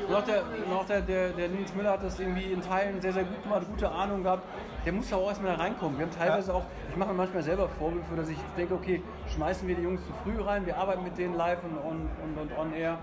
und 0.08 0.14
auch, 0.14 0.24
der, 0.24 0.42
und 0.66 0.72
auch 0.72 0.86
der, 0.86 1.00
der, 1.02 1.28
der 1.30 1.48
Nils 1.48 1.74
Müller 1.74 1.90
hat 1.92 2.02
das 2.02 2.18
irgendwie 2.18 2.52
in 2.52 2.60
Teilen 2.62 3.00
sehr, 3.00 3.12
sehr 3.12 3.24
gut 3.24 3.42
gemacht, 3.42 3.62
gute 3.70 3.90
Ahnung 3.90 4.22
gehabt. 4.22 4.42
Der 4.84 4.92
muss 4.92 5.12
aber 5.12 5.22
auch 5.22 5.28
erstmal 5.28 5.56
da 5.56 5.62
reinkommen. 5.62 5.98
Wir 5.98 6.06
haben 6.06 6.16
teilweise 6.16 6.54
auch, 6.54 6.64
ich 6.90 6.96
mache 6.96 7.12
manchmal 7.12 7.42
selber 7.42 7.68
Vorwürfe, 7.68 8.16
dass 8.16 8.28
ich 8.28 8.38
denke, 8.56 8.74
okay, 8.74 9.02
schmeißen 9.34 9.68
wir 9.68 9.74
die 9.76 9.82
Jungs 9.82 10.00
zu 10.06 10.12
früh 10.24 10.40
rein, 10.42 10.66
wir 10.66 10.76
arbeiten 10.76 11.04
mit 11.04 11.16
denen 11.18 11.34
live 11.36 11.58
und 11.64 11.76
on, 11.78 12.08
und, 12.24 12.38
und 12.40 12.58
on 12.58 12.72
air. 12.74 12.98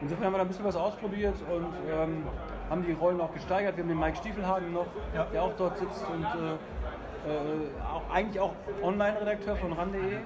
Insofern 0.00 0.26
haben 0.26 0.32
wir 0.34 0.38
da 0.38 0.44
ein 0.44 0.48
bisschen 0.48 0.64
was 0.64 0.76
ausprobiert 0.76 1.34
und 1.50 1.72
ähm, 1.90 2.22
haben 2.68 2.84
die 2.84 2.92
Rollen 2.92 3.20
auch 3.20 3.32
gesteigert. 3.32 3.76
Wir 3.76 3.82
haben 3.84 3.88
den 3.88 3.98
Mike 3.98 4.16
Stiefelhagen 4.18 4.72
noch, 4.72 4.86
der 5.32 5.42
auch 5.42 5.52
dort 5.56 5.78
sitzt 5.78 6.04
und 6.12 6.22
äh, 6.22 6.56
auch, 7.30 8.14
eigentlich 8.14 8.40
auch 8.40 8.52
Online-Redakteur 8.82 9.56
von 9.56 9.72
ran.de. 9.72 10.18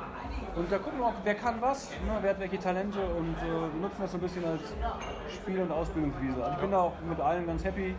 Und 0.56 0.70
da 0.72 0.78
gucken 0.78 0.98
wir 0.98 1.06
auch, 1.06 1.12
wer 1.22 1.34
kann 1.34 1.60
was, 1.60 1.90
ne, 1.90 2.18
wer 2.20 2.30
hat 2.30 2.40
welche 2.40 2.58
Talente 2.58 2.98
und 2.98 3.36
äh, 3.38 3.80
nutzen 3.80 4.00
das 4.02 4.10
so 4.12 4.18
ein 4.18 4.20
bisschen 4.20 4.44
als 4.44 4.62
Spiel- 5.32 5.60
und 5.60 5.70
Ausbildungswiese. 5.70 6.42
Also 6.42 6.54
ich 6.56 6.60
bin 6.60 6.70
da 6.72 6.80
auch 6.80 6.92
mit 7.08 7.20
allen 7.20 7.46
ganz 7.46 7.64
happy 7.64 7.94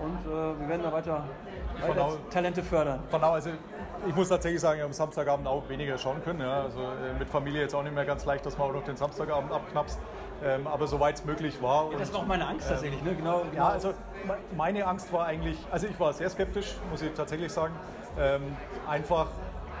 und 0.00 0.18
äh, 0.32 0.60
wir 0.60 0.68
werden 0.68 0.82
da 0.82 0.92
weiter, 0.92 1.24
weiter 1.80 2.04
au- 2.06 2.18
Talente 2.30 2.62
fördern. 2.62 3.00
Von 3.10 3.24
also 3.24 3.50
ich 4.06 4.14
muss 4.14 4.28
tatsächlich 4.28 4.60
sagen, 4.60 4.76
ich 4.76 4.82
habe 4.82 4.90
am 4.90 4.92
Samstagabend 4.92 5.46
auch 5.48 5.68
weniger 5.68 5.98
schauen 5.98 6.22
können. 6.22 6.40
Ja. 6.40 6.62
Also 6.62 6.78
äh, 6.80 7.18
mit 7.18 7.28
Familie 7.28 7.62
jetzt 7.62 7.74
auch 7.74 7.82
nicht 7.82 7.94
mehr 7.94 8.04
ganz 8.04 8.24
leicht, 8.24 8.46
dass 8.46 8.56
man 8.58 8.68
auch 8.68 8.74
noch 8.74 8.84
den 8.84 8.96
Samstagabend 8.96 9.52
abknapst. 9.52 9.98
Ähm, 10.44 10.66
aber 10.66 10.88
soweit 10.88 11.16
es 11.16 11.24
möglich 11.24 11.62
war. 11.62 11.90
Ja, 11.92 11.98
das 11.98 12.12
war 12.12 12.20
auch 12.20 12.26
meine 12.26 12.44
Angst 12.46 12.68
tatsächlich, 12.68 13.00
ne? 13.04 13.14
Genau, 13.14 13.40
genau. 13.42 13.54
Ja, 13.54 13.68
also 13.68 13.88
me- 14.26 14.38
meine 14.56 14.84
Angst 14.86 15.12
war 15.12 15.26
eigentlich, 15.26 15.56
also 15.70 15.86
ich 15.86 15.98
war 16.00 16.12
sehr 16.12 16.28
skeptisch, 16.30 16.74
muss 16.90 17.00
ich 17.02 17.12
tatsächlich 17.12 17.52
sagen. 17.52 17.74
Ähm, 18.18 18.56
einfach 18.88 19.28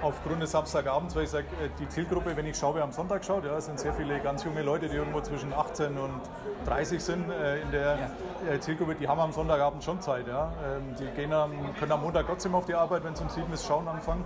aufgrund 0.02 0.42
des 0.42 0.50
Samstagabends, 0.50 1.14
weil 1.14 1.24
ich 1.24 1.30
sage, 1.30 1.46
äh, 1.62 1.68
die 1.78 1.88
Zielgruppe, 1.88 2.36
wenn 2.36 2.46
ich 2.46 2.56
schaue, 2.56 2.76
wer 2.76 2.82
am 2.82 2.92
Sonntag 2.92 3.24
schaut, 3.24 3.44
ja, 3.44 3.60
sind 3.60 3.78
sehr 3.78 3.94
viele 3.94 4.18
ganz 4.20 4.44
junge 4.44 4.62
Leute, 4.62 4.88
die 4.88 4.96
irgendwo 4.96 5.20
zwischen 5.20 5.52
18 5.52 5.96
und 5.96 6.20
30 6.66 7.02
sind 7.02 7.30
äh, 7.30 7.60
in 7.60 7.70
der 7.70 8.10
äh, 8.50 8.58
Zielgruppe, 8.58 8.96
die 8.96 9.08
haben 9.08 9.20
am 9.20 9.32
Sonntagabend 9.32 9.82
schon 9.84 10.00
Zeit. 10.00 10.26
Ja. 10.26 10.52
Ähm, 10.64 10.94
die 10.98 11.06
gehen 11.14 11.32
am, 11.32 11.52
können 11.78 11.92
am 11.92 12.02
Montag 12.02 12.26
trotzdem 12.26 12.54
auf 12.54 12.66
die 12.66 12.74
Arbeit, 12.74 13.04
wenn 13.04 13.12
es 13.12 13.20
um 13.20 13.28
sieben 13.28 13.52
ist, 13.52 13.66
schauen 13.66 13.86
anfangen. 13.88 14.24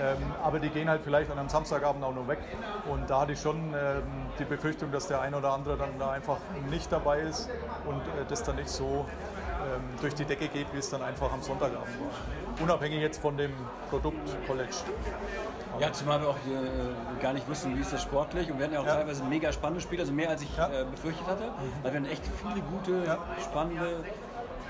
Ähm, 0.00 0.16
aber 0.42 0.58
die 0.58 0.70
gehen 0.70 0.88
halt 0.88 1.02
vielleicht 1.02 1.30
an 1.30 1.38
einem 1.38 1.48
Samstagabend 1.48 2.04
auch 2.04 2.14
noch 2.14 2.26
weg. 2.28 2.38
Und 2.90 3.10
da 3.10 3.20
hatte 3.20 3.32
ich 3.32 3.40
schon 3.40 3.74
ähm, 3.74 4.02
die 4.38 4.44
Befürchtung, 4.44 4.90
dass 4.92 5.08
der 5.08 5.20
ein 5.20 5.34
oder 5.34 5.52
andere 5.52 5.76
dann 5.76 5.90
da 5.98 6.10
einfach 6.10 6.38
nicht 6.70 6.90
dabei 6.90 7.20
ist 7.20 7.50
und 7.86 8.00
äh, 8.00 8.24
das 8.28 8.42
dann 8.42 8.56
nicht 8.56 8.70
so 8.70 9.04
durch 10.00 10.14
die 10.14 10.24
Decke 10.24 10.48
geht, 10.48 10.66
wie 10.72 10.78
es 10.78 10.90
dann 10.90 11.02
einfach 11.02 11.32
am 11.32 11.42
Sonntagabend 11.42 11.88
war. 12.00 12.62
Unabhängig 12.62 13.00
jetzt 13.00 13.20
von 13.20 13.36
dem 13.36 13.52
Produkt 13.90 14.18
College. 14.46 14.68
Ja, 15.78 15.92
zumal 15.92 16.20
wir 16.20 16.28
auch 16.30 16.34
äh, 16.36 17.22
gar 17.22 17.32
nicht 17.32 17.48
wussten, 17.48 17.76
wie 17.76 17.80
ist 17.80 17.92
das 17.92 18.02
sportlich. 18.02 18.50
Und 18.50 18.58
wir 18.58 18.64
hatten 18.64 18.74
ja 18.74 18.80
auch 18.80 18.86
Ja. 18.86 18.96
teilweise 18.96 19.22
mega 19.24 19.52
spannende 19.52 19.80
Spiele, 19.80 20.02
also 20.02 20.12
mehr 20.12 20.30
als 20.30 20.42
ich 20.42 20.58
äh, 20.58 20.84
befürchtet 20.90 21.26
hatte. 21.26 21.44
Weil 21.82 21.92
wir 21.92 22.00
hatten 22.00 22.10
echt 22.10 22.22
viele 22.26 22.60
gute, 22.62 23.18
spannende, 23.42 24.04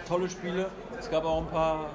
tolle 0.06 0.28
Spiele. 0.28 0.66
Es 0.98 1.10
gab 1.10 1.24
auch 1.24 1.38
ein 1.38 1.46
paar 1.48 1.86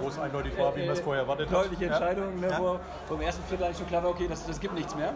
Wo 0.00 0.08
es 0.08 0.18
eindeutig 0.18 0.58
war, 0.58 0.74
wie 0.76 0.80
man 0.80 0.90
es 0.90 1.00
vorher 1.00 1.22
erwartet 1.22 1.48
hat. 1.50 1.56
deutliche 1.56 1.84
Ja. 1.86 1.90
Entscheidungen, 1.92 2.40
ne, 2.40 2.48
Ja. 2.50 2.58
wo, 2.60 2.78
wo 3.08 3.14
im 3.14 3.20
ersten 3.22 3.42
Viertel 3.44 3.64
eigentlich 3.64 3.78
schon 3.78 3.86
klar 3.88 4.02
war, 4.02 4.10
okay, 4.10 4.26
das, 4.28 4.46
das 4.46 4.60
gibt 4.60 4.74
nichts 4.74 4.94
mehr. 4.94 5.14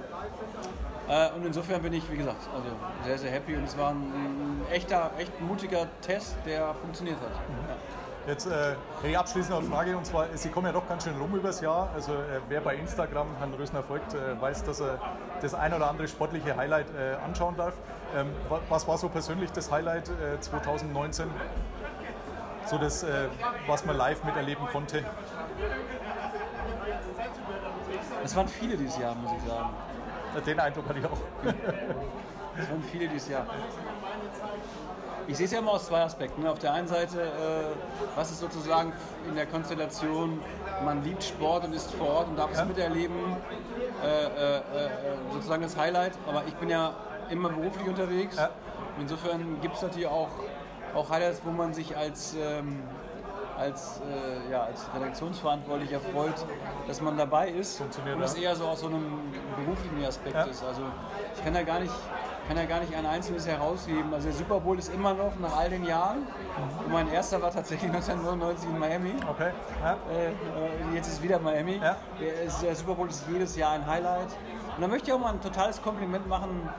Äh, 1.09 1.31
und 1.33 1.47
insofern 1.47 1.81
bin 1.83 1.93
ich, 1.93 2.11
wie 2.11 2.17
gesagt, 2.17 2.49
also 2.55 2.69
sehr, 3.05 3.19
sehr 3.19 3.31
happy. 3.31 3.57
Und 3.57 3.65
es 3.65 3.77
war 3.79 3.91
ein, 3.91 4.61
echter, 4.71 5.11
echt 5.19 5.41
mutiger 5.41 5.87
Test, 6.03 6.37
der 6.45 6.75
funktioniert 6.75 7.17
hat. 7.21 7.31
Ja. 7.31 7.77
Jetzt 8.27 8.47
äh, 8.47 8.51
hätte 8.51 9.09
ich 9.09 9.17
abschließend 9.19 9.51
noch 9.55 9.61
eine 9.61 9.71
Frage 9.71 9.97
und 9.97 10.05
zwar, 10.05 10.27
Sie 10.35 10.51
kommen 10.51 10.67
ja 10.67 10.73
doch 10.73 10.87
ganz 10.87 11.05
schön 11.05 11.17
rum 11.19 11.35
übers 11.35 11.63
Jahr. 11.63 11.89
Also 11.95 12.13
äh, 12.13 12.41
wer 12.51 12.61
bei 12.61 12.75
Instagram 12.75 13.27
Herrn 13.39 13.55
Rösner 13.55 13.83
folgt, 13.83 14.13
äh, 14.13 14.39
weiß, 14.39 14.65
dass 14.65 14.81
er 14.81 14.99
das 15.41 15.55
ein 15.55 15.73
oder 15.73 15.89
andere 15.89 16.09
sportliche 16.09 16.55
Highlight 16.55 16.89
äh, 16.91 17.15
anschauen 17.25 17.57
darf. 17.57 17.73
Ähm, 18.15 18.27
wa- 18.51 18.61
was 18.69 18.87
war 18.87 18.99
so 18.99 19.09
persönlich 19.09 19.51
das 19.53 19.71
Highlight 19.73 20.11
äh, 20.11 20.39
2019? 20.41 21.31
So 22.67 22.77
das, 22.77 23.03
äh, 23.03 23.29
was 23.67 23.87
man 23.87 23.97
live 23.97 24.23
miterleben 24.25 24.67
konnte. 24.67 25.03
Es 28.25 28.37
waren 28.37 28.49
viele 28.49 28.77
dieses 28.77 28.99
Jahr, 28.99 29.15
muss 29.15 29.33
ich 29.33 29.49
sagen. 29.49 29.71
Den 30.47 30.61
Eindruck 30.61 30.89
hatte 30.89 30.99
ich 30.99 31.07
auch. 31.07 31.19
Das 32.57 32.71
waren 32.71 32.83
viele 32.91 33.09
dieses 33.09 33.29
Jahr. 33.29 33.47
Ich 35.27 35.37
sehe 35.37 35.47
es 35.47 35.53
ja 35.53 35.59
immer 35.59 35.73
aus 35.73 35.87
zwei 35.87 36.03
Aspekten. 36.03 36.43
ne? 36.43 36.51
Auf 36.51 36.59
der 36.59 36.73
einen 36.73 36.89
Seite, 36.89 37.21
äh, 37.23 37.27
was 38.17 38.31
ist 38.31 38.41
sozusagen 38.41 38.93
in 39.29 39.35
der 39.35 39.47
Konstellation, 39.47 40.41
man 40.85 41.05
liebt 41.05 41.23
Sport 41.23 41.65
und 41.65 41.75
ist 41.75 41.93
vor 41.95 42.09
Ort 42.09 42.29
und 42.29 42.37
darf 42.39 42.51
es 42.53 42.65
miterleben, 42.65 43.37
äh, 44.03 44.25
äh, 44.25 44.57
äh, 44.57 44.63
sozusagen 45.33 45.63
das 45.63 45.77
Highlight. 45.77 46.13
Aber 46.27 46.45
ich 46.47 46.55
bin 46.55 46.71
ja 46.71 46.95
immer 47.31 47.51
beruflich 47.51 47.87
unterwegs. 47.87 48.39
Und 48.39 49.03
insofern 49.03 49.61
gibt 49.61 49.77
es 49.77 49.83
natürlich 49.83 50.09
auch, 50.09 50.31
auch 50.95 51.11
Highlights, 51.11 51.43
wo 51.45 51.51
man 51.51 51.75
sich 51.75 51.97
als, 51.97 52.35
ähm, 52.35 52.83
als, 53.59 54.01
äh, 54.01 54.51
ja, 54.51 54.63
als 54.63 54.87
Redaktionsverantwortlicher 54.95 56.01
freut, 56.01 56.35
dass 56.87 57.01
man 57.01 57.17
dabei 57.17 57.49
ist. 57.51 57.81
und 57.81 57.91
das 58.21 58.37
ja. 58.37 58.43
eher 58.51 58.57
so 58.57 58.67
aus 58.67 58.81
so 58.81 58.87
einem 58.87 59.21
beruflichen 59.57 60.05
Aspekt 60.05 60.35
Ja. 60.35 60.45
ist. 60.45 60.65
Also 60.65 60.83
ich 61.35 61.45
kann 61.45 61.55
ja 61.55 61.63
gar 61.63 61.81
nicht 61.81 61.93
kann 62.47 62.57
ja 62.57 62.65
gar 62.65 62.81
nicht 62.81 62.97
ein 62.97 63.05
einzelnes 63.05 63.47
herausheben. 63.47 64.13
Also 64.15 64.29
der 64.29 64.37
Super 64.37 64.59
Bowl 64.59 64.79
ist 64.79 64.93
immer 64.95 65.13
noch 65.13 65.39
nach 65.39 65.55
all 65.59 65.69
den 65.69 65.85
Jahren. 65.85 66.27
Und 66.83 66.91
mein 66.91 67.13
erster 67.13 67.43
war 67.43 67.51
tatsächlich 67.51 67.91
1999 67.93 68.71
in 68.71 68.79
Miami. 68.79 69.13
Okay. 69.31 69.51
Ja. 69.83 69.93
Äh, 70.11 70.29
äh, 70.29 70.95
jetzt 70.95 71.09
ist 71.09 71.23
wieder 71.23 71.39
Miami. 71.39 71.79
Der, 71.79 72.43
ist, 72.45 72.63
der 72.63 72.75
Super 72.75 72.95
Bowl 72.95 73.09
ist 73.09 73.27
jedes 73.31 73.55
Jahr 73.55 73.73
ein 73.73 73.87
Highlight. 73.87 74.29
Und 74.77 74.81
da 74.81 74.89
möchte 74.89 75.09
ich 75.09 75.13
auch 75.13 75.21
mal 75.21 75.35
ein 75.35 75.43
totales 75.43 75.83
Kompliment 75.83 76.27
machen 76.27 76.71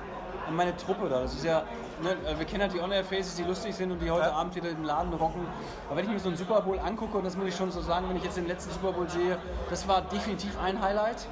an 0.48 0.56
meine 0.56 0.76
Truppe 0.76 1.08
da. 1.08 1.22
Das 1.22 1.36
ist 1.36 1.46
ja, 1.46 1.62
ne, 2.02 2.16
wir 2.38 2.46
kennen 2.46 2.62
halt 2.64 2.74
die 2.74 2.80
On-Air-Faces, 2.80 3.36
die 3.36 3.44
lustig 3.44 3.76
sind 3.76 3.92
und 3.92 4.00
die 4.00 4.10
heute 4.12 4.34
Abend 4.34 4.56
wieder 4.56 4.70
im 4.70 4.84
Laden 4.84 5.14
rocken. 5.14 5.46
Aber 5.88 5.98
wenn 5.98 6.06
ich 6.06 6.12
mir 6.12 6.20
so 6.20 6.30
einen 6.30 6.38
Super 6.38 6.62
Bowl 6.62 6.80
angucke, 6.80 7.18
und 7.18 7.24
das 7.26 7.36
muss 7.36 7.48
ich 7.48 7.56
schon 7.56 7.72
so 7.72 7.82
sagen, 7.82 8.08
wenn 8.10 8.18
ich 8.18 8.24
jetzt 8.24 8.38
den 8.38 8.48
letzten 8.48 8.72
Super 8.72 8.92
Bowl 8.92 9.10
sehe, 9.10 9.38
das 9.70 9.88
war 9.88 10.02
definitiv 10.02 10.58
ein 10.62 10.82
Highlight 10.82 11.28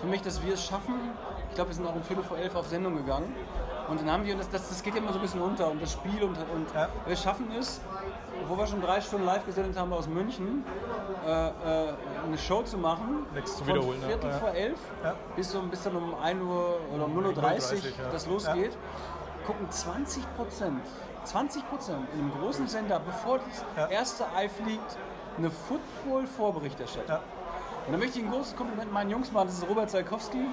für 0.00 0.06
mich, 0.06 0.22
dass 0.22 0.44
wir 0.44 0.54
es 0.54 0.64
schaffen. 0.64 0.94
Ich 1.48 1.54
glaube, 1.54 1.70
wir 1.70 1.74
sind 1.74 1.86
auch 1.86 1.94
um 1.94 2.02
Viertel 2.02 2.22
vor 2.24 2.36
elf 2.36 2.54
auf 2.54 2.66
Sendung 2.66 2.96
gegangen. 2.96 3.34
Und 3.88 4.00
dann 4.00 4.10
haben 4.10 4.24
wir, 4.24 4.32
und 4.34 4.40
das, 4.40 4.50
das, 4.50 4.68
das 4.68 4.82
geht 4.82 4.94
ja 4.94 5.00
immer 5.00 5.12
so 5.12 5.18
ein 5.18 5.22
bisschen 5.22 5.40
unter, 5.40 5.70
und 5.70 5.80
das 5.80 5.92
Spiel 5.92 6.22
und, 6.22 6.36
und 6.36 6.66
wir 7.06 7.16
schaffen 7.16 7.46
es, 7.58 7.80
obwohl 8.42 8.58
wir 8.58 8.66
schon 8.66 8.82
drei 8.82 9.00
Stunden 9.00 9.26
live 9.26 9.46
gesendet 9.46 9.78
haben 9.78 9.92
aus 9.92 10.08
München, 10.08 10.64
äh, 11.26 11.48
äh, 11.48 11.52
eine 12.26 12.36
Show 12.36 12.62
zu 12.62 12.78
machen. 12.78 13.26
Nichts 13.34 13.56
zu 13.56 13.64
von 13.64 13.74
wiederholen, 13.74 14.00
ja. 14.02 14.08
Viertel 14.08 14.30
Ja. 14.30 14.36
vor 14.38 14.50
elf 14.50 14.78
bis, 15.36 15.50
so, 15.50 15.62
bis 15.62 15.82
dann 15.82 15.96
um 15.96 16.14
1 16.20 16.42
Uhr 16.42 16.80
oder 16.94 17.04
um 17.04 17.16
0.30 17.16 17.26
Uhr 17.26 17.42
0.30 17.42 17.74
ja. 17.74 17.90
das 18.12 18.26
losgeht. 18.26 18.76
Gucken 19.46 19.70
20 19.70 20.24
Prozent, 20.36 20.82
20 21.24 21.68
Prozent 21.68 22.08
in 22.14 22.20
einem 22.20 22.32
großen 22.32 22.66
Sender, 22.66 22.98
bevor 22.98 23.38
das 23.76 23.90
erste 23.90 24.24
Ei 24.34 24.48
fliegt, 24.48 24.98
eine 25.38 25.50
Football-Vorberichterstattung. 25.50 27.20
Und 27.86 27.92
da 27.92 27.98
möchte 27.98 28.18
ich 28.18 28.24
ein 28.24 28.32
großes 28.32 28.56
Kompliment 28.56 28.92
meinen 28.92 29.10
Jungs 29.10 29.30
machen. 29.30 29.46
Das 29.46 29.58
ist 29.58 29.68
Robert 29.68 29.88
Zalkowski. 29.88 30.48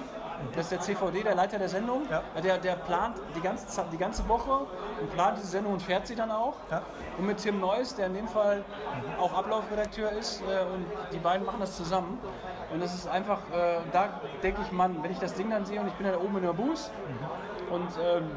Das 0.54 0.66
ist 0.66 0.72
der 0.72 0.80
CVD, 0.80 1.22
der 1.24 1.34
Leiter 1.34 1.58
der 1.58 1.68
Sendung. 1.68 2.02
Der, 2.42 2.58
der 2.58 2.76
plant 2.76 3.16
die 3.34 3.40
ganze, 3.40 3.66
Zeit, 3.66 3.86
die 3.92 3.96
ganze 3.96 4.28
Woche 4.28 4.66
und 5.00 5.10
plant 5.12 5.38
diese 5.38 5.48
Sendung 5.48 5.72
und 5.72 5.82
fährt 5.82 6.06
sie 6.06 6.14
dann 6.14 6.30
auch. 6.30 6.54
Und 7.18 7.26
mit 7.26 7.38
Tim 7.38 7.58
Neuss, 7.58 7.96
der 7.96 8.06
in 8.06 8.14
dem 8.14 8.28
Fall 8.28 8.64
auch 9.18 9.32
Ablaufredakteur 9.32 10.12
ist. 10.12 10.42
Äh, 10.42 10.64
und 10.72 10.86
die 11.12 11.18
beiden 11.18 11.44
machen 11.44 11.58
das 11.58 11.76
zusammen. 11.76 12.20
Und 12.72 12.80
das 12.80 12.94
ist 12.94 13.08
einfach, 13.08 13.38
äh, 13.52 13.78
da 13.92 14.20
denke 14.42 14.60
ich, 14.62 14.70
Mann, 14.70 15.02
wenn 15.02 15.10
ich 15.10 15.18
das 15.18 15.34
Ding 15.34 15.50
dann 15.50 15.64
sehe 15.64 15.80
und 15.80 15.88
ich 15.88 15.94
bin 15.94 16.06
ja 16.06 16.12
da 16.12 16.18
oben 16.18 16.36
in 16.36 16.42
der 16.42 16.52
Booth 16.52 16.90
und 17.70 17.88
ähm, 18.02 18.30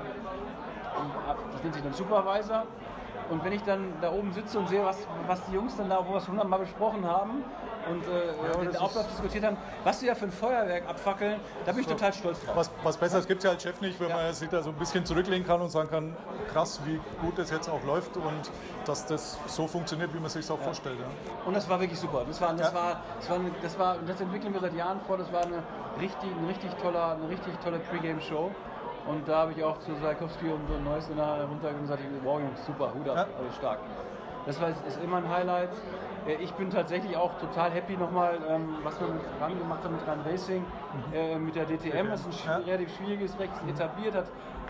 und 0.98 1.54
das 1.54 1.64
nennt 1.64 1.74
sich 1.74 1.84
dann 1.84 1.94
Supervisor. 1.94 2.64
Und 3.30 3.44
wenn 3.44 3.52
ich 3.52 3.64
dann 3.64 3.92
da 4.00 4.10
oben 4.12 4.32
sitze 4.32 4.58
und 4.58 4.70
sehe, 4.70 4.86
was, 4.86 5.00
was 5.28 5.44
die 5.48 5.54
Jungs 5.54 5.76
dann 5.76 5.90
da, 5.90 6.00
wo 6.06 6.12
wir 6.12 6.18
es 6.18 6.28
hundertmal 6.30 6.60
besprochen 6.60 7.06
haben 7.06 7.44
und 7.90 8.02
äh, 8.08 8.58
den 8.62 8.68
das 8.72 8.76
Ablauf 8.78 8.96
ist- 9.06 9.12
diskutiert 9.12 9.44
haben, 9.44 9.58
was 9.84 10.00
sie 10.00 10.08
da 10.08 10.16
für 10.16 10.26
ein 10.26 10.32
Feuerwerk 10.32 10.88
abfackeln, 10.88 11.38
da 11.66 11.74
bin 11.74 11.82
ich 11.82 11.88
total 11.88 12.14
stolz 12.14 12.40
drauf. 12.46 12.56
Was, 12.56 12.72
was 12.84 12.96
Besseres 12.96 13.28
gibt 13.28 13.40
es 13.40 13.44
ja 13.44 13.50
als 13.52 13.64
Chef 13.64 13.82
nicht, 13.82 14.00
wenn 14.00 14.08
man 14.14 14.34
sich 14.34 14.48
da 14.48 14.62
so 14.62 14.70
ein 14.70 14.76
bisschen 14.78 15.06
zurücklehnen 15.06 15.46
kann 15.46 15.60
und 15.60 15.68
sagen 15.70 15.90
kann, 15.90 16.16
krass, 16.54 16.80
wie 16.86 17.02
gut 17.20 17.38
das 17.38 17.52
jetzt 17.52 17.70
auch 17.70 17.84
läuft 17.86 18.16
und 18.16 18.50
dass 18.86 19.06
das 19.06 19.38
so 19.48 19.68
funktioniert, 19.68 20.14
wie 20.14 20.20
man 20.22 20.30
sich 20.30 20.50
auch 20.50 20.60
vorstellt. 20.60 20.98
Ja. 20.98 21.06
Und 21.46 21.54
das 21.54 21.70
war 21.70 21.82
wirklich 21.82 22.00
super. 22.00 22.22
Das 22.26 22.40
war, 22.40 22.54
das 22.54 22.74
war, 22.74 23.02
das 23.20 23.30
war, 23.30 23.40
das 23.62 23.78
war, 23.80 23.96
das 24.08 24.22
entwickeln 24.22 24.54
wir 24.54 24.62
seit 24.62 24.74
Jahren 24.74 25.02
vor. 25.02 25.18
Das 25.18 25.30
war 25.34 25.42
eine 25.42 25.64
richtig, 26.00 26.30
ein 26.32 26.46
richtig 26.48 26.72
toller, 26.76 27.18
eine 27.20 27.28
richtig 27.28 27.54
tolle 27.60 27.80
Pre-Game-Show. 27.80 28.52
Und 29.08 29.28
da 29.28 29.38
habe 29.40 29.52
ich 29.54 29.64
auch 29.64 29.80
zu 29.80 29.94
Salkowski 29.96 30.50
und 30.50 30.68
so 30.68 30.78
Neues 30.80 31.10
nachher 31.10 31.46
runtergegangen 31.46 31.80
und 31.80 31.88
gesagt, 31.88 32.02
wow 32.24 32.40
Jungs, 32.40 32.66
super, 32.66 32.94
Hut 32.94 33.08
ab, 33.10 33.28
alles 33.40 33.56
stark. 33.56 33.80
Das 34.46 34.62
war, 34.62 34.70
ist 34.70 35.04
immer 35.04 35.18
ein 35.18 35.30
Highlight. 35.30 35.70
Äh, 36.26 36.36
Ich 36.36 36.54
bin 36.54 36.70
tatsächlich 36.70 37.16
auch 37.18 37.38
total 37.38 37.70
happy 37.72 37.98
nochmal, 37.98 38.38
ähm, 38.50 38.76
was 38.84 39.00
wir 39.00 39.08
mit 39.08 39.22
RAN 39.42 39.58
gemacht 39.60 39.84
haben, 39.84 39.96
mit 39.96 40.08
RAN 40.08 40.22
Racing, 40.26 40.66
äh, 41.14 41.38
mit 41.38 41.56
der 41.56 41.66
DTM. 41.66 42.08
Das 42.10 42.26
ist 42.26 42.48
ein 42.48 42.62
relativ 42.64 42.96
schwieriges 42.96 43.32
ist 43.36 43.70
etabliert, 43.70 44.16
hat 44.16 44.26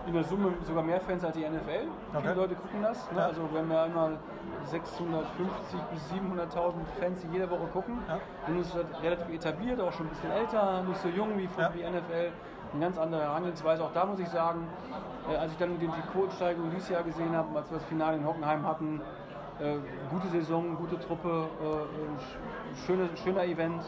in 0.08 0.14
der 0.14 0.24
Summe 0.24 0.54
sogar 0.62 0.84
mehr 0.84 1.00
Fans 1.02 1.24
als 1.24 1.36
die 1.36 1.42
NFL. 1.48 1.88
Viele 2.22 2.34
Leute 2.34 2.56
gucken 2.56 2.82
das. 2.82 3.12
Ne? 3.12 3.18
Ja. 3.20 3.26
Also 3.26 3.42
wir 3.52 3.60
haben 3.60 3.72
ja 3.72 3.86
immer 3.86 4.12
650 4.64 5.80
bis 5.92 6.02
700.000 6.12 6.74
Fans, 7.00 7.22
die 7.22 7.34
jede 7.34 7.50
Woche 7.50 7.68
gucken. 7.74 8.00
Und 8.48 8.60
es 8.60 8.68
ist 8.68 8.76
halt 8.76 8.88
relativ 9.04 9.30
etabliert, 9.34 9.80
auch 9.82 9.92
schon 9.92 10.08
ein 10.08 10.10
bisschen 10.10 10.32
älter, 10.32 10.84
nicht 10.84 11.02
so 11.02 11.10
jung 11.10 11.38
wie, 11.38 11.50
wie 11.74 11.84
NFL. 11.84 12.32
Eine 12.74 12.82
ganz 12.86 12.98
andere 12.98 13.22
Herangehensweise. 13.22 13.84
Auch 13.84 13.94
da 13.94 14.06
muss 14.06 14.20
ich 14.20 14.30
sagen, 14.30 14.68
äh, 15.32 15.36
als 15.36 15.52
ich 15.52 15.58
dann 15.58 15.80
die, 15.80 15.88
Quotensteigerung 16.12 16.70
dieses 16.72 16.90
Jahr 16.90 17.04
gesehen 17.04 17.36
habe, 17.36 17.58
als 17.58 17.70
wir 17.72 17.78
das 17.78 17.88
Finale 17.88 18.18
in 18.18 18.26
Hockenheim 18.26 18.66
hatten, 18.68 19.02
äh, 19.60 19.76
gute 20.10 20.28
Saison, 20.28 20.76
gute 20.78 21.00
Truppe, 21.00 21.48
äh, 21.62 21.66
sch- 22.84 22.86
schöne, 22.86 23.10
schöner 23.24 23.44
Event 23.46 23.82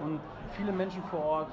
und 0.00 0.20
viele 0.52 0.72
Menschen 0.72 1.02
vor 1.10 1.24
Ort. 1.24 1.48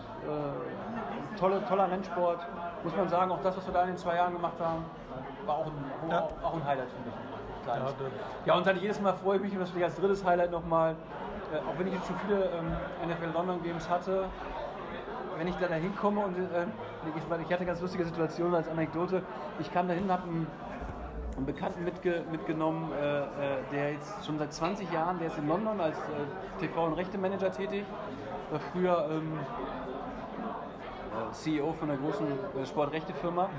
Tolle, 1.39 1.61
toller 1.67 1.89
Rennsport. 1.89 2.39
Muss 2.83 2.95
man 2.95 3.09
sagen, 3.09 3.31
auch 3.31 3.41
das, 3.41 3.55
was 3.57 3.65
wir 3.65 3.73
da 3.73 3.81
in 3.81 3.87
den 3.89 3.97
zwei 3.97 4.15
Jahren 4.15 4.33
gemacht 4.33 4.53
haben, 4.59 4.83
war 5.45 5.55
auch 5.55 5.65
ein, 5.65 6.11
auch, 6.11 6.31
auch 6.43 6.53
ein 6.55 6.65
Highlight 6.65 6.87
für 6.89 7.05
mich. 7.05 7.13
Kleines. 7.63 7.93
Ja, 8.45 8.55
und 8.55 8.67
dann 8.67 8.77
jedes 8.79 9.01
Mal 9.01 9.13
freue 9.13 9.37
ich 9.37 9.41
mich, 9.43 9.53
und 9.53 9.59
das 9.61 9.69
vielleicht 9.69 9.91
als 9.91 9.99
drittes 9.99 10.25
Highlight 10.25 10.51
nochmal, 10.51 10.95
äh, 11.53 11.57
auch 11.57 11.77
wenn 11.77 11.87
ich 11.87 11.93
jetzt 11.93 12.07
schon 12.07 12.15
viele 12.25 12.45
ähm, 12.45 12.75
NFL 13.09 13.31
London 13.33 13.63
Games 13.63 13.89
hatte, 13.89 14.25
wenn 15.41 15.47
ich 15.47 15.55
da 15.55 15.73
hinkomme 15.73 16.23
und 16.23 16.37
äh, 16.37 16.67
ich, 17.15 17.23
ich 17.23 17.31
hatte 17.31 17.57
eine 17.57 17.65
ganz 17.65 17.81
lustige 17.81 18.05
Situation 18.05 18.53
als 18.53 18.69
Anekdote. 18.69 19.23
Ich 19.59 19.73
kam 19.73 19.87
dahin 19.87 20.03
und 20.03 20.11
habe 20.11 20.23
einen, 20.27 20.45
einen 21.35 21.45
Bekannten 21.47 21.83
mitge, 21.83 22.21
mitgenommen, 22.31 22.91
äh, 22.91 23.21
äh, 23.21 23.23
der 23.71 23.93
jetzt 23.93 24.23
schon 24.23 24.37
seit 24.37 24.53
20 24.53 24.91
Jahren, 24.91 25.17
der 25.17 25.29
ist 25.29 25.39
in 25.39 25.47
London 25.47 25.81
als 25.81 25.97
äh, 25.97 26.63
TV- 26.63 26.85
und 26.85 26.93
Rechtemanager 26.93 27.51
tätig. 27.51 27.85
War 28.51 28.59
früher 28.71 29.07
ähm, 29.09 29.39
äh, 31.09 31.31
CEO 31.31 31.73
von 31.73 31.89
einer 31.89 31.99
großen 31.99 32.27
Sportrechtefirma. 32.67 33.49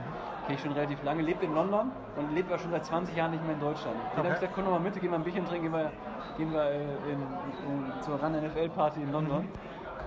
Kenne 0.47 0.55
ich 0.55 0.63
schon 0.63 0.73
relativ 0.73 1.03
lange, 1.03 1.23
lebt 1.23 1.43
in 1.43 1.53
London 1.53 1.91
und 2.15 2.33
lebt 2.33 2.49
aber 2.53 2.61
schon 2.61 2.71
seit 2.71 2.85
20 2.85 3.17
Jahren 3.17 3.33
nicht 3.33 3.45
mehr 3.45 3.55
in 3.55 3.61
Deutschland. 3.61 3.97
Den 4.13 4.19
habe 4.19 4.29
ich 4.29 4.35
gesagt, 4.35 4.53
komm 4.55 4.67
doch 4.67 4.71
mal 4.71 4.79
mit, 4.79 5.01
gehen 5.01 5.11
wir 5.11 5.17
ein 5.17 5.25
Bierchen 5.25 5.47
trinken, 5.47 5.73
gehen 5.73 5.73
wir, 5.73 5.91
gehen 6.37 6.53
wir 6.53 6.63
äh, 6.63 6.85
in, 7.11 7.19
in, 7.19 8.03
zur 8.03 8.23
RAN 8.23 8.35
NFL 8.41 8.69
Party 8.69 9.03
in 9.03 9.11
London. 9.11 9.49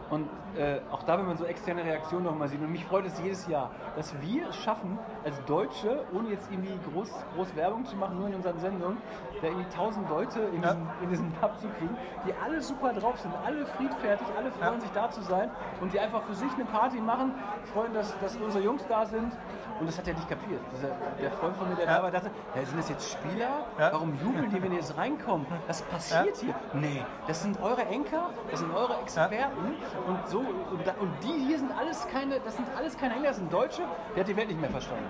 Und 0.09 0.29
äh, 0.55 0.79
auch 0.91 1.03
da, 1.03 1.17
wenn 1.17 1.25
man 1.25 1.37
so 1.37 1.45
externe 1.45 1.83
Reaktionen 1.83 2.25
noch 2.25 2.35
mal 2.35 2.47
sieht, 2.47 2.61
und 2.61 2.71
mich 2.71 2.85
freut 2.85 3.05
es 3.05 3.19
jedes 3.21 3.47
Jahr, 3.47 3.71
dass 3.95 4.13
wir 4.21 4.49
es 4.49 4.55
schaffen, 4.57 4.99
als 5.23 5.43
Deutsche, 5.45 6.05
ohne 6.13 6.29
jetzt 6.29 6.49
irgendwie 6.51 6.77
groß, 6.91 7.11
groß 7.35 7.55
Werbung 7.55 7.85
zu 7.85 7.95
machen, 7.95 8.19
nur 8.19 8.27
in 8.27 8.35
unseren 8.35 8.59
Sendungen, 8.59 8.97
da 9.41 9.47
irgendwie 9.47 9.69
tausend 9.75 10.07
Leute 10.09 10.41
in, 10.41 10.61
diesen, 10.61 10.87
in 11.01 11.09
diesen 11.09 11.31
Pub 11.33 11.59
zu 11.59 11.67
kriegen, 11.79 11.97
die 12.25 12.33
alle 12.43 12.61
super 12.61 12.93
drauf 12.93 13.19
sind, 13.19 13.33
alle 13.43 13.65
friedfertig, 13.65 14.27
alle 14.37 14.51
freuen 14.51 14.79
sich 14.79 14.91
da 14.91 15.09
zu 15.09 15.21
sein 15.21 15.49
und 15.81 15.91
die 15.91 15.99
einfach 15.99 16.21
für 16.23 16.35
sich 16.35 16.53
eine 16.53 16.65
Party 16.65 17.01
machen, 17.01 17.33
freuen, 17.73 17.93
dass, 17.93 18.17
dass 18.19 18.35
unsere 18.37 18.63
Jungs 18.63 18.85
da 18.87 19.05
sind. 19.05 19.33
Und 19.79 19.87
das 19.87 19.97
hat 19.97 20.07
er 20.07 20.13
nicht 20.13 20.29
kapiert. 20.29 20.61
Dieser, 20.73 20.89
der 21.21 21.31
Freund 21.31 21.57
von 21.57 21.69
mir, 21.69 21.75
der 21.75 21.85
da 21.85 22.03
war, 22.03 22.11
dachte, 22.11 22.31
ja, 22.55 22.65
sind 22.65 22.77
das 22.77 22.89
jetzt 22.89 23.11
Spieler? 23.11 23.65
Warum 23.77 24.17
jubeln 24.23 24.49
die, 24.49 24.61
wenn 24.61 24.71
die 24.71 24.77
jetzt 24.77 24.97
reinkommen? 24.97 25.45
Was 25.67 25.81
passiert 25.81 26.37
hier? 26.37 26.55
Nee, 26.73 27.03
das 27.27 27.41
sind 27.43 27.61
eure 27.61 27.83
Enker, 27.85 28.29
das 28.49 28.61
sind 28.61 28.73
eure 28.73 28.97
Experten. 29.01 29.75
Und 30.07 30.27
so, 30.29 30.39
und, 30.39 30.85
da, 30.85 30.93
und 30.99 31.11
die 31.23 31.45
hier 31.47 31.59
sind 31.59 31.71
alles 31.77 32.07
keine, 32.07 32.39
das 32.39 32.55
sind 32.55 32.67
alles 32.77 32.97
keine 32.97 33.15
Engländer, 33.15 33.29
das 33.29 33.37
sind 33.37 33.51
Deutsche, 33.51 33.81
der 34.15 34.21
hat 34.21 34.27
die 34.29 34.37
Welt 34.37 34.47
nicht 34.47 34.61
mehr 34.61 34.69
verstanden. 34.69 35.05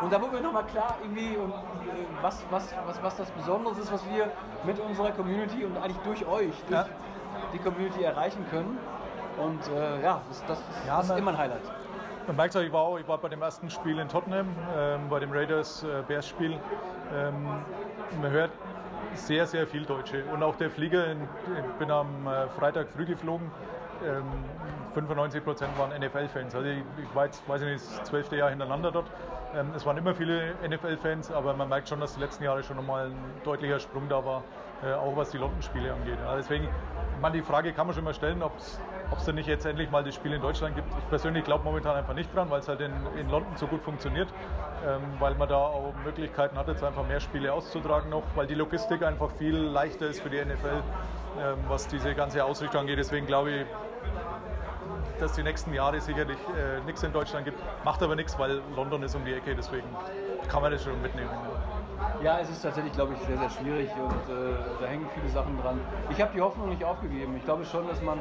Und 0.00 0.12
da 0.12 0.20
wurde 0.20 0.36
mir 0.36 0.42
nochmal 0.42 0.64
klar, 0.66 0.96
irgendwie, 1.02 1.36
und, 1.36 1.50
äh, 1.50 1.54
was, 2.22 2.44
was, 2.50 2.72
was, 2.86 3.02
was 3.02 3.16
das 3.16 3.30
Besondere 3.32 3.74
ist, 3.80 3.92
was 3.92 4.04
wir 4.10 4.30
mit 4.64 4.78
unserer 4.78 5.10
Community 5.10 5.64
und 5.64 5.76
eigentlich 5.76 5.98
durch 5.98 6.24
euch, 6.26 6.54
durch 6.68 6.86
die 7.52 7.58
Community 7.58 8.02
erreichen 8.04 8.46
können. 8.50 8.78
Und 9.36 9.60
äh, 9.76 10.02
ja, 10.02 10.20
das, 10.28 10.44
das, 10.46 10.58
das 10.86 11.10
ist 11.10 11.18
immer 11.18 11.32
ein 11.32 11.38
Highlight. 11.38 11.62
Man 12.26 12.36
merkt 12.36 12.54
es, 12.54 12.62
ich 12.62 12.72
war, 12.72 12.80
auch, 12.80 12.98
ich 12.98 13.06
war 13.06 13.18
bei 13.18 13.28
dem 13.28 13.42
ersten 13.42 13.68
Spiel 13.68 13.98
in 13.98 14.08
Tottenham, 14.08 14.48
ähm, 14.76 15.08
bei 15.10 15.20
dem 15.20 15.30
Raiders-Bears-Spiel. 15.30 16.52
Ähm, 17.14 17.34
man 18.22 18.30
hört 18.30 18.50
sehr, 19.12 19.46
sehr 19.46 19.66
viel 19.66 19.84
Deutsche. 19.84 20.24
Und 20.32 20.42
auch 20.42 20.56
der 20.56 20.70
Flieger, 20.70 21.12
ich 21.12 21.78
bin 21.78 21.90
am 21.90 22.26
äh, 22.26 22.48
Freitag 22.48 22.88
früh 22.88 23.04
geflogen. 23.04 23.50
Ähm, 24.02 24.24
95 24.94 25.44
Prozent 25.44 25.78
waren 25.78 25.90
NFL-Fans. 25.90 26.54
Also 26.54 26.66
ich, 26.66 26.78
ich 26.78 27.14
war 27.14 27.26
jetzt, 27.26 27.46
weiß 27.46 27.60
ich 27.60 27.68
nicht, 27.68 27.84
das 27.84 28.04
zwölfte 28.04 28.36
Jahr 28.36 28.48
hintereinander 28.48 28.90
dort. 28.90 29.10
Ähm, 29.54 29.72
es 29.76 29.84
waren 29.84 29.98
immer 29.98 30.14
viele 30.14 30.54
NFL-Fans, 30.66 31.30
aber 31.30 31.52
man 31.52 31.68
merkt 31.68 31.90
schon, 31.90 32.00
dass 32.00 32.14
die 32.14 32.20
letzten 32.20 32.44
Jahre 32.44 32.62
schon 32.62 32.76
nochmal 32.76 33.08
ein 33.08 33.16
deutlicher 33.44 33.80
Sprung 33.80 34.08
da 34.08 34.24
war, 34.24 34.42
äh, 34.82 34.94
auch 34.94 35.14
was 35.14 35.30
die 35.30 35.38
London-Spiele 35.38 35.92
angeht. 35.92 36.18
Also 36.24 36.36
deswegen, 36.36 36.68
man, 37.20 37.34
die 37.34 37.42
Frage 37.42 37.72
kann 37.72 37.86
man 37.86 37.94
schon 37.94 38.04
mal 38.04 38.14
stellen, 38.14 38.42
ob 38.42 38.56
es 38.56 38.80
ob 39.10 39.18
es 39.18 39.24
denn 39.24 39.34
nicht 39.34 39.46
jetzt 39.46 39.64
endlich 39.66 39.90
mal 39.90 40.02
das 40.02 40.14
Spiel 40.14 40.32
in 40.32 40.40
Deutschland 40.40 40.74
gibt. 40.74 40.88
Ich 40.98 41.08
persönlich 41.08 41.44
glaube 41.44 41.64
momentan 41.64 41.96
einfach 41.96 42.14
nicht 42.14 42.34
dran, 42.34 42.50
weil 42.50 42.60
es 42.60 42.68
halt 42.68 42.80
in, 42.80 42.92
in 43.18 43.28
London 43.28 43.52
so 43.56 43.66
gut 43.66 43.82
funktioniert, 43.82 44.28
ähm, 44.86 45.02
weil 45.18 45.34
man 45.34 45.48
da 45.48 45.56
auch 45.56 45.92
Möglichkeiten 46.04 46.56
hat, 46.56 46.68
jetzt 46.68 46.82
einfach 46.82 47.06
mehr 47.06 47.20
Spiele 47.20 47.52
auszutragen 47.52 48.10
noch, 48.10 48.22
weil 48.34 48.46
die 48.46 48.54
Logistik 48.54 49.02
einfach 49.02 49.30
viel 49.32 49.56
leichter 49.56 50.06
ist 50.06 50.20
für 50.20 50.30
die 50.30 50.44
NFL, 50.44 50.82
ähm, 51.40 51.58
was 51.68 51.86
diese 51.88 52.14
ganze 52.14 52.44
Ausrichtung 52.44 52.82
angeht. 52.82 52.98
Deswegen 52.98 53.26
glaube 53.26 53.50
ich, 53.50 53.66
dass 55.18 55.32
die 55.32 55.42
nächsten 55.42 55.72
Jahre 55.72 56.00
sicherlich 56.00 56.38
äh, 56.56 56.84
nichts 56.84 57.02
in 57.02 57.12
Deutschland 57.12 57.44
gibt. 57.44 57.58
Macht 57.84 58.02
aber 58.02 58.16
nichts, 58.16 58.38
weil 58.38 58.60
London 58.74 59.02
ist 59.02 59.14
um 59.14 59.24
die 59.24 59.34
Ecke, 59.34 59.54
deswegen 59.54 59.86
kann 60.48 60.62
man 60.62 60.72
das 60.72 60.82
schon 60.82 61.00
mitnehmen. 61.00 61.30
Ja, 62.22 62.38
es 62.40 62.50
ist 62.50 62.62
tatsächlich, 62.62 62.92
glaube 62.92 63.14
ich, 63.14 63.20
sehr, 63.26 63.38
sehr 63.38 63.50
schwierig 63.50 63.90
und 63.96 64.34
äh, 64.34 64.54
da 64.80 64.86
hängen 64.86 65.06
viele 65.14 65.28
Sachen 65.28 65.60
dran. 65.60 65.80
Ich 66.10 66.20
habe 66.20 66.32
die 66.34 66.40
Hoffnung 66.40 66.68
nicht 66.68 66.82
aufgegeben. 66.84 67.36
Ich 67.36 67.44
glaube 67.44 67.64
schon, 67.64 67.86
dass 67.86 68.00
man 68.02 68.18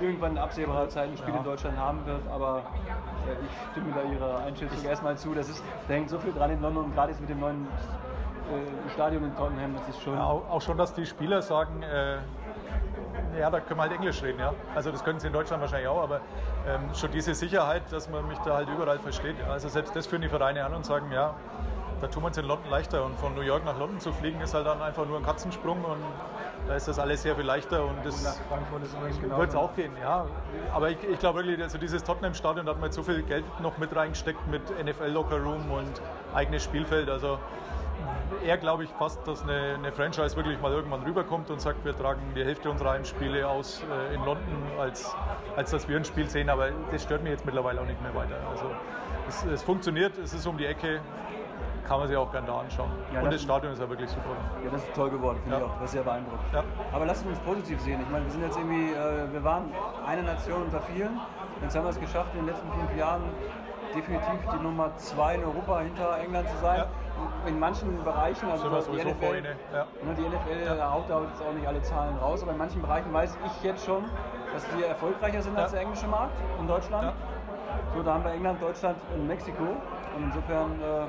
irgendwann 0.00 0.32
in 0.32 0.38
absehbarer 0.38 0.88
Zeit 0.88 1.08
ein 1.10 1.16
Spiel 1.16 1.32
Ja. 1.34 1.38
in 1.40 1.44
Deutschland 1.44 1.76
haben 1.76 2.04
wird, 2.06 2.20
aber 2.32 2.58
äh, 2.58 3.32
ich 3.44 3.70
stimme 3.72 3.92
da 3.94 4.02
Ihrer 4.10 4.38
Einschätzung 4.44 4.84
erstmal 4.84 5.16
zu. 5.16 5.34
Das 5.34 5.48
ist, 5.48 5.62
da 5.88 5.94
hängt 5.94 6.08
so 6.10 6.18
viel 6.18 6.32
dran 6.32 6.50
in 6.50 6.60
London 6.62 6.84
und 6.86 6.94
gerade 6.94 7.10
jetzt 7.12 7.20
mit 7.20 7.30
dem 7.30 7.40
neuen 7.40 7.66
äh, 7.66 8.90
Stadion 8.90 9.24
in 9.24 9.34
Tottenham, 9.36 9.74
das 9.76 9.88
ist 9.88 10.02
schon. 10.02 10.14
Ja, 10.14 10.24
auch, 10.24 10.48
auch 10.50 10.62
schon, 10.62 10.76
dass 10.78 10.92
die 10.94 11.06
Spieler 11.06 11.42
sagen, 11.42 11.82
äh, 11.82 12.16
ja, 13.38 13.48
da 13.50 13.60
können 13.60 13.78
wir 13.78 13.82
halt 13.82 13.92
Englisch 13.92 14.22
reden, 14.22 14.40
ja. 14.40 14.52
Also 14.74 14.90
das 14.90 15.04
können 15.04 15.20
sie 15.20 15.28
in 15.28 15.32
Deutschland 15.32 15.60
wahrscheinlich 15.60 15.88
auch, 15.88 16.02
aber 16.02 16.20
ähm, 16.66 16.92
schon 16.94 17.10
diese 17.12 17.34
Sicherheit, 17.34 17.82
dass 17.90 18.08
man 18.10 18.26
mich 18.26 18.38
da 18.40 18.54
halt 18.56 18.68
überall 18.68 18.98
versteht. 18.98 19.36
Also 19.48 19.68
selbst 19.68 19.94
das 19.94 20.06
führen 20.06 20.22
die 20.22 20.28
Vereine 20.28 20.64
an 20.64 20.74
und 20.74 20.84
sagen, 20.84 21.12
ja, 21.12 21.34
da 22.00 22.06
tun 22.06 22.22
wir 22.22 22.28
uns 22.28 22.38
in 22.38 22.46
London 22.46 22.70
leichter 22.70 23.04
und 23.04 23.18
von 23.18 23.34
New 23.34 23.42
York 23.42 23.64
nach 23.64 23.78
London 23.78 24.00
zu 24.00 24.12
fliegen 24.12 24.40
ist 24.40 24.54
halt 24.54 24.66
dann 24.66 24.80
einfach 24.80 25.06
nur 25.06 25.18
ein 25.18 25.24
Katzensprung 25.24 25.84
und 25.84 26.02
da 26.66 26.74
ist 26.74 26.88
das 26.88 26.98
alles 26.98 27.22
sehr 27.22 27.36
viel 27.36 27.44
leichter 27.44 27.84
und 27.84 28.04
das 28.04 28.22
nach 28.22 28.34
Frankfurt 28.48 28.84
ist 28.84 28.94
übrigens 28.94 29.20
genau. 29.20 29.38
wird 29.38 29.50
es 29.50 29.56
auch 29.56 29.74
gehen, 29.74 29.92
ja. 30.00 30.26
Aber 30.72 30.90
ich, 30.90 30.98
ich 31.04 31.18
glaube 31.18 31.40
wirklich, 31.40 31.62
also 31.62 31.78
dieses 31.78 32.02
Tottenham-Stadion, 32.04 32.66
da 32.66 32.72
hat 32.72 32.80
man 32.80 32.88
jetzt 32.88 32.96
so 32.96 33.02
viel 33.02 33.22
Geld 33.22 33.44
noch 33.60 33.78
mit 33.78 33.94
reingesteckt 33.94 34.46
mit 34.48 34.62
NFL-Locker-Room 34.84 35.70
und 35.70 36.00
eigenes 36.34 36.62
Spielfeld. 36.62 37.10
Also 37.10 37.38
eher 38.44 38.58
glaube 38.58 38.84
ich 38.84 38.90
fast, 38.90 39.26
dass 39.26 39.42
eine, 39.42 39.74
eine 39.74 39.92
Franchise 39.92 40.36
wirklich 40.36 40.60
mal 40.60 40.72
irgendwann 40.72 41.02
rüberkommt 41.02 41.50
und 41.50 41.60
sagt, 41.60 41.84
wir 41.84 41.96
tragen 41.96 42.20
die 42.34 42.44
Hälfte 42.44 42.70
unserer 42.70 42.92
Heimspiele 42.92 43.46
aus 43.46 43.82
äh, 43.82 44.14
in 44.14 44.24
London, 44.24 44.62
als, 44.78 45.14
als 45.56 45.70
dass 45.70 45.88
wir 45.88 45.96
ein 45.96 46.04
Spiel 46.04 46.28
sehen. 46.28 46.48
Aber 46.48 46.70
das 46.90 47.02
stört 47.02 47.22
mich 47.22 47.32
jetzt 47.32 47.44
mittlerweile 47.44 47.80
auch 47.80 47.86
nicht 47.86 48.00
mehr 48.02 48.14
weiter. 48.14 48.36
Also 48.48 48.70
es, 49.28 49.44
es 49.44 49.62
funktioniert, 49.62 50.16
es 50.18 50.32
ist 50.32 50.46
um 50.46 50.56
die 50.56 50.66
Ecke, 50.66 51.00
kann 51.86 51.98
man 52.00 52.08
sich 52.08 52.16
auch 52.16 52.30
gerne 52.30 52.46
da 52.46 52.58
anschauen. 52.60 52.90
Ja, 53.14 53.20
und 53.20 53.32
das- 53.32 53.42
Stadion 53.42 53.72
ist 53.72 53.80
ja 53.80 53.88
wirklich 53.88 54.10
super. 54.10 54.30
Ja, 54.64 54.70
das 54.70 54.82
ist 54.82 54.94
toll 54.94 55.10
geworden, 55.10 55.38
finde 55.42 55.58
Ja. 55.58 55.64
ich 55.64 55.70
auch. 55.70 55.74
Das 55.76 55.84
ist 55.84 55.92
sehr 55.92 56.02
beeindruckend. 56.02 56.40
Ja. 56.52 56.62
Aber 56.92 57.06
lasst 57.06 57.26
uns 57.26 57.38
positiv 57.40 57.80
sehen. 57.80 58.00
Ich 58.02 58.08
meine, 58.10 58.24
wir 58.24 58.30
sind 58.32 58.42
jetzt 58.42 58.56
irgendwie, 58.56 58.92
äh, 58.92 59.32
wir 59.32 59.44
waren 59.44 59.72
eine 60.06 60.22
Nation 60.22 60.62
unter 60.62 60.80
vielen. 60.80 61.20
Jetzt 61.62 61.76
haben 61.76 61.84
wir 61.84 61.90
es 61.90 62.00
geschafft, 62.00 62.30
in 62.34 62.40
den 62.40 62.46
letzten 62.48 62.70
fünf 62.72 62.96
Jahren 62.96 63.22
definitiv 63.94 64.38
die 64.52 64.62
Nummer 64.62 64.94
zwei 64.96 65.34
in 65.34 65.44
Europa 65.44 65.80
hinter 65.80 66.18
England 66.18 66.48
zu 66.48 66.56
sein. 66.58 66.84
In 67.46 67.58
manchen 67.58 68.02
Bereichen, 68.02 68.50
also 68.50 68.68
die 68.70 69.00
NFL, 69.02 69.44
ja. 69.74 69.84
ne, 70.04 70.14
die 70.16 70.22
NFL 70.22 70.80
haut 70.82 71.04
da 71.08 71.20
jetzt 71.20 71.42
auch 71.42 71.52
nicht 71.52 71.66
alle 71.66 71.82
Zahlen 71.82 72.16
raus, 72.16 72.42
aber 72.42 72.52
in 72.52 72.58
manchen 72.58 72.80
Bereichen 72.80 73.12
weiß 73.12 73.36
ich 73.44 73.62
jetzt 73.62 73.84
schon, 73.84 74.04
dass 74.54 74.64
wir 74.74 74.86
erfolgreicher 74.86 75.42
sind 75.42 75.58
als 75.58 75.72
Ja. 75.72 75.78
der 75.78 75.80
englische 75.86 76.06
Markt 76.06 76.32
in 76.58 76.66
Deutschland. 76.66 77.02
Ja. 77.02 77.12
So, 77.94 78.02
da 78.02 78.14
haben 78.14 78.24
wir 78.24 78.32
England, 78.32 78.62
Deutschland 78.62 78.96
und 79.14 79.26
Mexiko. 79.26 79.62
Und 80.16 80.24
insofern 80.24 80.80
äh, 80.80 81.06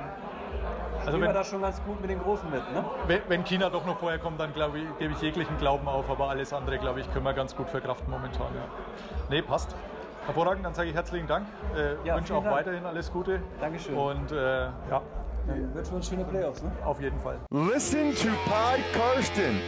Also 0.98 1.10
spielen 1.10 1.20
wir 1.22 1.28
wenn- 1.28 1.34
da 1.34 1.44
schon 1.44 1.62
ganz 1.62 1.82
gut 1.84 2.00
mit 2.00 2.10
den 2.10 2.20
Großen 2.20 2.48
mit. 2.50 2.60
Ne? 2.72 2.84
Wenn, 3.06 3.20
wenn 3.28 3.44
China 3.44 3.70
doch 3.70 3.84
noch 3.84 3.98
vorher 3.98 4.18
kommt, 4.18 4.38
dann 4.38 4.52
glaube 4.54 4.78
ich, 4.78 4.84
gebe 4.98 5.12
ich 5.14 5.20
jeglichen 5.20 5.56
Glauben 5.58 5.88
auf, 5.88 6.08
aber 6.08 6.28
alles 6.30 6.52
andere, 6.52 6.78
glaube 6.78 7.00
ich, 7.00 7.12
können 7.12 7.24
wir 7.24 7.32
ganz 7.34 7.56
gut 7.56 7.68
verkraften 7.68 8.10
momentan. 8.10 8.54
Ja. 8.54 8.64
Nee, 9.28 9.42
passt. 9.42 9.74
Hervorragend, 10.26 10.64
dann 10.64 10.74
sage 10.74 10.88
ich 10.90 10.94
herzlichen 10.94 11.26
Dank. 11.26 11.48
Äh, 11.76 11.94
Ja, 12.06 12.14
wünsche 12.16 12.34
auch 12.36 12.44
Dank. 12.44 12.54
weiterhin 12.54 12.86
alles 12.86 13.10
Gute. 13.12 13.40
Dankeschön. 13.60 13.94
Und 13.96 14.30
äh, 14.30 14.36
ja, 14.66 15.02
Dann 15.48 15.74
wünschen 15.74 15.90
wir 15.92 15.96
uns 15.96 16.08
schöne 16.08 16.24
Playoffs. 16.24 16.62
Ne? 16.62 16.70
auf 16.84 17.00
jeden 17.00 17.18
Fall. 17.18 17.40
Listen 17.50 18.14
to 18.14 18.28
Pod 18.44 18.78
Karsten. 18.92 19.60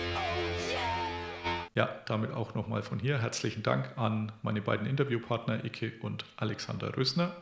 Ja, 1.74 1.88
damit 2.06 2.32
auch 2.32 2.54
nochmal 2.54 2.82
von 2.84 3.00
hier 3.00 3.18
herzlichen 3.20 3.64
Dank 3.64 3.88
an 3.96 4.30
meine 4.42 4.60
beiden 4.62 4.86
Interviewpartner 4.86 5.64
Ike 5.64 5.94
und 6.02 6.24
Alexander 6.36 6.96
Rösner. 6.96 7.32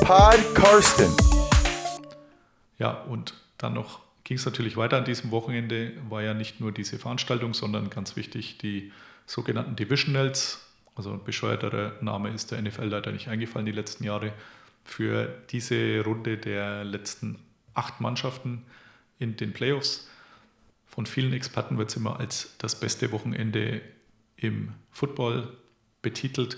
Pod 0.00 0.54
Karsten. 0.56 1.14
Ja, 2.78 2.90
und 2.90 3.34
dann 3.58 3.74
noch 3.74 4.00
ging 4.24 4.36
es 4.36 4.44
natürlich 4.44 4.76
weiter 4.76 4.96
an 4.98 5.04
diesem 5.04 5.30
Wochenende, 5.30 5.92
war 6.08 6.22
ja 6.22 6.34
nicht 6.34 6.60
nur 6.60 6.72
diese 6.72 6.98
Veranstaltung, 6.98 7.54
sondern 7.54 7.90
ganz 7.90 8.16
wichtig 8.16 8.58
die 8.58 8.92
sogenannten 9.24 9.76
Divisionals. 9.76 10.66
Also 10.96 11.12
ein 11.12 11.22
bescheuerterer 11.22 11.92
Name 12.00 12.30
ist 12.30 12.50
der 12.50 12.60
NFL 12.60 12.86
leider 12.86 13.12
nicht 13.12 13.28
eingefallen 13.28 13.66
die 13.66 13.72
letzten 13.72 14.04
Jahre. 14.04 14.32
Für 14.84 15.32
diese 15.50 16.02
Runde 16.04 16.38
der 16.38 16.84
letzten 16.84 17.38
acht 17.74 18.00
Mannschaften 18.00 18.64
in 19.18 19.36
den 19.36 19.52
Playoffs. 19.52 20.08
Von 20.86 21.06
vielen 21.06 21.32
Experten 21.32 21.78
wird 21.78 21.90
es 21.90 21.96
immer 21.96 22.18
als 22.18 22.54
das 22.58 22.78
beste 22.80 23.12
Wochenende 23.12 23.80
im 24.36 24.72
Football 24.90 25.48
betitelt. 26.02 26.56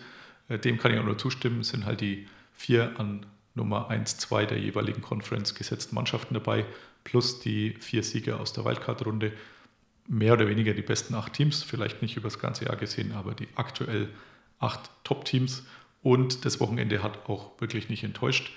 Äh, 0.49 0.59
Dem 0.59 0.79
kann 0.79 0.93
ich 0.93 1.01
auch 1.01 1.05
nur 1.05 1.19
zustimmen. 1.19 1.61
Es 1.61 1.69
sind 1.69 1.85
halt 1.85 2.01
die 2.01 2.29
vier 2.53 2.99
an 2.99 3.27
Nummer 3.59 3.91
1, 3.91 4.17
2 4.19 4.47
der 4.47 4.59
jeweiligen 4.59 5.03
Conference 5.03 5.55
gesetzten 5.55 5.95
Mannschaften 5.95 6.33
dabei, 6.35 6.65
plus 7.05 7.41
die 7.41 7.73
vier 7.81 8.03
Sieger 8.03 8.41
aus 8.41 8.53
der 8.55 8.65
Wildcard-Runde. 8.65 9.33
Mehr 10.07 10.33
oder 10.33 10.49
weniger 10.49 10.73
die 10.73 10.83
besten 10.83 11.15
acht 11.15 11.35
Teams, 11.35 11.63
vielleicht 11.63 12.01
nicht 12.01 12.17
über 12.17 12.29
das 12.29 12.39
ganze 12.39 12.65
Jahr 12.65 12.77
gesehen, 12.77 13.13
aber 13.13 13.35
die 13.35 13.49
aktuell 13.57 14.09
acht 14.59 14.91
Top-Teams. 15.05 15.65
Und 16.03 16.45
das 16.47 16.61
Wochenende 16.61 17.03
hat 17.03 17.29
auch 17.29 17.61
wirklich 17.61 17.91
nicht 17.91 18.05
enttäuscht. 18.05 18.53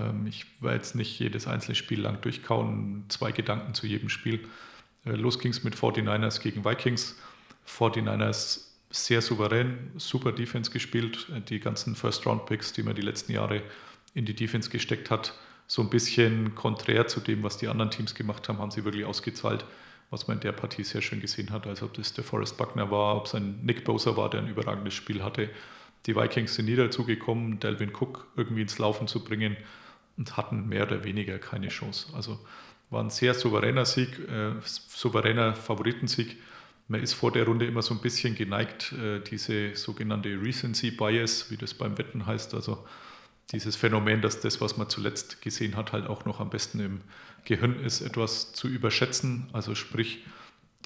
Ähm, 0.00 0.26
Ich 0.26 0.46
werde 0.60 0.76
jetzt 0.76 0.96
nicht 0.96 1.18
jedes 1.20 1.46
einzelne 1.46 1.76
Spiel 1.76 2.00
lang 2.00 2.20
durchkauen, 2.22 3.04
zwei 3.08 3.30
Gedanken 3.32 3.74
zu 3.74 3.86
jedem 3.86 4.08
Spiel. 4.08 4.48
Äh, 5.04 5.12
Los 5.12 5.38
ging 5.38 5.52
es 5.52 5.62
mit 5.62 5.76
49ers 5.76 6.40
gegen 6.40 6.64
Vikings. 6.64 7.16
49ers 7.66 8.66
sehr 8.90 9.22
souverän, 9.22 9.92
super 9.96 10.32
Defense 10.32 10.70
gespielt. 10.70 11.28
Äh, 11.34 11.40
Die 11.42 11.60
ganzen 11.60 11.94
First-Round-Picks, 11.94 12.72
die 12.72 12.82
man 12.82 12.94
die 12.94 13.02
letzten 13.02 13.32
Jahre 13.32 13.62
in 14.14 14.24
die 14.24 14.34
Defense 14.34 14.70
gesteckt 14.70 15.10
hat, 15.10 15.34
so 15.66 15.82
ein 15.82 15.90
bisschen 15.90 16.54
konträr 16.54 17.06
zu 17.06 17.20
dem, 17.20 17.42
was 17.42 17.56
die 17.56 17.68
anderen 17.68 17.90
Teams 17.90 18.14
gemacht 18.14 18.48
haben, 18.48 18.58
haben 18.58 18.72
sie 18.72 18.84
wirklich 18.84 19.04
ausgezahlt, 19.04 19.64
was 20.10 20.26
man 20.26 20.38
in 20.38 20.40
der 20.40 20.52
Partie 20.52 20.82
sehr 20.82 21.00
schön 21.00 21.20
gesehen 21.20 21.50
hat. 21.50 21.66
Also 21.66 21.86
ob 21.86 21.94
das 21.94 22.12
der 22.12 22.24
Forrest 22.24 22.56
Buckner 22.56 22.90
war, 22.90 23.16
ob 23.16 23.26
es 23.26 23.34
ein 23.34 23.60
Nick 23.62 23.84
Bosa 23.84 24.16
war, 24.16 24.28
der 24.28 24.40
ein 24.40 24.48
überragendes 24.48 24.94
Spiel 24.94 25.22
hatte. 25.22 25.48
Die 26.06 26.16
Vikings 26.16 26.54
sind 26.54 26.64
nie 26.64 26.76
dazu 26.76 27.04
gekommen, 27.04 27.60
Delvin 27.60 27.92
Cook 27.94 28.26
irgendwie 28.36 28.62
ins 28.62 28.78
Laufen 28.78 29.06
zu 29.06 29.22
bringen 29.22 29.56
und 30.16 30.36
hatten 30.36 30.68
mehr 30.68 30.86
oder 30.86 31.04
weniger 31.04 31.38
keine 31.38 31.68
Chance. 31.68 32.12
Also 32.14 32.40
war 32.90 33.04
ein 33.04 33.10
sehr 33.10 33.34
souveräner 33.34 33.84
Sieg, 33.84 34.18
äh, 34.28 34.52
souveräner 34.64 35.54
Favoritensieg. 35.54 36.36
Man 36.88 37.00
ist 37.00 37.12
vor 37.12 37.30
der 37.30 37.44
Runde 37.44 37.66
immer 37.66 37.82
so 37.82 37.94
ein 37.94 38.00
bisschen 38.00 38.34
geneigt, 38.34 38.92
äh, 38.92 39.20
diese 39.20 39.76
sogenannte 39.76 40.30
Recency 40.30 40.90
Bias, 40.90 41.50
wie 41.50 41.56
das 41.56 41.74
beim 41.74 41.96
Wetten 41.96 42.26
heißt, 42.26 42.54
also 42.54 42.84
dieses 43.52 43.76
Phänomen, 43.76 44.22
dass 44.22 44.40
das, 44.40 44.60
was 44.60 44.76
man 44.76 44.88
zuletzt 44.88 45.42
gesehen 45.42 45.76
hat, 45.76 45.92
halt 45.92 46.06
auch 46.06 46.24
noch 46.24 46.40
am 46.40 46.50
besten 46.50 46.80
im 46.80 47.00
Gehirn 47.44 47.82
ist, 47.82 48.00
etwas 48.00 48.52
zu 48.52 48.68
überschätzen. 48.68 49.48
Also 49.52 49.74
sprich, 49.74 50.24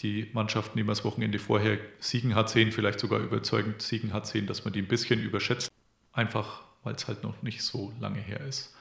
die 0.00 0.30
Mannschaften, 0.32 0.76
die 0.78 0.82
man 0.82 0.94
das 0.94 1.04
Wochenende 1.04 1.38
vorher 1.38 1.78
siegen 1.98 2.34
hat 2.34 2.48
sehen, 2.48 2.72
vielleicht 2.72 3.00
sogar 3.00 3.20
überzeugend 3.20 3.82
siegen 3.82 4.12
hat 4.12 4.26
sehen, 4.26 4.46
dass 4.46 4.64
man 4.64 4.72
die 4.72 4.80
ein 4.80 4.88
bisschen 4.88 5.22
überschätzt. 5.22 5.70
Einfach, 6.12 6.62
weil 6.82 6.94
es 6.94 7.06
halt 7.06 7.22
noch 7.22 7.42
nicht 7.42 7.62
so 7.62 7.92
lange 8.00 8.20
her 8.20 8.40
ist. 8.40 8.74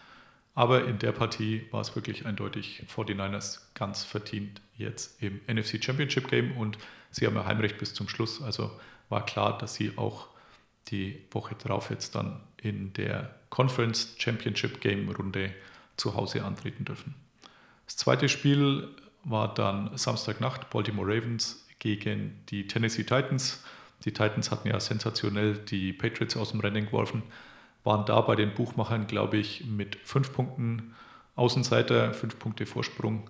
Aber 0.56 0.86
in 0.86 1.00
der 1.00 1.12
Partie 1.12 1.66
war 1.72 1.82
es 1.82 1.96
wirklich 1.96 2.26
eindeutig 2.26 2.84
49ers 2.96 3.60
ganz 3.74 4.04
verdient 4.04 4.62
jetzt 4.78 5.22
im 5.22 5.42
NFC 5.48 5.84
Championship 5.84 6.28
Game 6.28 6.56
und 6.58 6.78
sie 7.10 7.26
haben 7.26 7.36
ja 7.36 7.46
Heimrecht 7.46 7.80
bis 7.80 7.94
zum 7.94 8.08
Schluss. 8.08 8.42
Also 8.42 8.72
war 9.10 9.26
klar, 9.26 9.58
dass 9.58 9.76
sie 9.76 9.98
auch 9.98 10.28
die 10.90 11.24
Woche 11.32 11.56
drauf 11.56 11.90
jetzt 11.90 12.14
dann 12.16 12.40
in 12.64 12.94
der 12.94 13.36
Conference 13.50 14.16
Championship 14.18 14.82
Game 14.82 15.10
Runde 15.10 15.54
zu 15.98 16.16
Hause 16.16 16.44
antreten 16.44 16.86
dürfen. 16.86 17.14
Das 17.86 17.98
zweite 17.98 18.30
Spiel 18.30 18.88
war 19.24 19.54
dann 19.54 19.96
Samstagnacht 19.96 20.70
Baltimore 20.70 21.08
Ravens 21.08 21.68
gegen 21.80 22.42
die 22.50 22.68
Tennessee 22.68 23.04
Titans. 23.04 23.64
Die 24.06 24.12
Titans 24.12 24.52
hatten 24.52 24.70
ja 24.70 24.80
sensationell 24.80 25.56
die 25.58 25.94
Patriots 25.94 26.36
aus 26.36 26.52
dem 26.52 26.62
Rennen 26.62 26.86
geworfen, 26.86 27.24
waren 27.84 28.06
da 28.06 28.20
bei 28.22 28.36
den 28.36 28.54
Buchmachern, 28.54 29.08
glaube 29.08 29.38
ich, 29.38 29.66
mit 29.66 29.98
fünf 30.04 30.34
Punkten 30.34 30.96
Außenseiter, 31.36 32.14
fünf 32.14 32.40
Punkte 32.40 32.66
Vorsprung, 32.66 33.30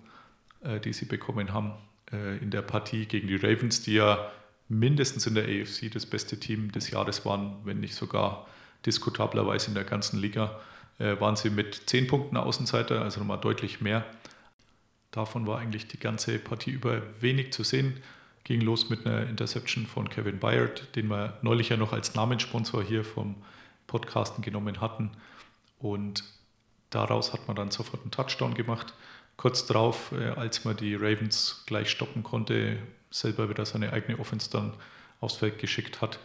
äh, 0.62 0.80
die 0.80 0.92
sie 0.92 1.06
bekommen 1.06 1.52
haben 1.52 1.72
äh, 2.12 2.38
in 2.38 2.50
der 2.50 2.62
Partie 2.62 3.06
gegen 3.06 3.28
die 3.28 3.36
Ravens, 3.36 3.82
die 3.82 3.94
ja 3.94 4.30
mindestens 4.68 5.26
in 5.26 5.34
der 5.34 5.44
AFC 5.44 5.90
das 5.92 6.06
beste 6.06 6.38
Team 6.38 6.72
des 6.72 6.90
Jahres 6.90 7.24
waren, 7.24 7.56
wenn 7.64 7.80
nicht 7.80 7.94
sogar 7.94 8.46
diskutablerweise 8.86 9.68
in 9.68 9.74
der 9.74 9.84
ganzen 9.84 10.18
Liga, 10.20 10.60
äh, 10.98 11.18
waren 11.20 11.36
sie 11.36 11.50
mit 11.50 11.88
zehn 11.88 12.06
Punkten 12.06 12.36
Außenseiter, 12.36 13.02
also 13.02 13.20
nochmal 13.20 13.40
deutlich 13.40 13.80
mehr. 13.80 14.04
Davon 15.10 15.46
war 15.46 15.58
eigentlich 15.58 15.86
die 15.86 15.98
ganze 15.98 16.38
Partie 16.38 16.70
über 16.70 17.02
wenig 17.20 17.52
zu 17.52 17.62
sehen. 17.62 18.02
ging 18.42 18.60
los 18.60 18.90
mit 18.90 19.06
einer 19.06 19.26
Interception 19.26 19.86
von 19.86 20.10
Kevin 20.10 20.38
Byard, 20.38 20.94
den 20.96 21.08
wir 21.08 21.38
neulich 21.40 21.70
ja 21.70 21.78
noch 21.78 21.92
als 21.94 22.14
Namenssponsor 22.14 22.82
hier 22.82 23.02
vom 23.02 23.36
Podcasten 23.86 24.42
genommen 24.42 24.80
hatten. 24.80 25.10
Und 25.78 26.24
daraus 26.90 27.32
hat 27.32 27.46
man 27.46 27.56
dann 27.56 27.70
sofort 27.70 28.02
einen 28.02 28.10
Touchdown 28.10 28.54
gemacht. 28.54 28.92
Kurz 29.36 29.66
darauf, 29.66 30.12
äh, 30.12 30.30
als 30.30 30.64
man 30.64 30.76
die 30.76 30.94
Ravens 30.94 31.62
gleich 31.66 31.90
stoppen 31.90 32.22
konnte, 32.22 32.78
selber 33.10 33.48
wieder 33.48 33.64
seine 33.64 33.92
eigene 33.92 34.18
Offense 34.18 34.50
dann 34.50 34.74
aufs 35.20 35.36
Feld 35.36 35.58
geschickt 35.58 36.00
hat. 36.00 36.18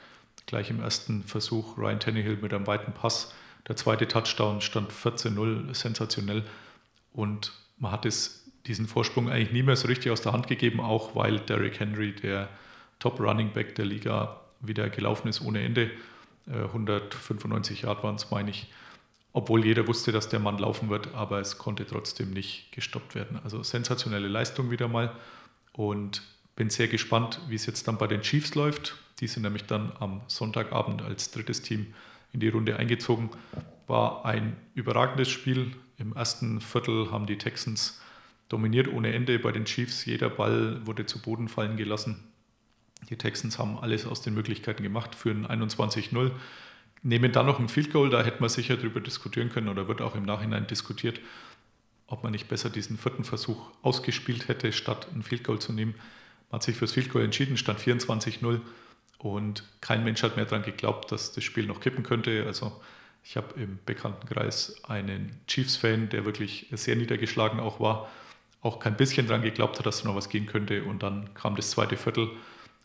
Gleich 0.49 0.71
im 0.71 0.81
ersten 0.81 1.21
Versuch 1.21 1.77
Ryan 1.77 1.99
Tannehill 1.99 2.37
mit 2.41 2.51
einem 2.55 2.65
weiten 2.65 2.91
Pass. 2.91 3.31
Der 3.67 3.75
zweite 3.75 4.07
Touchdown 4.07 4.61
stand 4.61 4.91
14-0, 4.91 5.75
sensationell. 5.75 6.43
Und 7.13 7.53
man 7.77 7.91
hat 7.91 8.07
es, 8.07 8.49
diesen 8.65 8.87
Vorsprung 8.87 9.29
eigentlich 9.29 9.51
nie 9.51 9.61
mehr 9.61 9.75
so 9.75 9.87
richtig 9.87 10.11
aus 10.11 10.21
der 10.21 10.31
Hand 10.31 10.47
gegeben, 10.47 10.79
auch 10.79 11.15
weil 11.15 11.39
Derrick 11.39 11.79
Henry, 11.79 12.15
der 12.15 12.49
Top 12.97 13.19
Running 13.19 13.53
Back 13.53 13.75
der 13.75 13.85
Liga, 13.85 14.39
wieder 14.59 14.89
gelaufen 14.89 15.27
ist 15.27 15.39
ohne 15.41 15.61
Ende. 15.61 15.91
195 16.47 17.83
Yard 17.83 18.03
waren 18.03 18.15
es, 18.15 18.31
meine 18.31 18.49
ich. 18.49 18.71
Obwohl 19.33 19.63
jeder 19.63 19.87
wusste, 19.87 20.11
dass 20.11 20.29
der 20.29 20.39
Mann 20.39 20.57
laufen 20.57 20.89
wird, 20.89 21.13
aber 21.13 21.39
es 21.41 21.59
konnte 21.59 21.85
trotzdem 21.85 22.31
nicht 22.31 22.71
gestoppt 22.71 23.13
werden. 23.13 23.39
Also 23.43 23.61
sensationelle 23.61 24.27
Leistung 24.27 24.71
wieder 24.71 24.87
mal. 24.87 25.15
Und 25.73 26.23
bin 26.55 26.71
sehr 26.71 26.87
gespannt, 26.87 27.39
wie 27.49 27.55
es 27.55 27.67
jetzt 27.67 27.87
dann 27.87 27.99
bei 27.99 28.07
den 28.07 28.21
Chiefs 28.21 28.55
läuft. 28.55 28.95
Die 29.19 29.27
sind 29.27 29.43
nämlich 29.43 29.65
dann 29.65 29.91
am 29.99 30.21
Sonntagabend 30.27 31.01
als 31.01 31.31
drittes 31.31 31.61
Team 31.61 31.87
in 32.31 32.39
die 32.39 32.49
Runde 32.49 32.77
eingezogen. 32.77 33.29
War 33.87 34.25
ein 34.25 34.55
überragendes 34.75 35.29
Spiel. 35.29 35.71
Im 35.97 36.13
ersten 36.13 36.61
Viertel 36.61 37.11
haben 37.11 37.25
die 37.25 37.37
Texans 37.37 38.01
dominiert 38.47 38.87
ohne 38.87 39.13
Ende 39.13 39.37
bei 39.39 39.51
den 39.51 39.65
Chiefs. 39.65 40.05
Jeder 40.05 40.29
Ball 40.29 40.85
wurde 40.85 41.05
zu 41.05 41.21
Boden 41.21 41.47
fallen 41.47 41.77
gelassen. 41.77 42.23
Die 43.09 43.15
Texans 43.15 43.59
haben 43.59 43.77
alles 43.77 44.05
aus 44.05 44.21
den 44.21 44.33
Möglichkeiten 44.33 44.83
gemacht, 44.83 45.15
führen 45.15 45.47
21-0, 45.47 46.31
nehmen 47.01 47.31
dann 47.31 47.45
noch 47.45 47.59
ein 47.59 47.69
Field 47.69 47.93
Goal, 47.93 48.09
da 48.09 48.23
hätte 48.23 48.41
man 48.41 48.49
sicher 48.49 48.75
darüber 48.75 48.99
diskutieren 48.99 49.49
können 49.49 49.69
oder 49.69 49.87
wird 49.87 50.01
auch 50.01 50.15
im 50.15 50.23
Nachhinein 50.23 50.67
diskutiert, 50.67 51.21
ob 52.07 52.23
man 52.23 52.33
nicht 52.33 52.49
besser 52.49 52.69
diesen 52.69 52.97
vierten 52.97 53.23
Versuch 53.23 53.71
ausgespielt 53.83 54.49
hätte, 54.49 54.73
statt 54.73 55.07
ein 55.15 55.23
Field 55.23 55.45
Goal 55.45 55.59
zu 55.59 55.71
nehmen. 55.71 55.95
Man 56.51 56.57
hat 56.57 56.63
sich 56.63 56.75
fürs 56.75 56.91
Field 56.91 57.09
Goal 57.09 57.23
entschieden, 57.23 57.55
stand 57.55 57.79
24-0 57.79 58.59
und 59.19 59.63
kein 59.81 60.03
Mensch 60.03 60.23
hat 60.23 60.37
mehr 60.37 60.45
daran 60.45 60.63
geglaubt, 60.63 61.11
dass 61.11 61.33
das 61.33 61.43
Spiel 61.43 61.65
noch 61.65 61.81
kippen 61.81 62.03
könnte. 62.03 62.45
Also 62.47 62.81
ich 63.23 63.35
habe 63.37 63.59
im 63.59 63.77
Bekanntenkreis 63.85 64.81
einen 64.85 65.39
Chiefs-Fan, 65.45 66.09
der 66.09 66.25
wirklich 66.25 66.67
sehr 66.71 66.95
niedergeschlagen 66.95 67.59
auch 67.59 67.79
war, 67.81 68.09
auch 68.61 68.79
kein 68.79 68.95
bisschen 68.95 69.27
daran 69.27 69.41
geglaubt 69.41 69.77
hat, 69.77 69.85
dass 69.85 70.03
noch 70.05 70.15
was 70.15 70.29
gehen 70.29 70.45
könnte. 70.45 70.85
Und 70.85 71.03
dann 71.03 71.33
kam 71.33 71.57
das 71.57 71.69
zweite 71.71 71.97
Viertel 71.97 72.29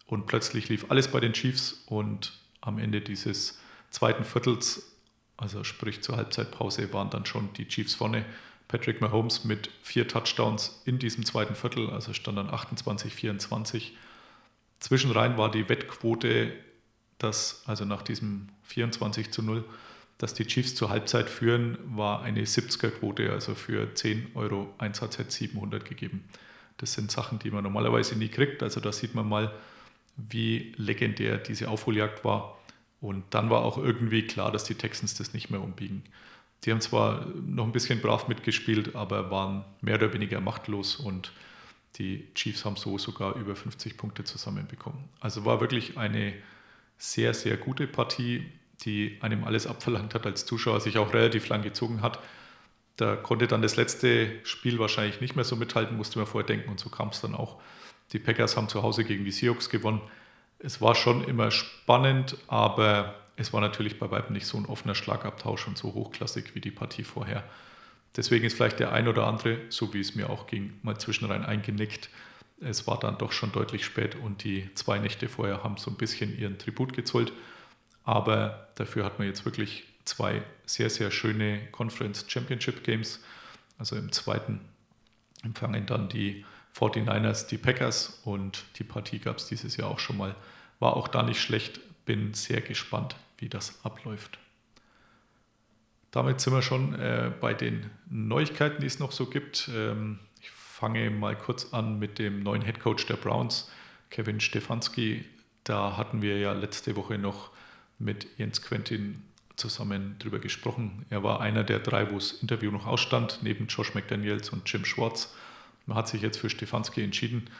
und 0.07 0.26
plötzlich 0.26 0.68
lief 0.68 0.91
alles 0.91 1.09
bei 1.09 1.20
den 1.20 1.32
Chiefs 1.32 1.85
und 1.87 2.32
am 2.61 2.78
Ende 2.78 3.01
dieses 3.01 3.61
zweiten 3.91 4.24
Viertels, 4.24 4.93
also 5.37 5.62
sprich 5.62 6.03
zur 6.03 6.16
Halbzeitpause, 6.16 6.93
waren 6.93 7.11
dann 7.11 7.26
schon 7.26 7.53
die 7.55 7.68
Chiefs 7.68 7.95
vorne. 7.95 8.24
Patrick 8.66 9.01
Mahomes 9.01 9.45
mit 9.45 9.70
vier 9.82 10.09
Touchdowns 10.09 10.82
in 10.85 10.99
diesem 10.99 11.24
zweiten 11.24 11.55
Viertel, 11.55 11.91
also 11.91 12.12
stand 12.12 12.39
dann 12.39 12.51
28, 12.51 13.14
24. 13.14 13.97
Zwischenrein 14.81 15.39
war 15.39 15.51
die 15.51 15.68
Wettquote, 15.68 16.53
dass 17.18 17.62
also 17.66 17.85
nach 17.85 18.03
diesem 18.03 18.49
24 18.64 19.31
zu 19.31 19.43
0, 19.43 19.64
dass 20.18 20.35
die 20.35 20.47
Chiefs 20.47 20.75
zur 20.75 20.91
Halbzeit 20.91 21.29
führen, 21.29 21.79
war 21.85 22.22
eine 22.22 22.43
70er-Quote, 22.45 23.31
also 23.33 23.55
für 23.55 23.95
10 23.95 24.33
Euro 24.35 24.72
Einsatz 24.79 25.18
hätte 25.18 25.31
700 25.31 25.85
gegeben. 25.85 26.25
Das 26.77 26.93
sind 26.93 27.11
Sachen, 27.11 27.39
die 27.39 27.51
man 27.51 27.64
normalerweise 27.64 28.16
nie 28.16 28.29
kriegt. 28.29 28.62
Also 28.62 28.81
da 28.81 28.93
sieht 28.93 29.14
man 29.14 29.29
mal, 29.29 29.53
wie 30.16 30.72
legendär 30.77 31.39
diese 31.39 31.68
Aufholjagd 31.68 32.25
war. 32.25 32.59
Und 33.01 33.25
dann 33.31 33.51
war 33.51 33.62
auch 33.62 33.79
irgendwie 33.79 34.27
klar, 34.27 34.51
dass 34.51 34.64
die 34.64 34.75
Texans 34.75 35.14
das 35.14 35.35
nicht 35.35 35.51
mehr 35.51 35.61
umbiegen. 35.61 36.03
Die 36.64 36.70
haben 36.70 36.81
zwar 36.81 37.27
noch 37.47 37.64
ein 37.64 37.72
bisschen 37.72 38.01
brav 38.01 38.29
mitgespielt, 38.29 38.97
aber 38.97 39.31
waren 39.31 39.64
mehr 39.83 39.97
oder 39.97 40.12
weniger 40.14 40.41
machtlos 40.41 40.97
und 40.97 41.33
die 41.97 42.28
Chiefs 42.34 42.64
haben 42.64 42.76
so 42.76 42.99
sogar 42.99 43.36
über 43.36 43.55
50 43.55 43.97
Punkte 43.97 44.24
zusammenbekommen. 44.24 45.05
Also 45.20 45.45
war 45.45 45.61
wirklich 45.61 45.97
eine 45.97 46.34
sehr, 46.99 47.34
sehr 47.34 47.57
gute 47.57 47.86
Partie, 47.86 48.51
die 48.80 49.18
einem 49.20 49.45
alles 49.45 49.66
abverlangt 49.66 50.14
hat 50.14 50.26
als 50.26 50.47
Zuschauer, 50.47 50.80
sich 50.80 50.99
auch 50.99 51.12
relativ 51.12 51.49
lang 51.49 51.62
gezogen 51.62 52.03
hat. 52.03 52.18
Da 52.97 53.16
konnte 53.16 53.47
dann 53.47 53.62
das 53.62 53.76
letzte 53.76 54.45
Spiel 54.45 54.78
wahrscheinlich 54.78 55.20
nicht 55.20 55.36
mehr 55.36 55.45
so 55.45 55.57
mithalten, 55.57 55.97
musste 55.97 56.18
man 56.18 56.26
vorher 56.26 56.47
denken 56.47 56.70
und 56.70 56.80
so 56.80 56.90
kam 56.90 57.09
es 57.09 57.20
dann 57.20 57.34
auch. 57.34 57.61
Die 58.12 58.18
Packers 58.18 58.57
haben 58.57 58.68
zu 58.68 58.82
Hause 58.82 59.05
gegen 59.05 59.24
die 59.24 59.32
Seahawks 59.32 59.70
gewonnen. 59.70 60.01
Es 60.59 60.80
war 60.80 60.95
schon 60.95 61.24
immer 61.24 61.51
spannend, 61.51 62.36
aber 62.47 63.14
es 63.36 63.53
war 63.53 63.61
natürlich 63.61 63.99
bei 63.99 64.11
weitem 64.11 64.34
nicht 64.34 64.47
so 64.47 64.59
ein 64.59 64.66
offener 64.66 64.95
Schlagabtausch 64.95 65.66
und 65.66 65.76
so 65.76 65.95
hochklassig 65.95 66.55
wie 66.55 66.61
die 66.61 66.70
Partie 66.70 67.05
vorher. 67.05 67.45
Deswegen 68.17 68.45
ist 68.45 68.55
vielleicht 68.55 68.81
der 68.81 68.93
ein 68.93 69.09
oder 69.09 69.27
andere, 69.27 69.59
so 69.71 69.93
wie 69.93 70.01
es 70.01 70.15
mir 70.15 70.31
auch 70.31 70.47
ging, 70.47 70.79
mal 70.83 70.99
zwischenrein 70.99 71.45
eingenickt. 71.45 72.11
Es 72.61 72.87
war 72.87 72.99
dann 72.99 73.19
doch 73.19 73.33
schon 73.33 73.51
deutlich 73.51 73.85
spät 73.85 74.15
und 74.15 74.45
die 74.45 74.73
zwei 74.75 74.99
Nächte 74.99 75.29
vorher 75.29 75.65
haben 75.65 75.77
so 75.77 75.91
ein 75.91 75.97
bisschen 75.97 76.39
ihren 76.39 76.59
Tribut 76.59 76.93
gezollt. 76.93 77.33
Aber 78.05 78.69
dafür 78.77 79.05
hat 79.05 79.19
man 79.19 79.27
jetzt 79.27 79.45
wirklich 79.45 79.85
zwei 80.05 80.43
sehr, 80.67 80.91
sehr 80.91 81.11
schöne 81.11 81.61
Conference 81.73 82.25
Championship 82.29 82.85
Games. 82.85 83.21
Also 83.79 83.97
im 83.97 84.12
zweiten 84.12 84.61
empfangen 85.43 85.87
dann 85.87 86.09
die 86.09 86.45
49ers 86.77 87.49
die 87.49 87.59
Packers 87.59 88.21
und 88.25 88.65
die 88.79 88.85
Partie 88.85 89.19
gab 89.19 89.39
es 89.39 89.47
dieses 89.47 89.77
Jahr 89.77 89.91
auch 89.91 89.99
schon 89.99 90.17
mal. 90.17 90.35
War 90.79 90.97
auch 90.97 91.09
da 91.09 91.23
nicht 91.23 91.41
schlecht. 91.41 91.81
Bin 92.05 92.35
sehr 92.35 92.61
gespannt, 92.61 93.17
wie 93.39 93.49
das 93.49 93.85
abläuft. 93.85 94.39
Damit 96.15 96.41
sind 96.41 96.53
wir 96.53 96.62
schon 96.62 96.95
äh, 96.95 97.33
bei 97.41 97.55
den 97.55 97.91
Neuigkeiten, 98.09 98.81
die 98.81 98.87
es 98.87 99.01
noch 99.01 99.11
so 99.11 99.27
gibt. 99.27 99.69
Ähm, 99.75 100.21
ich 100.41 100.49
fange 100.49 101.11
mal 101.11 101.37
kurz 101.37 101.75
an 101.75 101.99
mit 101.99 102.21
dem 102.21 102.45
neuen 102.45 102.62
Head 102.62 102.79
Coach 102.79 103.05
der 103.07 103.17
Browns, 103.17 103.69
Kevin 104.11 104.39
Stefanski. 104.39 105.25
Da 105.65 105.97
hatten 105.97 106.23
wir 106.23 106.39
ja 106.39 106.53
letzte 106.53 106.95
Woche 106.95 107.19
noch 107.19 107.51
mit 107.99 108.29
Jens 108.39 108.62
Quentin 108.62 109.25
zusammen 109.57 110.15
drüber 110.21 110.39
gesprochen. 110.39 111.05
Er 111.11 111.25
war 111.25 111.41
einer 111.41 111.65
der 111.65 111.81
drei, 111.81 112.09
wo 112.09 112.15
das 112.15 112.31
Interview 112.31 112.71
noch 112.71 112.87
ausstand, 112.87 113.41
neben 113.43 113.67
Josh 113.67 113.93
McDaniels 113.97 114.51
und 114.51 114.73
Jim 114.73 114.85
Schwartz. 114.85 115.35
Man 115.87 115.97
hat 115.97 116.07
sich 116.07 116.23
jetzt 116.23 116.39
für 116.39 116.49
Stefanski 116.49 117.03
entschieden. 117.03 117.51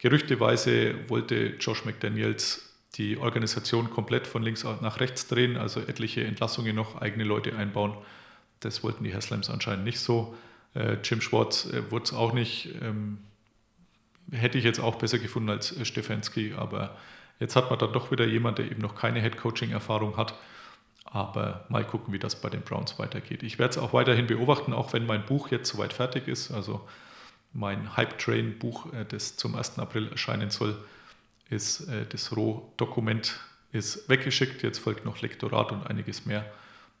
Gerüchteweise 0.00 0.96
wollte 1.08 1.56
Josh 1.58 1.86
McDaniels 1.86 2.71
die 2.96 3.16
Organisation 3.16 3.90
komplett 3.90 4.26
von 4.26 4.42
links 4.42 4.64
nach 4.64 5.00
rechts 5.00 5.26
drehen, 5.26 5.56
also 5.56 5.80
etliche 5.80 6.24
Entlassungen 6.24 6.76
noch, 6.76 7.00
eigene 7.00 7.24
Leute 7.24 7.56
einbauen. 7.56 7.96
Das 8.60 8.82
wollten 8.82 9.04
die 9.04 9.14
Haslams 9.14 9.50
anscheinend 9.50 9.84
nicht 9.84 10.00
so. 10.00 10.36
Äh, 10.74 10.98
Jim 11.02 11.20
Schwartz 11.20 11.66
äh, 11.66 11.90
wurde 11.90 12.04
es 12.04 12.12
auch 12.12 12.32
nicht. 12.32 12.74
Ähm, 12.82 13.18
hätte 14.30 14.58
ich 14.58 14.64
jetzt 14.64 14.80
auch 14.80 14.96
besser 14.96 15.18
gefunden 15.18 15.50
als 15.50 15.76
äh, 15.76 15.84
Stefanski, 15.84 16.54
aber 16.56 16.96
jetzt 17.40 17.56
hat 17.56 17.70
man 17.70 17.78
dann 17.78 17.92
doch 17.92 18.10
wieder 18.10 18.26
jemand, 18.26 18.58
der 18.58 18.70
eben 18.70 18.80
noch 18.80 18.94
keine 18.94 19.20
Head-Coaching-Erfahrung 19.20 20.16
hat. 20.16 20.34
Aber 21.04 21.66
mal 21.68 21.84
gucken, 21.84 22.14
wie 22.14 22.18
das 22.18 22.40
bei 22.40 22.48
den 22.48 22.62
Browns 22.62 22.98
weitergeht. 22.98 23.42
Ich 23.42 23.58
werde 23.58 23.72
es 23.72 23.78
auch 23.78 23.92
weiterhin 23.92 24.26
beobachten, 24.26 24.72
auch 24.72 24.92
wenn 24.92 25.04
mein 25.04 25.26
Buch 25.26 25.50
jetzt 25.50 25.70
soweit 25.70 25.92
fertig 25.92 26.28
ist. 26.28 26.50
Also 26.50 26.86
mein 27.52 27.96
Hype 27.96 28.18
Train 28.18 28.58
Buch, 28.58 28.92
äh, 28.92 29.04
das 29.06 29.36
zum 29.36 29.54
1. 29.54 29.78
April 29.78 30.08
erscheinen 30.08 30.50
soll, 30.50 30.76
ist 31.52 31.88
äh, 31.88 32.06
das 32.06 32.34
Rohdokument 32.36 33.38
ist 33.72 34.08
weggeschickt. 34.08 34.62
Jetzt 34.62 34.78
folgt 34.78 35.04
noch 35.04 35.20
Lektorat 35.20 35.72
und 35.72 35.86
einiges 35.86 36.26
mehr. 36.26 36.50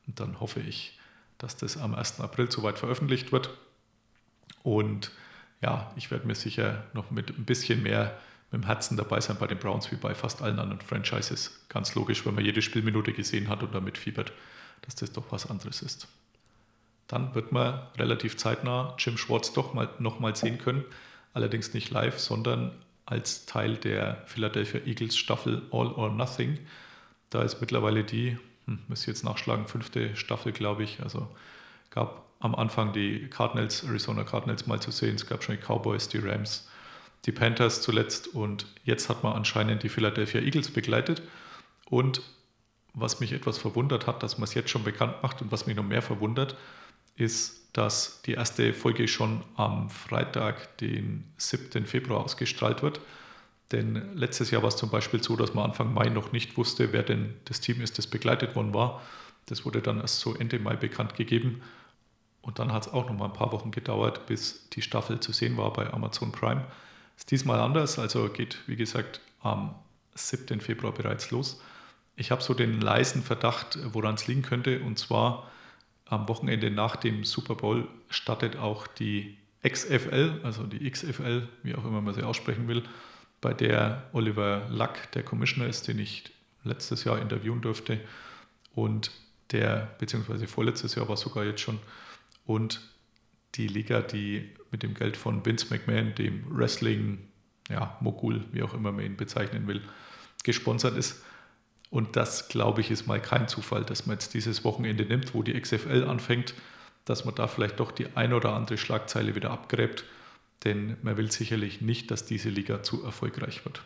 Und 0.06 0.20
dann 0.20 0.40
hoffe 0.40 0.60
ich, 0.60 0.98
dass 1.38 1.56
das 1.56 1.76
am 1.76 1.94
1. 1.94 2.20
April 2.20 2.50
soweit 2.50 2.78
veröffentlicht 2.78 3.32
wird. 3.32 3.50
Und 4.62 5.10
ja, 5.60 5.92
ich 5.96 6.10
werde 6.10 6.26
mir 6.26 6.34
sicher 6.34 6.84
noch 6.92 7.10
mit 7.10 7.30
ein 7.30 7.44
bisschen 7.44 7.82
mehr 7.82 8.18
mit 8.50 8.62
dem 8.62 8.66
Herzen 8.66 8.96
dabei 8.96 9.20
sein 9.20 9.38
bei 9.38 9.46
den 9.46 9.58
Browns 9.58 9.90
wie 9.90 9.96
bei 9.96 10.14
fast 10.14 10.42
allen 10.42 10.58
anderen 10.58 10.80
Franchises. 10.80 11.64
Ganz 11.68 11.94
logisch, 11.94 12.26
wenn 12.26 12.34
man 12.34 12.44
jede 12.44 12.60
Spielminute 12.60 13.12
gesehen 13.12 13.48
hat 13.48 13.62
und 13.62 13.74
damit 13.74 13.96
fiebert, 13.96 14.32
dass 14.82 14.94
das 14.94 15.12
doch 15.12 15.24
was 15.30 15.48
anderes 15.48 15.80
ist. 15.80 16.06
Dann 17.08 17.34
wird 17.34 17.52
man 17.52 17.80
relativ 17.96 18.36
zeitnah 18.36 18.94
Jim 18.98 19.16
Schwartz 19.16 19.52
doch 19.52 19.74
mal, 19.74 19.88
noch 19.98 20.20
mal 20.20 20.36
sehen 20.36 20.58
können. 20.58 20.84
Allerdings 21.34 21.72
nicht 21.72 21.90
live, 21.90 22.18
sondern 22.18 22.72
als 23.06 23.46
Teil 23.46 23.76
der 23.76 24.22
Philadelphia 24.26 24.80
Eagles 24.86 25.16
Staffel 25.16 25.62
All 25.70 25.88
or 25.92 26.10
Nothing. 26.10 26.58
Da 27.30 27.42
ist 27.42 27.60
mittlerweile 27.60 28.04
die, 28.04 28.38
hm, 28.66 28.80
müsste 28.88 29.10
jetzt 29.10 29.24
nachschlagen, 29.24 29.66
fünfte 29.66 30.14
Staffel, 30.16 30.52
glaube 30.52 30.84
ich. 30.84 31.02
Also 31.02 31.28
gab 31.90 32.26
am 32.40 32.54
Anfang 32.54 32.92
die 32.92 33.28
Cardinals, 33.28 33.84
Arizona 33.84 34.24
Cardinals 34.24 34.66
mal 34.66 34.80
zu 34.80 34.90
sehen. 34.90 35.14
Es 35.14 35.26
gab 35.26 35.42
schon 35.42 35.56
die 35.56 35.62
Cowboys, 35.62 36.08
die 36.08 36.18
Rams, 36.18 36.68
die 37.24 37.32
Panthers 37.32 37.82
zuletzt 37.82 38.28
und 38.28 38.66
jetzt 38.84 39.08
hat 39.08 39.22
man 39.22 39.34
anscheinend 39.34 39.82
die 39.82 39.88
Philadelphia 39.88 40.40
Eagles 40.40 40.70
begleitet. 40.70 41.22
Und 41.88 42.22
was 42.94 43.20
mich 43.20 43.32
etwas 43.32 43.58
verwundert 43.58 44.06
hat, 44.06 44.22
dass 44.22 44.38
man 44.38 44.44
es 44.44 44.54
jetzt 44.54 44.70
schon 44.70 44.84
bekannt 44.84 45.22
macht 45.22 45.40
und 45.40 45.52
was 45.52 45.66
mich 45.66 45.76
noch 45.76 45.84
mehr 45.84 46.02
verwundert, 46.02 46.56
ist, 47.16 47.61
dass 47.72 48.20
die 48.22 48.32
erste 48.32 48.74
Folge 48.74 49.08
schon 49.08 49.42
am 49.56 49.88
Freitag, 49.88 50.76
den 50.78 51.32
7. 51.38 51.86
Februar, 51.86 52.24
ausgestrahlt 52.24 52.82
wird. 52.82 53.00
Denn 53.72 54.14
letztes 54.14 54.50
Jahr 54.50 54.62
war 54.62 54.68
es 54.68 54.76
zum 54.76 54.90
Beispiel 54.90 55.22
so, 55.22 55.36
dass 55.36 55.54
man 55.54 55.64
Anfang 55.64 55.94
Mai 55.94 56.10
noch 56.10 56.32
nicht 56.32 56.58
wusste, 56.58 56.92
wer 56.92 57.02
denn 57.02 57.34
das 57.46 57.60
Team 57.60 57.80
ist, 57.80 57.96
das 57.96 58.06
begleitet 58.06 58.54
worden 58.54 58.74
war. 58.74 59.00
Das 59.46 59.64
wurde 59.64 59.80
dann 59.80 60.00
erst 60.00 60.20
so 60.20 60.34
Ende 60.34 60.58
Mai 60.58 60.76
bekannt 60.76 61.14
gegeben. 61.14 61.62
Und 62.42 62.58
dann 62.58 62.72
hat 62.72 62.86
es 62.86 62.92
auch 62.92 63.08
noch 63.08 63.16
mal 63.16 63.26
ein 63.26 63.32
paar 63.32 63.52
Wochen 63.52 63.70
gedauert, 63.70 64.26
bis 64.26 64.68
die 64.70 64.82
Staffel 64.82 65.20
zu 65.20 65.32
sehen 65.32 65.56
war 65.56 65.72
bei 65.72 65.90
Amazon 65.92 66.32
Prime. 66.32 66.64
Ist 67.16 67.30
diesmal 67.30 67.60
anders, 67.60 67.98
also 67.98 68.28
geht, 68.28 68.58
wie 68.66 68.76
gesagt, 68.76 69.20
am 69.40 69.74
7. 70.14 70.60
Februar 70.60 70.92
bereits 70.92 71.30
los. 71.30 71.62
Ich 72.16 72.30
habe 72.30 72.42
so 72.42 72.52
den 72.52 72.80
leisen 72.80 73.22
Verdacht, 73.22 73.78
woran 73.92 74.16
es 74.16 74.26
liegen 74.26 74.42
könnte. 74.42 74.80
Und 74.80 74.98
zwar 74.98 75.50
am 76.12 76.28
Wochenende 76.28 76.70
nach 76.70 76.96
dem 76.96 77.24
Super 77.24 77.54
Bowl 77.54 77.88
startet 78.10 78.56
auch 78.56 78.86
die 78.86 79.38
XFL, 79.66 80.40
also 80.42 80.64
die 80.64 80.88
XFL, 80.90 81.48
wie 81.62 81.74
auch 81.74 81.86
immer 81.86 82.02
man 82.02 82.12
sie 82.12 82.22
aussprechen 82.22 82.68
will, 82.68 82.82
bei 83.40 83.54
der 83.54 84.10
Oliver 84.12 84.68
Luck 84.68 85.10
der 85.14 85.22
Commissioner 85.22 85.68
ist, 85.70 85.88
den 85.88 85.98
ich 85.98 86.24
letztes 86.64 87.04
Jahr 87.04 87.18
interviewen 87.18 87.62
durfte. 87.62 87.98
Und 88.74 89.10
der, 89.52 89.94
beziehungsweise 89.98 90.46
vorletztes 90.46 90.94
Jahr 90.96 91.08
war 91.08 91.16
sogar 91.16 91.44
jetzt 91.44 91.62
schon. 91.62 91.78
Und 92.44 92.82
die 93.54 93.66
Liga, 93.66 94.02
die 94.02 94.50
mit 94.70 94.82
dem 94.82 94.92
Geld 94.92 95.16
von 95.16 95.46
Vince 95.46 95.68
McMahon, 95.70 96.14
dem 96.14 96.44
Wrestling, 96.50 97.20
ja, 97.70 97.96
Mogul, 98.00 98.44
wie 98.52 98.62
auch 98.62 98.74
immer 98.74 98.92
man 98.92 99.06
ihn 99.06 99.16
bezeichnen 99.16 99.66
will, 99.66 99.80
gesponsert 100.44 100.94
ist. 100.94 101.24
Und 101.92 102.16
das, 102.16 102.48
glaube 102.48 102.80
ich, 102.80 102.90
ist 102.90 103.06
mal 103.06 103.20
kein 103.20 103.48
Zufall, 103.48 103.84
dass 103.84 104.06
man 104.06 104.14
jetzt 104.14 104.32
dieses 104.32 104.64
Wochenende 104.64 105.04
nimmt, 105.04 105.34
wo 105.34 105.42
die 105.42 105.52
XFL 105.52 106.04
anfängt, 106.08 106.54
dass 107.04 107.26
man 107.26 107.34
da 107.34 107.46
vielleicht 107.46 107.80
doch 107.80 107.92
die 107.92 108.06
ein 108.16 108.32
oder 108.32 108.54
andere 108.54 108.78
Schlagzeile 108.78 109.34
wieder 109.34 109.50
abgräbt. 109.50 110.06
Denn 110.64 110.96
man 111.02 111.18
will 111.18 111.30
sicherlich 111.30 111.82
nicht, 111.82 112.10
dass 112.10 112.24
diese 112.24 112.48
Liga 112.48 112.82
zu 112.82 113.04
erfolgreich 113.04 113.66
wird. 113.66 113.82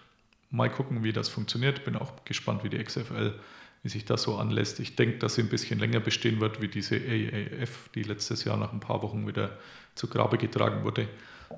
Mal 0.50 0.70
gucken, 0.70 1.02
wie 1.02 1.12
das 1.12 1.28
funktioniert. 1.28 1.84
Bin 1.84 1.96
auch 1.96 2.12
gespannt, 2.24 2.62
wie 2.62 2.68
die 2.68 2.78
XFL, 2.78 3.34
wie 3.82 3.88
sich 3.88 4.04
das 4.04 4.22
so 4.22 4.36
anlässt. 4.36 4.78
Ich 4.78 4.94
denke, 4.94 5.18
dass 5.18 5.34
sie 5.34 5.42
ein 5.42 5.48
bisschen 5.48 5.80
länger 5.80 5.98
bestehen 5.98 6.40
wird 6.40 6.62
wie 6.62 6.68
diese 6.68 6.94
AAF, 6.94 7.90
die 7.96 8.04
letztes 8.04 8.44
Jahr 8.44 8.57
nach 8.57 8.72
ein 8.72 8.78
paar 8.78 9.02
Wochen 9.02 9.26
wieder 9.26 9.59
zu 9.96 10.07
Grabe 10.07 10.38
getragen 10.38 10.84
wurde. 10.84 11.09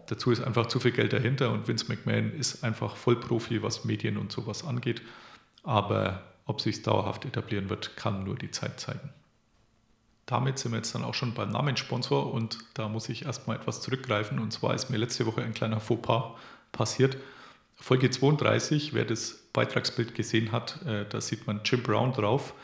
Dazu 0.06 0.30
ist 0.30 0.42
einfach 0.42 0.64
zu 0.64 0.80
viel 0.80 0.92
Geld 0.92 1.12
dahinter 1.12 1.52
und 1.52 1.68
Vince 1.68 1.88
McMahon 1.88 2.32
ist 2.32 2.64
einfach 2.64 2.96
Vollprofi, 2.96 3.62
was 3.62 3.84
Medien 3.84 4.16
und 4.16 4.32
sowas 4.32 4.64
angeht. 4.64 5.02
Aber 5.62 6.22
ob 6.48 6.60
sich 6.60 6.82
dauerhaft 6.82 7.26
etablieren 7.26 7.68
wird, 7.70 7.96
kann 7.96 8.24
nur 8.24 8.34
die 8.34 8.50
Zeit 8.50 8.80
zeigen. 8.80 9.10
Damit 10.26 10.58
sind 10.58 10.72
wir 10.72 10.78
jetzt 10.78 10.94
dann 10.94 11.04
auch 11.04 11.14
schon 11.14 11.34
beim 11.34 11.50
Namenssponsor 11.50 12.32
und 12.32 12.58
da 12.74 12.88
muss 12.88 13.08
ich 13.08 13.26
erstmal 13.26 13.56
etwas 13.56 13.80
zurückgreifen. 13.80 14.38
Und 14.38 14.52
zwar 14.52 14.74
ist 14.74 14.90
mir 14.90 14.96
letzte 14.96 15.26
Woche 15.26 15.42
ein 15.42 15.54
kleiner 15.54 15.78
Fauxpas 15.78 16.36
passiert. 16.72 17.18
Folge 17.76 18.10
32, 18.10 18.94
wer 18.94 19.04
das 19.04 19.38
Beitragsbild 19.52 20.14
gesehen 20.14 20.50
hat, 20.50 20.82
äh, 20.86 21.06
da 21.08 21.20
sieht 21.20 21.46
man 21.46 21.60
Jim 21.64 21.82
Brown 21.82 22.12
drauf. 22.12 22.54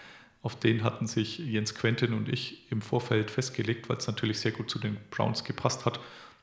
Auf 0.42 0.56
den 0.58 0.82
hatten 0.82 1.06
sich 1.06 1.38
Jens 1.38 1.74
Quentin 1.74 2.14
und 2.14 2.28
ich 2.28 2.70
im 2.70 2.82
Vorfeld 2.82 3.30
festgelegt, 3.30 3.88
weil 3.88 3.98
es 3.98 4.06
natürlich 4.06 4.40
sehr 4.40 4.52
gut 4.52 4.70
zu 4.70 4.78
den 4.78 4.96
Browns 5.10 5.44
gepasst 5.44 5.84
hat. 5.86 6.00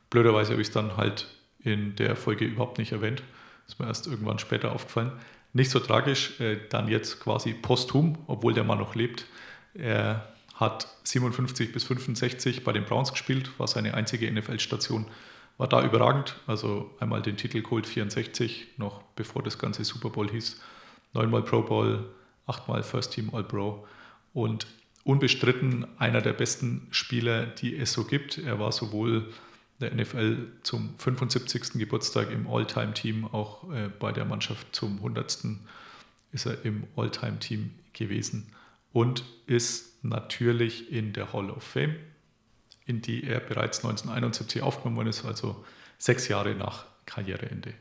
Blöderweise 0.10 0.52
habe 0.52 0.62
ich 0.62 0.70
es 0.70 0.74
dann 0.74 0.96
halt 0.98 1.28
in 1.60 1.96
der 1.96 2.16
Folge 2.16 2.46
überhaupt 2.46 2.78
nicht 2.78 2.92
erwähnt. 2.92 3.24
Ist 3.68 3.80
mir 3.80 3.88
erst 3.88 4.08
irgendwann 4.08 4.40
später 4.40 4.72
aufgefallen. 4.72 5.12
Nicht 5.54 5.72
so 5.72 5.80
tragisch, 5.80 6.40
äh, 6.40 6.58
dann 6.70 6.88
jetzt 6.88 7.20
quasi 7.20 7.54
posthum, 7.54 8.18
obwohl 8.28 8.54
der 8.54 8.64
Mann 8.64 8.80
noch 8.80 8.96
lebt. 8.96 9.26
Er 9.74 10.28
hat 10.56 10.88
57 11.04 11.74
bis 11.74 11.84
65 11.84 12.64
bei 12.64 12.72
den 12.72 12.86
Browns 12.86 13.12
gespielt, 13.12 13.52
war 13.60 13.68
seine 13.68 13.94
einzige 13.96 14.32
NFL-Station, 14.32 15.08
war 15.58 15.68
da 15.68 15.84
überragend. 15.84 16.36
Also 16.48 16.92
einmal 17.00 17.22
den 17.22 17.36
Titel 17.36 17.62
geholt, 17.62 17.88
64, 17.88 18.68
noch 18.78 19.02
bevor 19.16 19.44
das 19.44 19.58
ganze 19.58 19.84
Super 19.84 20.10
Bowl 20.10 20.30
hieß. 20.30 20.62
Neunmal 21.14 21.44
Pro 21.44 21.62
Bowl, 21.62 22.10
achtmal 22.48 22.84
First 22.84 23.14
Team 23.14 23.32
All-Pro 23.34 23.86
und 24.34 24.68
unbestritten 25.04 25.88
einer 25.98 26.22
der 26.22 26.34
besten 26.34 26.88
Spieler, 26.92 27.46
die 27.46 27.76
es 27.76 27.92
so 27.92 28.06
gibt. 28.06 28.38
Er 28.38 28.60
war 28.60 28.72
sowohl 28.72 29.34
der 29.82 29.94
NFL 29.94 30.48
zum 30.64 30.98
75. 30.98 31.74
Geburtstag 31.74 32.32
im 32.32 32.48
All-Time-Team, 32.48 33.26
auch 33.26 33.72
äh, 33.72 33.90
bei 34.00 34.12
der 34.12 34.26
Mannschaft 34.26 34.68
zum 34.76 34.98
100. 34.98 35.46
ist 36.32 36.46
er 36.46 36.64
im 36.64 36.86
All-Time-Team 36.96 37.72
gewesen 37.94 38.48
und 38.94 39.24
ist 39.48 40.04
natürlich 40.04 40.92
in 40.92 41.14
der 41.14 41.34
Hall 41.34 41.50
of 41.50 41.64
Fame, 41.64 41.96
in 42.86 43.02
die 43.02 43.24
er 43.24 43.40
bereits 43.40 43.80
1971 43.80 44.62
aufgenommen 44.62 44.98
worden 44.98 45.10
ist, 45.10 45.26
also 45.26 45.64
sechs 45.98 46.28
Jahre 46.28 46.56
nach 46.56 46.86
Karriereende. 47.06 47.74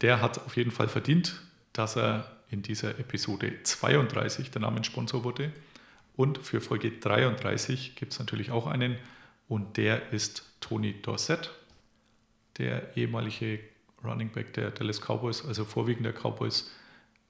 Der 0.00 0.20
hat 0.20 0.38
auf 0.38 0.56
jeden 0.56 0.70
Fall 0.70 0.88
verdient, 0.88 1.40
dass 1.72 1.96
er 1.96 2.30
in 2.50 2.62
dieser 2.62 2.98
Episode 2.98 3.62
32 3.62 4.50
der 4.50 4.62
Namenssponsor 4.62 5.24
wurde. 5.24 5.52
Und 6.16 6.38
für 6.38 6.60
Folge 6.60 6.90
33 6.90 7.94
gibt 7.96 8.12
es 8.12 8.18
natürlich 8.18 8.50
auch 8.50 8.66
einen, 8.66 8.96
und 9.48 9.76
der 9.76 10.12
ist 10.12 10.47
Tony 10.60 11.00
Dorsett, 11.02 11.50
der 12.58 12.96
ehemalige 12.96 13.60
Running 14.04 14.30
Back 14.30 14.52
der 14.52 14.70
Dallas 14.70 15.00
Cowboys, 15.00 15.44
also 15.44 15.64
vorwiegend 15.64 16.06
der 16.06 16.12
Cowboys, 16.12 16.70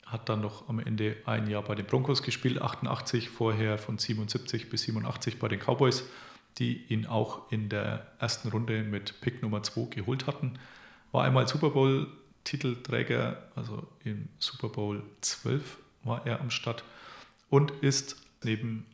hat 0.06 0.28
dann 0.28 0.40
noch 0.40 0.68
am 0.68 0.78
Ende 0.78 1.16
ein 1.26 1.48
Jahr 1.48 1.62
bei 1.62 1.74
den 1.74 1.86
Broncos 1.86 2.22
gespielt, 2.22 2.60
88, 2.60 3.28
vorher 3.28 3.78
von 3.78 3.98
77 3.98 4.70
bis 4.70 4.82
87 4.82 5.38
bei 5.38 5.48
den 5.48 5.60
Cowboys, 5.60 6.04
die 6.58 6.84
ihn 6.88 7.06
auch 7.06 7.50
in 7.52 7.68
der 7.68 8.06
ersten 8.18 8.48
Runde 8.48 8.82
mit 8.82 9.20
Pick 9.20 9.42
Nummer 9.42 9.62
2 9.62 9.94
geholt 9.94 10.26
hatten. 10.26 10.58
War 11.12 11.24
einmal 11.24 11.46
Super 11.46 11.70
Bowl-Titelträger, 11.70 13.50
also 13.54 13.86
im 14.04 14.28
Super 14.38 14.68
Bowl 14.68 15.02
12 15.20 15.78
war 16.04 16.26
er 16.26 16.40
am 16.40 16.50
Start 16.50 16.84
und 17.50 17.70
ist 17.82 18.16
neben 18.42 18.86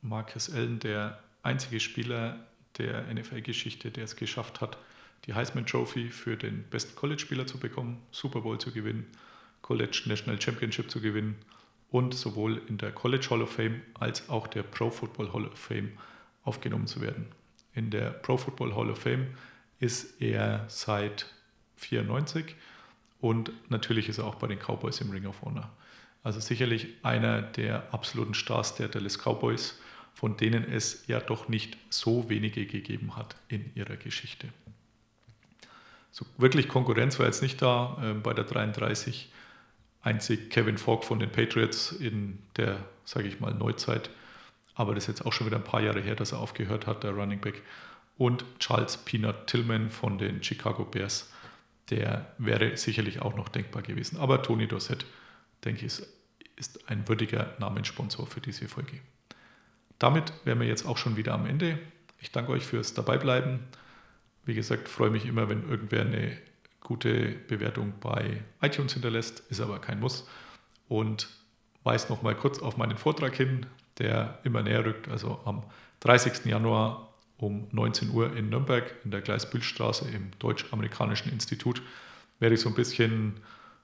Marcus 0.00 0.50
Allen 0.50 0.78
der 0.80 1.18
einzige 1.42 1.80
Spieler 1.80 2.46
der 2.78 3.12
NFL-Geschichte, 3.12 3.90
der 3.90 4.04
es 4.04 4.16
geschafft 4.16 4.60
hat, 4.60 4.78
die 5.26 5.34
Heisman 5.34 5.66
Trophy 5.66 6.10
für 6.10 6.36
den 6.36 6.64
besten 6.64 6.96
College-Spieler 6.96 7.46
zu 7.46 7.58
bekommen, 7.58 8.02
Super 8.10 8.40
Bowl 8.40 8.58
zu 8.58 8.72
gewinnen 8.72 9.06
College 9.62 10.02
National 10.06 10.40
Championship 10.40 10.90
zu 10.90 11.00
gewinnen 11.00 11.36
und 11.90 12.14
sowohl 12.14 12.60
in 12.68 12.78
der 12.78 12.92
College 12.92 13.28
Hall 13.30 13.42
of 13.42 13.52
Fame 13.52 13.80
als 13.94 14.28
auch 14.28 14.46
der 14.48 14.64
Pro 14.64 14.90
Football 14.90 15.32
Hall 15.32 15.46
of 15.46 15.58
Fame 15.58 15.92
aufgenommen 16.44 16.86
zu 16.86 17.00
werden. 17.00 17.26
In 17.74 17.90
der 17.90 18.10
Pro 18.10 18.36
Football 18.36 18.74
Hall 18.74 18.90
of 18.90 18.98
Fame 18.98 19.28
ist 19.78 20.20
er 20.20 20.64
seit 20.68 21.26
94 21.76 22.56
und 23.20 23.52
natürlich 23.70 24.08
ist 24.08 24.18
er 24.18 24.24
auch 24.24 24.34
bei 24.34 24.48
den 24.48 24.58
Cowboys 24.58 25.00
im 25.00 25.10
Ring 25.10 25.26
of 25.26 25.40
Honor. 25.42 25.70
Also 26.24 26.40
sicherlich 26.40 26.88
einer 27.02 27.40
der 27.40 27.92
absoluten 27.94 28.34
Stars 28.34 28.74
der 28.74 28.88
Dallas 28.88 29.18
Cowboys, 29.18 29.80
von 30.14 30.36
denen 30.36 30.64
es 30.70 31.06
ja 31.06 31.20
doch 31.20 31.48
nicht 31.48 31.76
so 31.90 32.28
wenige 32.28 32.66
gegeben 32.66 33.16
hat 33.16 33.36
in 33.48 33.70
ihrer 33.74 33.96
Geschichte. 33.96 34.48
So 36.10 36.26
wirklich 36.36 36.68
Konkurrenz 36.68 37.18
war 37.18 37.26
jetzt 37.26 37.42
nicht 37.42 37.60
da 37.62 37.98
äh, 38.02 38.14
bei 38.14 38.34
der 38.34 38.44
33 38.44 39.30
einzig 40.02 40.50
Kevin 40.50 40.78
Fogg 40.78 41.04
von 41.04 41.18
den 41.18 41.30
Patriots 41.30 41.92
in 41.92 42.38
der, 42.56 42.78
sage 43.04 43.28
ich 43.28 43.40
mal, 43.40 43.54
Neuzeit. 43.54 44.10
Aber 44.74 44.94
das 44.94 45.04
ist 45.04 45.08
jetzt 45.08 45.26
auch 45.26 45.32
schon 45.32 45.46
wieder 45.46 45.56
ein 45.56 45.64
paar 45.64 45.80
Jahre 45.80 46.00
her, 46.00 46.14
dass 46.14 46.32
er 46.32 46.38
aufgehört 46.38 46.86
hat, 46.86 47.02
der 47.02 47.12
Running 47.12 47.40
Back. 47.40 47.62
Und 48.18 48.44
Charles 48.58 48.98
Peanut 48.98 49.46
Tillman 49.46 49.90
von 49.90 50.18
den 50.18 50.42
Chicago 50.42 50.84
Bears. 50.84 51.32
Der 51.90 52.34
wäre 52.38 52.76
sicherlich 52.76 53.20
auch 53.20 53.34
noch 53.34 53.48
denkbar 53.48 53.82
gewesen. 53.82 54.18
Aber 54.18 54.42
Tony 54.42 54.66
Dorsett, 54.66 55.04
denke 55.64 55.86
ich, 55.86 56.02
ist 56.56 56.90
ein 56.90 57.08
würdiger 57.08 57.54
Namenssponsor 57.58 58.26
für 58.26 58.40
diese 58.40 58.68
Folge. 58.68 59.00
Damit 59.98 60.32
wären 60.44 60.60
wir 60.60 60.66
jetzt 60.66 60.86
auch 60.86 60.98
schon 60.98 61.16
wieder 61.16 61.34
am 61.34 61.46
Ende. 61.46 61.78
Ich 62.18 62.30
danke 62.30 62.52
euch 62.52 62.64
fürs 62.64 62.94
Dabeibleiben. 62.94 63.60
Wie 64.44 64.54
gesagt, 64.54 64.88
freue 64.88 65.10
mich 65.10 65.26
immer, 65.26 65.48
wenn 65.48 65.68
irgendwer 65.68 66.02
eine 66.02 66.36
gute 66.80 67.28
Bewertung 67.48 67.94
bei 68.00 68.42
iTunes 68.60 68.92
hinterlässt, 68.92 69.40
ist 69.50 69.60
aber 69.60 69.78
kein 69.78 70.00
Muss. 70.00 70.28
Und 70.88 71.28
weist 71.84 72.10
noch 72.10 72.22
mal 72.22 72.34
kurz 72.34 72.58
auf 72.58 72.76
meinen 72.76 72.96
Vortrag 72.96 73.34
hin, 73.34 73.66
der 73.98 74.38
immer 74.44 74.62
näher 74.62 74.84
rückt. 74.84 75.08
Also 75.08 75.40
am 75.44 75.62
30. 76.00 76.44
Januar 76.46 77.12
um 77.38 77.66
19 77.72 78.10
Uhr 78.10 78.36
in 78.36 78.50
Nürnberg 78.50 78.94
in 79.04 79.10
der 79.10 79.20
Gleisbühlstraße 79.20 80.08
im 80.10 80.30
Deutsch-Amerikanischen 80.38 81.32
Institut 81.32 81.82
werde 82.38 82.54
ich 82.54 82.60
so 82.60 82.68
ein 82.68 82.74
bisschen 82.74 83.34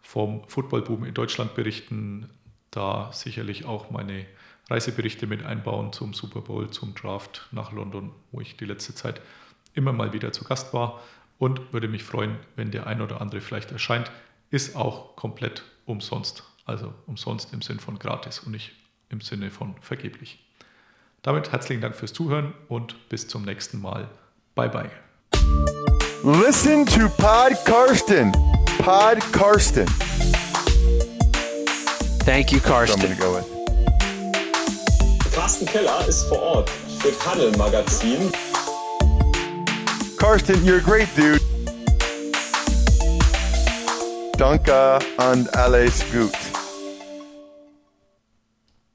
vom 0.02 0.48
Footballboom 0.48 1.04
in 1.04 1.14
Deutschland 1.14 1.54
berichten, 1.54 2.28
da 2.70 3.10
sicherlich 3.12 3.64
auch 3.64 3.90
meine 3.90 4.26
Reiseberichte 4.68 5.26
mit 5.26 5.44
einbauen 5.44 5.92
zum 5.92 6.14
Super 6.14 6.42
Bowl, 6.42 6.70
zum 6.70 6.94
Draft 6.94 7.48
nach 7.52 7.72
London, 7.72 8.12
wo 8.32 8.40
ich 8.40 8.56
die 8.56 8.66
letzte 8.66 8.94
Zeit 8.94 9.20
immer 9.74 9.92
mal 9.92 10.12
wieder 10.12 10.32
zu 10.32 10.44
Gast 10.44 10.74
war 10.74 11.00
und 11.38 11.72
würde 11.72 11.88
mich 11.88 12.04
freuen, 12.04 12.36
wenn 12.56 12.70
der 12.70 12.86
ein 12.86 13.00
oder 13.00 13.20
andere 13.20 13.40
vielleicht 13.40 13.72
erscheint. 13.72 14.10
Ist 14.50 14.76
auch 14.76 15.16
komplett 15.16 15.62
umsonst. 15.86 16.42
Also 16.64 16.92
umsonst 17.06 17.52
im 17.52 17.62
Sinn 17.62 17.80
von 17.80 17.98
gratis 17.98 18.40
und 18.40 18.52
nicht 18.52 18.72
im 19.08 19.20
Sinne 19.20 19.50
von 19.50 19.74
vergeblich. 19.80 20.38
Damit 21.22 21.50
herzlichen 21.50 21.80
Dank 21.80 21.96
fürs 21.96 22.12
Zuhören 22.12 22.52
und 22.68 23.08
bis 23.08 23.26
zum 23.26 23.44
nächsten 23.44 23.80
Mal. 23.80 24.08
Bye 24.54 24.68
bye. 24.68 24.90
Listen 26.24 26.84
to 26.84 27.08
Pod 27.08 27.56
Karsten. 27.64 28.32
Pod 28.78 29.20
Karsten. 29.32 29.86
Thank 32.24 32.52
you, 32.52 32.58
So 32.58 32.74
I'm 32.74 32.96
Karsten. 33.00 33.57
Carsten 35.38 35.66
Keller 35.66 36.04
ist 36.08 36.24
vor 36.24 36.42
Ort 36.42 36.70
für 36.98 37.16
Tunnel 37.20 37.56
Magazin. 37.56 38.32
Karsten, 40.18 40.64
you're 40.64 40.78
a 40.78 40.80
great 40.80 41.06
dude. 41.14 41.40
Danke 44.36 44.98
and 45.18 45.48
alles 45.54 46.02
gut. 46.10 46.47